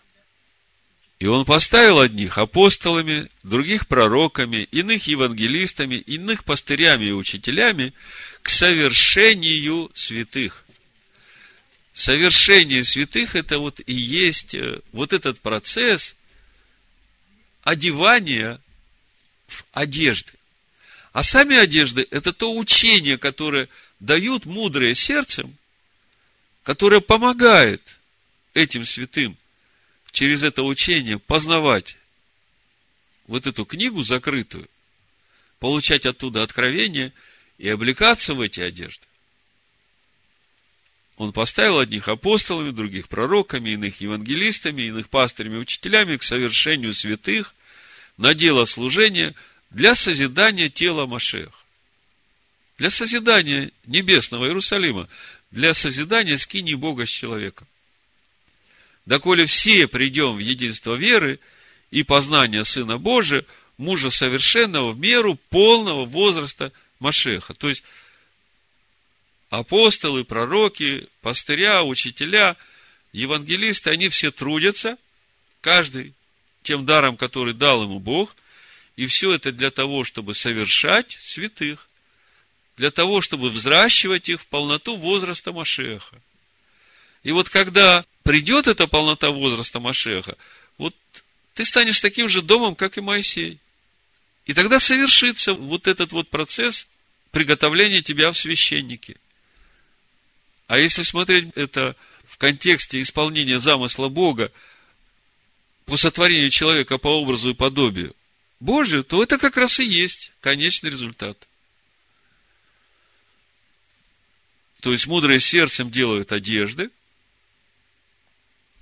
И 1.19 1.25
он 1.25 1.45
поставил 1.45 1.99
одних 1.99 2.37
апостолами, 2.37 3.29
других 3.41 3.87
пророками, 3.87 4.67
иных 4.71 5.07
евангелистами, 5.07 5.95
иных 5.95 6.43
пастырями 6.43 7.05
и 7.05 7.11
учителями 7.11 7.93
к 8.43 8.49
совершению 8.49 9.91
святых. 9.95 10.63
Совершение 11.93 12.83
святых– 12.83 13.35
это 13.35 13.57
вот 13.57 13.81
и 13.83 13.93
есть 13.93 14.53
э, 14.53 14.79
вот 14.91 15.13
этот 15.13 15.39
процесс 15.39 16.15
одевания 17.63 18.61
в 19.47 19.63
одежды. 19.73 20.33
А 21.13 21.23
сами 21.23 21.57
одежды– 21.57 22.07
это 22.11 22.31
то 22.31 22.55
учение, 22.55 23.17
которое 23.17 23.69
дают 23.99 24.45
мудрые 24.45 24.93
сердцем, 24.93 25.57
которое 26.61 27.01
помогает 27.01 27.81
этим 28.53 28.85
святым 28.85 29.35
через 30.17 30.41
это 30.41 30.63
учение 30.63 31.19
познавать 31.19 31.95
вот 33.27 33.45
эту 33.45 33.65
книгу 33.65 34.01
закрытую, 34.01 34.67
получать 35.59 36.07
оттуда 36.07 36.41
откровение 36.41 37.13
и 37.59 37.69
облекаться 37.69 38.33
в 38.33 38.41
эти 38.41 38.59
одежды. 38.59 39.05
Он 41.17 41.31
поставил 41.33 41.77
одних 41.77 42.07
апостолами, 42.07 42.71
других 42.71 43.09
пророками, 43.09 43.69
иных 43.69 44.01
евангелистами, 44.01 44.81
иных 44.87 45.07
пастырями, 45.07 45.57
учителями 45.57 46.17
к 46.17 46.23
совершению 46.23 46.95
святых 46.95 47.53
на 48.17 48.33
дело 48.33 48.65
служения 48.65 49.35
для 49.69 49.93
созидания 49.93 50.69
тела 50.69 51.05
Машех. 51.05 51.63
Для 52.79 52.89
созидания 52.89 53.71
небесного 53.85 54.45
Иерусалима, 54.45 55.07
для 55.51 55.75
созидания 55.75 56.39
скини 56.39 56.73
Бога 56.73 57.05
с 57.05 57.09
человеком. 57.09 57.66
Доколе 59.07 59.45
все 59.45 59.87
придем 59.87 60.35
в 60.35 60.39
единство 60.39 60.93
веры 60.93 61.39
и 61.91 62.03
познания 62.03 62.65
Сына 62.65 62.97
Божия, 62.97 63.45
мужа 63.77 64.09
совершенного 64.09 64.91
в 64.91 64.99
меру 64.99 65.35
полного 65.49 66.03
возраста 66.03 66.73
Машеха. 66.99 67.53
То 67.53 67.69
есть, 67.69 67.83
апостолы, 69.49 70.25
пророки, 70.25 71.07
пастыря, 71.21 71.83
учителя, 71.83 72.57
евангелисты, 73.13 73.91
они 73.91 74.09
все 74.09 74.29
трудятся, 74.29 74.97
каждый 75.61 76.13
тем 76.61 76.85
даром, 76.85 77.15
который 77.15 77.53
дал 77.53 77.83
ему 77.83 77.99
Бог, 77.99 78.35
и 78.97 79.05
все 79.05 79.31
это 79.31 79.53
для 79.53 79.71
того, 79.71 80.03
чтобы 80.03 80.35
совершать 80.35 81.17
святых, 81.21 81.87
для 82.75 82.91
того, 82.91 83.21
чтобы 83.21 83.51
взращивать 83.51 84.27
их 84.27 84.41
в 84.41 84.47
полноту 84.47 84.97
возраста 84.97 85.53
Машеха. 85.53 86.21
И 87.23 87.31
вот 87.31 87.47
когда 87.47 88.05
придет 88.27 88.67
эта 88.67 88.87
полнота 88.87 89.31
возраста 89.31 89.79
Машеха, 89.79 90.37
вот 90.77 90.95
ты 91.53 91.65
станешь 91.65 91.99
таким 91.99 92.29
же 92.29 92.41
домом, 92.41 92.75
как 92.75 92.97
и 92.97 93.01
Моисей. 93.01 93.59
И 94.45 94.53
тогда 94.53 94.79
совершится 94.79 95.53
вот 95.53 95.87
этот 95.87 96.11
вот 96.11 96.29
процесс 96.29 96.87
приготовления 97.31 98.01
тебя 98.01 98.31
в 98.31 98.37
священники– 98.37 99.17
а 100.67 100.77
если 100.77 101.03
смотреть 101.03 101.49
это 101.55 101.95
в 102.25 102.37
контексте 102.37 103.01
исполнения 103.01 103.57
замысла 103.57 104.09
Бога 104.09 104.51
по 105.85 105.95
сотворению 105.95 106.49
человека 106.49 106.97
по 106.97 107.07
образу 107.07 107.51
и 107.51 107.55
подобию 107.55 108.15
Божию, 108.59 109.03
то 109.03 109.23
это 109.23 109.37
как 109.37 109.55
раз 109.55 109.79
и 109.79 109.85
есть 109.85 110.33
конечный 110.41 110.89
результат. 110.89 111.47
То 114.81 114.91
есть 114.91 115.07
мудрые 115.07 115.39
сердцем 115.39 115.89
делают 115.89 116.33
одежды, 116.33 116.89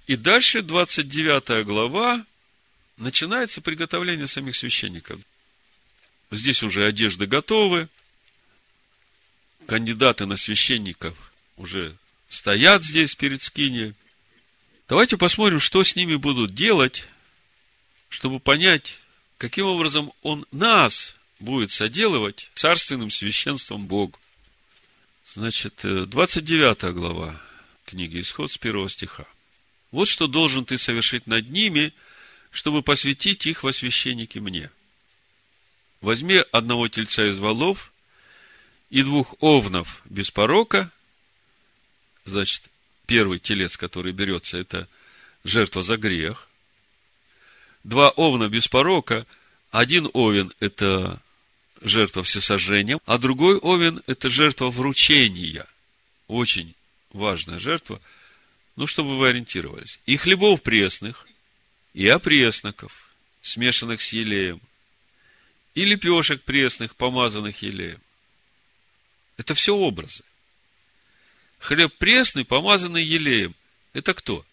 И 0.07 0.15
дальше 0.15 0.61
29 0.61 1.65
глава 1.65 2.25
начинается 2.97 3.61
приготовление 3.61 4.27
самих 4.27 4.55
священников. 4.55 5.19
Здесь 6.31 6.61
уже 6.63 6.85
одежды 6.85 7.25
готовы, 7.25 7.87
кандидаты 9.65 10.25
на 10.25 10.37
священников 10.37 11.17
уже 11.57 11.95
стоят 12.29 12.83
здесь 12.83 13.15
перед 13.15 13.41
скинией. 13.41 13.95
Давайте 14.87 15.17
посмотрим, 15.17 15.59
что 15.59 15.83
с 15.83 15.95
ними 15.95 16.15
будут 16.15 16.53
делать, 16.53 17.07
чтобы 18.09 18.39
понять, 18.39 18.99
каким 19.39 19.65
образом 19.65 20.11
он 20.21 20.45
нас 20.51 21.15
будет 21.39 21.71
соделывать 21.71 22.51
царственным 22.53 23.09
священством 23.09 23.87
Богу. 23.87 24.19
Значит, 25.33 25.79
29 25.83 26.83
э, 26.83 26.91
глава 26.91 27.41
книги 27.85 28.21
Исход 28.21 28.51
с 28.51 28.57
первого 28.57 28.89
стиха. 28.89 29.25
Вот 29.95 30.09
что 30.09 30.27
должен 30.27 30.65
ты 30.65 30.77
совершить 30.77 31.25
над 31.25 31.49
ними, 31.49 31.93
чтобы 32.51 32.83
посвятить 32.83 33.45
их 33.45 33.63
во 33.63 33.71
священники 33.71 34.39
мне. 34.39 34.69
Возьми 36.01 36.43
одного 36.51 36.89
тельца 36.89 37.23
из 37.23 37.39
волов 37.39 37.93
и 38.89 39.03
двух 39.03 39.35
овнов 39.39 40.01
без 40.03 40.31
порока. 40.31 40.91
Значит, 42.25 42.63
первый 43.05 43.39
телец, 43.39 43.77
который 43.77 44.11
берется, 44.11 44.57
это 44.57 44.89
жертва 45.45 45.81
за 45.81 45.95
грех. 45.95 46.49
Два 47.85 48.09
овна 48.09 48.49
без 48.49 48.67
порока, 48.67 49.25
один 49.71 50.09
овен– 50.11 50.51
это 50.59 51.21
жертва 51.81 52.21
всесожжения, 52.21 52.99
а 53.05 53.17
другой 53.17 53.59
овен– 53.59 54.03
это 54.07 54.27
жертва 54.27 54.69
вручения. 54.71 55.65
Очень 56.27 56.75
важная 57.13 57.59
жертва, 57.59 58.01
ну, 58.75 58.87
чтобы 58.87 59.17
вы 59.17 59.29
ориентировались. 59.29 59.99
И 60.05 60.17
хлебов 60.17 60.61
пресных, 60.61 61.27
и 61.93 62.07
опресноков, 62.07 63.09
смешанных 63.41 64.01
с 64.01 64.13
елеем, 64.13 64.61
и 65.75 65.85
лепешек 65.85 66.41
пресных, 66.43 66.95
помазанных 66.95 67.61
елеем. 67.61 67.99
Это 69.37 69.53
все 69.53 69.75
образы. 69.75 70.23
Хлеб 71.59 71.93
пресный, 71.97 72.45
помазанный 72.45 73.03
елеем. 73.03 73.55
Это 73.93 74.13
кто? 74.13 74.45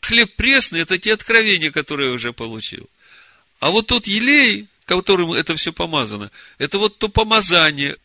Хлеб 0.00 0.34
пресный– 0.36 0.80
это 0.82 0.98
те 0.98 1.12
откровения, 1.12 1.70
которые 1.70 2.10
я 2.10 2.14
уже 2.14 2.32
получил. 2.32 2.88
А 3.58 3.70
вот 3.70 3.88
тот 3.88 4.06
елей, 4.06 4.68
которым 4.84 5.32
это 5.32 5.56
все 5.56 5.72
помазано, 5.72 6.30
это 6.58 6.78
вот 6.78 6.98
то 6.98 7.08
помазание. 7.08 7.96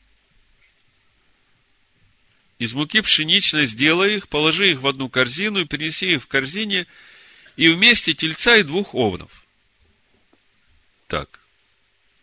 Из 2.62 2.74
муки 2.74 3.02
пшеничной 3.02 3.66
сделай 3.66 4.18
их, 4.18 4.28
положи 4.28 4.70
их 4.70 4.82
в 4.82 4.88
одну 4.88 5.10
корзину 5.10 5.62
и 5.62 5.66
принеси 5.66 6.14
их 6.14 6.22
в 6.22 6.28
корзине, 6.28 6.86
и 7.58 7.68
вместе 7.70 8.14
тельца 8.14 8.56
и 8.56 8.62
двух 8.62 8.94
овнов. 8.94 9.48
Так, 11.08 11.40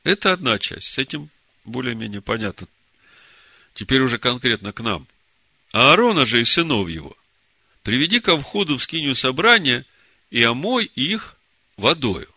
это 0.04 0.32
одна 0.32 0.60
часть, 0.60 0.92
с 0.92 0.98
этим 0.98 1.28
более-менее 1.64 2.22
понятно. 2.22 2.68
Теперь 3.74 4.00
уже 4.00 4.18
конкретно 4.18 4.72
к 4.72 4.78
нам. 4.80 5.08
А 5.72 5.90
Аарона 5.90 6.24
же 6.24 6.40
и 6.40 6.44
сынов 6.44 6.88
его 6.88 7.16
приведи 7.82 8.20
ко 8.20 8.38
входу 8.38 8.78
в 8.78 8.82
скинию 8.84 9.16
собрания 9.16 9.84
и 10.30 10.40
омой 10.44 10.84
их 10.84 11.36
водою. 11.76 12.28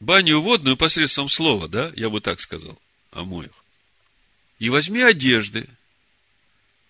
Баню 0.00 0.40
водную 0.40 0.78
посредством 0.78 1.28
слова, 1.28 1.68
да, 1.68 1.92
я 1.96 2.08
бы 2.08 2.22
так 2.22 2.40
сказал, 2.40 2.80
омой 3.12 3.48
их. 3.48 3.64
И 4.58 4.70
возьми 4.70 5.02
одежды. 5.02 5.68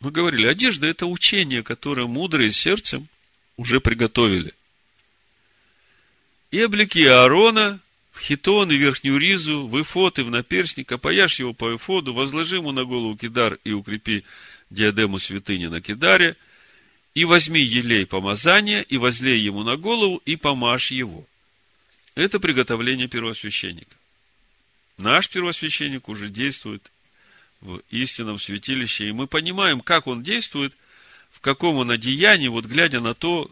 Мы 0.01 0.13
говорили, 0.13 0.47
одежда– 0.47 0.87
это 0.89 1.07
учение, 1.07 1.63
которое 1.63 2.07
мудрые 2.07 2.53
сердцем 2.53 3.09
уже 3.57 3.81
приготовили. 3.81 4.55
И 6.51 6.61
облеки 6.61 7.05
Аарона 7.05 7.81
в 8.13 8.21
хитон 8.21 8.71
и 8.71 8.77
верхнюю 8.77 9.19
ризу, 9.19 9.67
в 9.67 9.81
эфот 9.81 10.19
и 10.19 10.23
в 10.23 10.31
наперстник, 10.31 10.91
опояшь 10.91 11.41
его 11.41 11.53
по 11.53 11.77
эфоду, 11.77 12.15
возложи 12.15 12.57
ему 12.57 12.73
на 12.73 12.85
голову 12.85 13.17
кидар 13.17 13.59
и 13.65 13.73
укрепи 13.73 14.25
диадему 14.71 15.19
святыни 15.19 15.67
на 15.67 15.81
кидаре, 15.81 16.37
и 17.15 17.25
возьми 17.25 17.61
елей 17.61 18.07
помазания, 18.07 18.83
и 18.83 18.97
возлей 18.97 19.41
ему 19.41 19.63
на 19.63 19.77
голову, 19.77 20.23
и 20.25 20.37
помажь 20.37 20.91
его. 20.91 21.27
Это 22.15 22.39
приготовление 22.39 23.09
первосвященника. 23.09 23.97
Наш 24.97 25.29
первосвященник 25.29 26.09
уже 26.09 26.29
действует 26.29 26.91
в 27.61 27.81
истинном 27.91 28.39
святилище, 28.39 29.09
и 29.09 29.13
мы 29.13 29.27
понимаем, 29.27 29.81
как 29.81 30.07
он 30.07 30.23
действует, 30.23 30.75
в 31.31 31.41
каком 31.41 31.77
он 31.77 31.91
одеянии, 31.91 32.49
вот 32.49 32.65
глядя 32.65 33.01
на 33.01 33.15
то, 33.15 33.51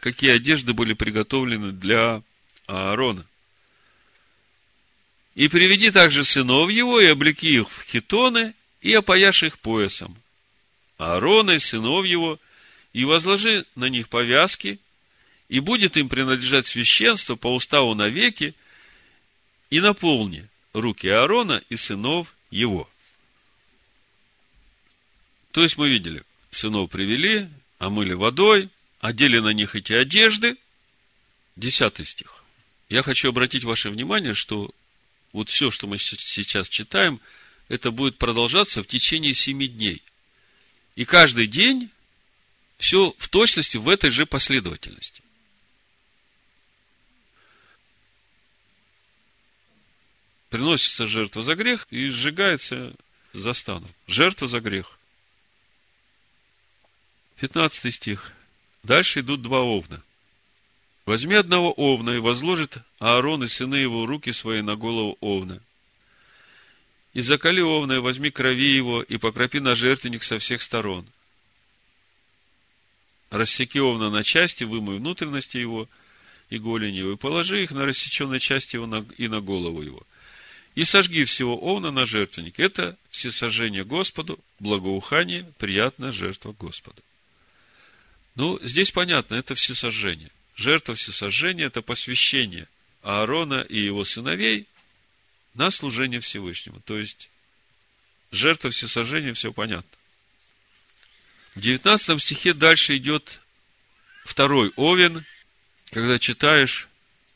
какие 0.00 0.30
одежды 0.30 0.72
были 0.72 0.92
приготовлены 0.92 1.72
для 1.72 2.22
Аарона. 2.66 3.24
И 5.34 5.48
приведи 5.48 5.90
также 5.90 6.24
сынов 6.24 6.70
его, 6.70 7.00
и 7.00 7.06
облеки 7.06 7.46
их 7.46 7.70
в 7.70 7.82
хитоны, 7.82 8.54
и 8.80 8.92
опояшь 8.94 9.42
их 9.42 9.58
поясом. 9.58 10.16
Аарона 10.96 11.52
и 11.52 11.58
сынов 11.58 12.06
его, 12.06 12.38
и 12.94 13.04
возложи 13.04 13.66
на 13.74 13.86
них 13.86 14.08
повязки, 14.08 14.78
и 15.48 15.60
будет 15.60 15.96
им 15.96 16.08
принадлежать 16.08 16.66
священство 16.66 17.36
по 17.36 17.54
уставу 17.54 17.94
навеки, 17.94 18.54
и 19.68 19.80
наполни 19.80 20.48
руки 20.72 21.08
Аарона 21.08 21.62
и 21.68 21.76
сынов 21.76 22.34
его. 22.50 22.88
То 25.56 25.62
есть 25.62 25.78
мы 25.78 25.88
видели, 25.88 26.22
сынов 26.50 26.90
привели, 26.90 27.48
омыли 27.78 28.12
водой, 28.12 28.68
одели 29.00 29.38
на 29.38 29.54
них 29.54 29.74
эти 29.74 29.94
одежды. 29.94 30.58
Десятый 31.56 32.04
стих. 32.04 32.44
Я 32.90 33.00
хочу 33.00 33.30
обратить 33.30 33.64
ваше 33.64 33.88
внимание, 33.88 34.34
что 34.34 34.70
вот 35.32 35.48
все, 35.48 35.70
что 35.70 35.86
мы 35.86 35.96
сейчас 35.96 36.68
читаем, 36.68 37.22
это 37.70 37.90
будет 37.90 38.18
продолжаться 38.18 38.82
в 38.82 38.86
течение 38.86 39.32
семи 39.32 39.66
дней. 39.66 40.02
И 40.94 41.06
каждый 41.06 41.46
день 41.46 41.88
все 42.76 43.14
в 43.16 43.30
точности 43.30 43.78
в 43.78 43.88
этой 43.88 44.10
же 44.10 44.26
последовательности. 44.26 45.22
Приносится 50.50 51.06
жертва 51.06 51.42
за 51.42 51.54
грех 51.54 51.86
и 51.90 52.10
сжигается 52.10 52.92
за 53.32 53.54
станом. 53.54 53.88
Жертва 54.06 54.48
за 54.48 54.60
грех. 54.60 54.95
15 57.36 57.94
стих. 57.94 58.32
Дальше 58.82 59.20
идут 59.20 59.42
два 59.42 59.60
овна. 59.60 60.02
Возьми 61.04 61.34
одного 61.34 61.72
овна 61.72 62.10
и 62.10 62.18
возложит 62.18 62.78
Аарон 62.98 63.44
и 63.44 63.48
сыны 63.48 63.76
его 63.76 64.06
руки 64.06 64.32
свои 64.32 64.62
на 64.62 64.74
голову 64.74 65.18
овна. 65.20 65.62
И 67.12 67.20
закали 67.20 67.60
овна, 67.60 67.94
и 67.94 67.98
возьми 67.98 68.30
крови 68.30 68.74
его, 68.74 69.02
и 69.02 69.16
покропи 69.16 69.60
на 69.60 69.74
жертвенник 69.74 70.22
со 70.22 70.38
всех 70.38 70.62
сторон. 70.62 71.06
Рассеки 73.30 73.78
овна 73.78 74.10
на 74.10 74.22
части, 74.22 74.64
вымой 74.64 74.98
внутренности 74.98 75.58
его 75.58 75.88
и 76.50 76.58
голени 76.58 76.98
его, 76.98 77.12
и 77.12 77.16
положи 77.16 77.62
их 77.62 77.70
на 77.70 77.84
рассеченной 77.86 78.40
части 78.40 78.76
его 78.76 79.04
и 79.16 79.28
на 79.28 79.40
голову 79.40 79.82
его. 79.82 80.02
И 80.74 80.84
сожги 80.84 81.24
всего 81.24 81.56
овна 81.56 81.90
на 81.90 82.04
жертвенник. 82.04 82.60
Это 82.60 82.98
всесожжение 83.10 83.84
Господу, 83.84 84.38
благоухание, 84.58 85.50
приятная 85.58 86.12
жертва 86.12 86.52
Господу. 86.52 87.02
Ну, 88.36 88.58
здесь 88.62 88.92
понятно, 88.92 89.34
это 89.34 89.54
всесожжение. 89.54 90.30
Жертва 90.54 90.94
всесожжения– 90.94 91.66
это 91.66 91.82
посвящение 91.82 92.68
Аарона 93.02 93.62
и 93.62 93.78
его 93.78 94.04
сыновей 94.04 94.66
на 95.54 95.70
служение 95.70 96.20
Всевышнему. 96.20 96.80
То 96.80 96.98
есть, 96.98 97.30
жертва 98.30 98.70
всесожжения, 98.70 99.32
все 99.32 99.52
понятно. 99.52 99.90
В 101.54 101.60
19 101.60 102.20
стихе 102.20 102.52
дальше 102.52 102.98
идет 102.98 103.40
второй 104.24 104.70
овен, 104.76 105.24
когда 105.90 106.18
читаешь, 106.18 106.88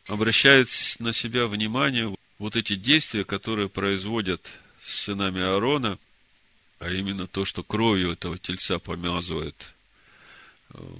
обращает 0.06 0.68
на 0.98 1.14
себя 1.14 1.46
внимание 1.46 2.14
вот 2.38 2.56
эти 2.56 2.74
действия, 2.76 3.24
которые 3.24 3.70
производят 3.70 4.46
с 4.82 5.04
сынами 5.04 5.40
Аарона, 5.40 5.98
а 6.78 6.90
именно 6.90 7.26
то, 7.26 7.46
что 7.46 7.62
кровью 7.62 8.12
этого 8.12 8.36
тельца 8.36 8.78
помазывает 8.78 9.74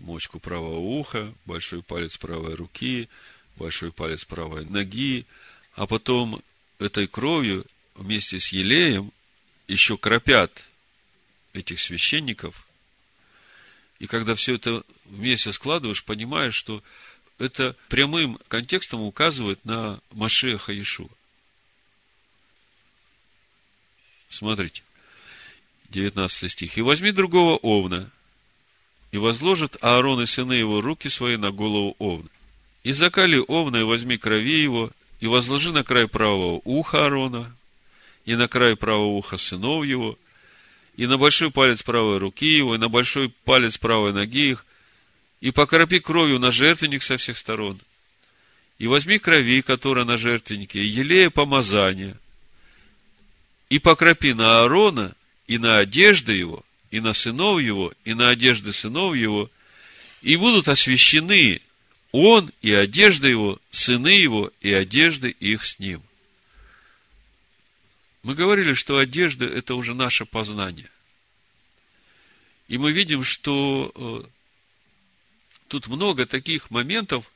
мочку 0.00 0.40
правого 0.40 0.78
уха, 0.78 1.32
большой 1.44 1.82
палец 1.82 2.16
правой 2.16 2.54
руки, 2.54 3.08
большой 3.56 3.92
палец 3.92 4.24
правой 4.24 4.64
ноги, 4.64 5.26
а 5.74 5.86
потом 5.86 6.42
этой 6.78 7.06
кровью 7.06 7.64
вместе 7.94 8.40
с 8.40 8.48
елеем 8.48 9.12
еще 9.68 9.96
кропят 9.96 10.64
этих 11.52 11.80
священников. 11.80 12.66
И 13.98 14.06
когда 14.06 14.34
все 14.34 14.54
это 14.54 14.82
вместе 15.04 15.52
складываешь, 15.52 16.04
понимаешь, 16.04 16.54
что 16.54 16.82
это 17.38 17.76
прямым 17.88 18.38
контекстом 18.48 19.00
указывает 19.02 19.64
на 19.64 20.00
Машеха 20.12 20.72
Иешуа. 20.72 21.08
Смотрите, 24.28 24.82
19 25.90 26.50
стих. 26.50 26.78
«И 26.78 26.82
возьми 26.82 27.12
другого 27.12 27.56
овна, 27.56 28.10
И 29.12 29.18
возложит 29.18 29.76
Аарон 29.82 30.22
и 30.22 30.26
сыны 30.26 30.52
его 30.52 30.80
руки 30.80 31.08
свои 31.08 31.36
на 31.36 31.50
голову 31.50 31.96
Овна. 31.98 32.28
И 32.84 32.92
закали 32.92 33.42
Овна, 33.46 33.78
и 33.78 33.82
возьми 33.82 34.16
крови 34.16 34.61
его, 34.62 34.90
и 35.20 35.26
возложи 35.26 35.72
на 35.72 35.84
край 35.84 36.08
правого 36.08 36.61
уха 36.64 37.04
Аарона, 37.04 37.54
и 38.24 38.36
на 38.36 38.48
край 38.48 38.76
правого 38.76 39.16
уха 39.16 39.36
сынов 39.36 39.84
его, 39.84 40.18
и 40.96 41.06
на 41.06 41.18
большой 41.18 41.50
палец 41.50 41.82
правой 41.82 42.18
руки 42.18 42.46
его, 42.46 42.74
и 42.74 42.78
на 42.78 42.88
большой 42.88 43.30
палец 43.44 43.78
правой 43.78 44.12
ноги 44.12 44.50
их, 44.50 44.66
и 45.40 45.50
покропи 45.50 45.98
кровью 45.98 46.38
на 46.38 46.50
жертвенник 46.50 47.02
со 47.02 47.16
всех 47.16 47.38
сторон. 47.38 47.78
И 48.78 48.86
возьми 48.86 49.18
крови, 49.18 49.62
которая 49.62 50.04
на 50.04 50.16
жертвеннике, 50.16 50.80
и 50.80 50.86
елея 50.86 51.30
помазания, 51.30 52.16
и 53.68 53.78
покропи 53.78 54.32
на 54.32 54.61
Аарона, 54.61 55.14
и 55.46 55.58
на 55.58 55.78
одежды 55.78 56.34
его, 56.34 56.64
и 56.91 57.01
на 57.01 57.12
сынов 57.12 57.61
его, 57.61 57.93
и 58.05 58.14
на 58.14 58.30
одежды 58.30 58.72
сынов 58.72 59.14
его, 59.14 59.51
и 60.22 60.36
будут 60.36 60.68
освящены 60.68 61.61
он 62.12 62.53
и 62.61 62.72
одежда 62.72 63.28
его, 63.28 63.61
сыны 63.70 64.09
его 64.09 64.53
и 64.61 64.72
одежды 64.72 65.30
их 65.30 65.64
с 65.64 65.78
ним. 65.78 66.03
Мы 68.22 68.34
говорили, 68.34 68.74
что 68.74 68.99
одежда– 68.99 69.45
это 69.47 69.74
уже 69.74 69.95
наше 69.95 70.26
познание. 70.26 70.91
И 72.68 72.78
мы 72.78 72.93
видим, 72.93 73.24
что 73.24 73.93
э, 73.95 74.28
тут 75.68 75.86
много 75.86 76.26
таких 76.26 76.70
моментов, 76.70 77.30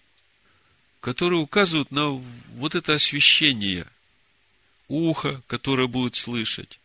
которые 1.01 1.41
указывают 1.41 1.91
на 1.91 2.11
вот 2.11 2.75
это 2.75 2.95
освещение 2.95 3.87
уха, 4.89 5.41
которое 5.47 5.87
будет 5.87 6.17
слышать. 6.17 6.81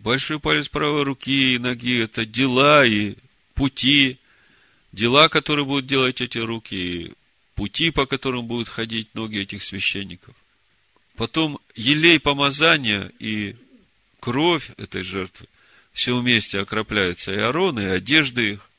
Большой 0.00 0.40
палец 0.40 0.66
правой 0.68 1.02
руки 1.02 1.54
и 1.54 1.58
ноги– 1.58 2.00
это 2.02 2.24
дела 2.24 2.86
и 2.86 3.16
пути, 3.52 4.18
дела, 4.92 5.28
которые 5.28 5.66
будут 5.66 5.86
делать 5.86 6.22
эти 6.22 6.38
руки, 6.38 7.12
пути, 7.54 7.90
по 7.90 8.06
которым 8.06 8.46
будут 8.46 8.68
ходить 8.68 9.14
ноги 9.14 9.40
этих 9.40 9.62
священников. 9.62 10.34
Потом 11.16 11.60
елей 11.74 12.18
помазания 12.18 13.12
и 13.18 13.56
кровь 14.20 14.70
этой 14.78 15.02
жертвы 15.02 15.46
все 15.92 16.18
вместе 16.18 16.60
окропляются 16.60 17.34
и 17.34 17.36
Аарон, 17.38 17.78
и 17.78 17.84
одежды 17.84 18.52
их, 18.52 18.70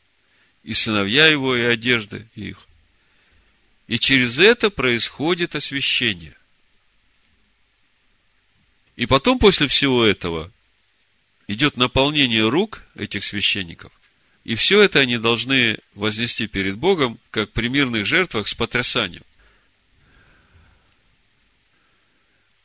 и 0.64 0.74
сыновья 0.74 1.28
его, 1.28 1.56
и 1.56 1.62
одежды 1.62 2.28
их. 2.34 2.66
И 3.88 4.00
через 4.00 4.40
это 4.40 4.72
происходит 4.72 5.56
освящение. 5.56 6.36
И 8.96 9.06
потом, 9.06 9.38
после 9.38 9.68
всего 9.68 10.04
этого, 10.04 10.52
идет 11.52 11.78
наполнение 11.78 12.48
рук 12.48 12.84
этих 12.96 13.24
священников. 13.24 13.92
И 14.44 14.56
все 14.56 14.82
это 14.82 15.00
они 15.00 15.18
должны 15.18 15.78
вознести 15.94 16.48
перед 16.48 16.78
Богом, 16.78 17.20
как 17.30 17.52
при 17.52 17.68
мирных 17.68 18.06
жертвах 18.06 18.48
с 18.48 18.54
потрясанием. 18.54 19.24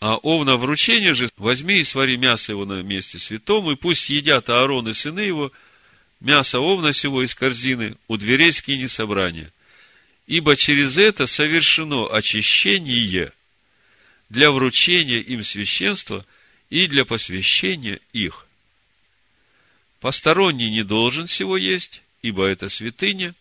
А 0.00 0.16
овна 0.16 0.56
вручение 0.56 1.14
же 1.14 1.28
возьми 1.36 1.78
и 1.78 1.84
свари 1.84 2.16
мясо 2.16 2.52
его 2.52 2.64
на 2.64 2.82
месте 2.82 3.18
святом, 3.18 3.70
и 3.70 3.76
пусть 3.76 4.08
едят 4.08 4.48
Аарон 4.48 4.88
и 4.88 4.94
сыны 4.94 5.20
его 5.20 5.52
мясо 6.20 6.60
овна 6.60 6.92
сего 6.92 7.22
из 7.22 7.34
корзины 7.34 7.96
у 8.08 8.16
дверей 8.16 8.52
скини 8.52 8.86
собрания. 8.86 9.52
Ибо 10.26 10.56
через 10.56 10.98
это 10.98 11.26
совершено 11.26 12.06
очищение 12.06 13.32
для 14.28 14.50
вручения 14.50 15.18
им 15.18 15.44
священства 15.44 16.24
и 16.68 16.86
для 16.86 17.04
посвящения 17.04 18.00
их. 18.12 18.45
Посторонний 20.06 20.70
не 20.70 20.84
должен 20.84 21.26
всего 21.26 21.56
есть, 21.56 22.00
ибо 22.22 22.46
это 22.46 22.68
святыня. 22.68 23.34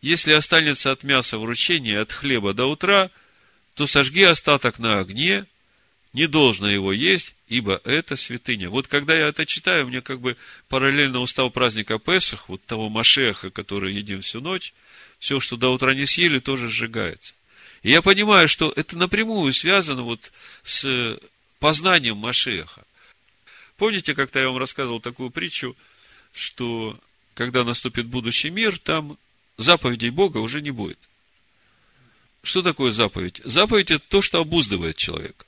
Если 0.00 0.32
останется 0.32 0.90
от 0.90 1.04
мяса 1.04 1.36
вручения 1.36 2.00
от 2.00 2.12
хлеба 2.12 2.54
до 2.54 2.64
утра, 2.64 3.10
то 3.74 3.86
сожги 3.86 4.22
остаток 4.22 4.78
на 4.78 5.00
огне, 5.00 5.44
не 6.14 6.26
должно 6.26 6.70
его 6.70 6.94
есть, 6.94 7.34
ибо 7.48 7.82
это 7.84 8.16
святыня. 8.16 8.70
Вот 8.70 8.88
когда 8.88 9.14
я 9.14 9.26
это 9.28 9.44
читаю, 9.44 9.86
мне 9.86 10.00
как 10.00 10.22
бы 10.22 10.38
параллельно 10.70 11.20
устал 11.20 11.50
праздника 11.50 11.98
Песах, 11.98 12.48
вот 12.48 12.64
того 12.64 12.88
Машеха, 12.88 13.50
который 13.50 13.92
едим 13.92 14.22
всю 14.22 14.40
ночь, 14.40 14.72
все, 15.18 15.40
что 15.40 15.58
до 15.58 15.68
утра 15.68 15.94
не 15.94 16.06
съели, 16.06 16.38
тоже 16.38 16.70
сжигается. 16.70 17.34
И 17.82 17.90
я 17.90 18.00
понимаю, 18.00 18.48
что 18.48 18.72
это 18.74 18.96
напрямую 18.96 19.52
связано 19.52 20.04
вот 20.04 20.32
с 20.62 21.20
познанием 21.58 22.16
Машеха. 22.16 22.86
Помните, 23.76 24.14
как-то 24.14 24.38
я 24.38 24.48
вам 24.48 24.56
рассказывал 24.56 25.00
такую 25.00 25.28
притчу, 25.28 25.76
что 26.32 26.98
когда 27.34 27.64
наступит 27.64 28.06
будущий 28.06 28.50
мир, 28.50 28.78
там 28.78 29.18
заповедей 29.56 30.10
Бога 30.10 30.38
уже 30.38 30.60
не 30.60 30.70
будет. 30.70 30.98
Что 32.42 32.62
такое 32.62 32.92
заповедь? 32.92 33.40
Заповедь– 33.44 33.90
это 33.92 34.04
то, 34.08 34.22
что 34.22 34.40
обуздывает 34.40 34.96
человека. 34.96 35.44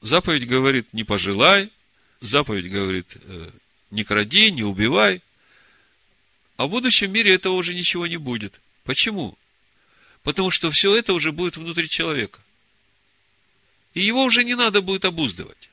Заповедь 0.00 0.48
говорит, 0.48 0.92
не 0.92 1.04
пожелай, 1.04 1.70
заповедь 2.20 2.70
говорит, 2.70 3.16
э, 3.22 3.50
не 3.90 4.04
кради, 4.04 4.50
не 4.50 4.64
убивай. 4.64 5.22
А 6.56 6.66
в 6.66 6.70
будущем 6.70 7.12
мире 7.12 7.34
этого 7.34 7.54
уже 7.54 7.74
ничего 7.74 8.06
не 8.06 8.16
будет. 8.16 8.60
Почему? 8.84 9.38
Потому 10.22 10.50
что 10.50 10.70
все 10.70 10.96
это 10.96 11.12
уже 11.12 11.32
будет 11.32 11.56
внутри 11.56 11.88
человека. 11.88 12.40
И 13.94 14.04
его 14.04 14.24
уже 14.24 14.44
не 14.44 14.54
надо 14.54 14.80
будет 14.80 15.04
обуздывать. 15.04 15.68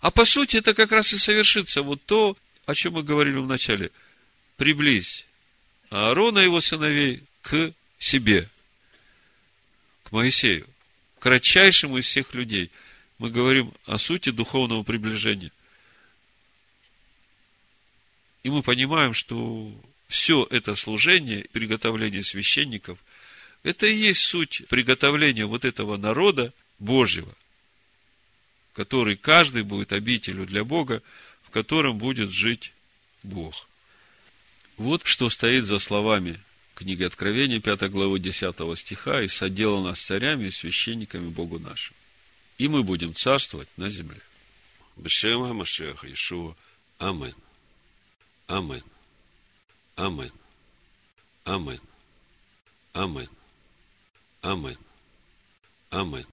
А 0.00 0.10
по 0.10 0.24
сути 0.24 0.56
это 0.58 0.74
как 0.74 0.92
раз 0.92 1.12
и 1.12 1.18
совершится 1.18 1.82
вот 1.82 2.00
то, 2.04 2.36
о 2.68 2.74
чем 2.74 2.92
мы 2.92 3.02
говорили 3.02 3.36
в 3.36 3.46
начале. 3.46 3.90
Приблизь 4.56 5.26
Аарона 5.90 6.40
и 6.40 6.44
его 6.44 6.60
сыновей 6.60 7.24
к 7.42 7.72
себе, 7.98 8.48
к 10.04 10.12
Моисею, 10.12 10.66
кратчайшему 11.18 11.98
из 11.98 12.06
всех 12.06 12.34
людей– 12.34 12.70
мы 13.18 13.30
говорим 13.30 13.72
о 13.84 13.98
сути 13.98 14.30
духовного 14.30 14.82
приближения. 14.84 15.50
И 18.44 18.50
мы 18.50 18.62
понимаем, 18.62 19.12
что 19.12 19.72
все 20.06 20.46
это 20.50 20.74
служение, 20.76 21.44
приготовление 21.52 22.22
священников, 22.22 22.98
это 23.64 23.86
и 23.86 23.94
есть 23.94 24.22
суть 24.22 24.62
приготовления 24.68 25.44
вот 25.44 25.64
этого 25.64 25.96
народа 25.96 26.52
Божьего, 26.78 27.34
который 28.72 29.16
каждый 29.16 29.64
будет 29.64 29.92
обителю 29.92 30.46
для 30.46 30.64
Бога, 30.64 31.02
в 31.48 31.50
котором 31.50 31.98
будет 31.98 32.30
жить 32.30 32.72
Бог. 33.24 33.68
Вот 34.76 35.02
что 35.04 35.28
стоит 35.28 35.64
за 35.64 35.80
словами 35.80 36.40
книги 36.74 37.02
Откровения, 37.02 37.60
5 37.60 37.90
главы 37.90 38.20
10 38.20 38.78
стиха, 38.78 39.22
«И 39.22 39.28
соделано 39.28 39.96
с 39.96 40.02
царями 40.02 40.46
и 40.46 40.50
священниками 40.50 41.28
Богу 41.28 41.58
нашим» 41.58 41.94
и 42.58 42.66
мы 42.66 42.82
будем 42.82 43.14
царствовать 43.14 43.68
на 43.76 43.88
земле. 43.88 44.20
Бешема 44.96 45.54
Машеха 45.54 46.12
Ишуа. 46.12 46.54
Амен. 46.98 47.34
Амен. 48.48 48.82
Амен. 49.96 50.32
Амен. 51.44 51.80
Амен. 52.92 53.28
Амен. 54.42 54.76
Амен. 55.90 56.26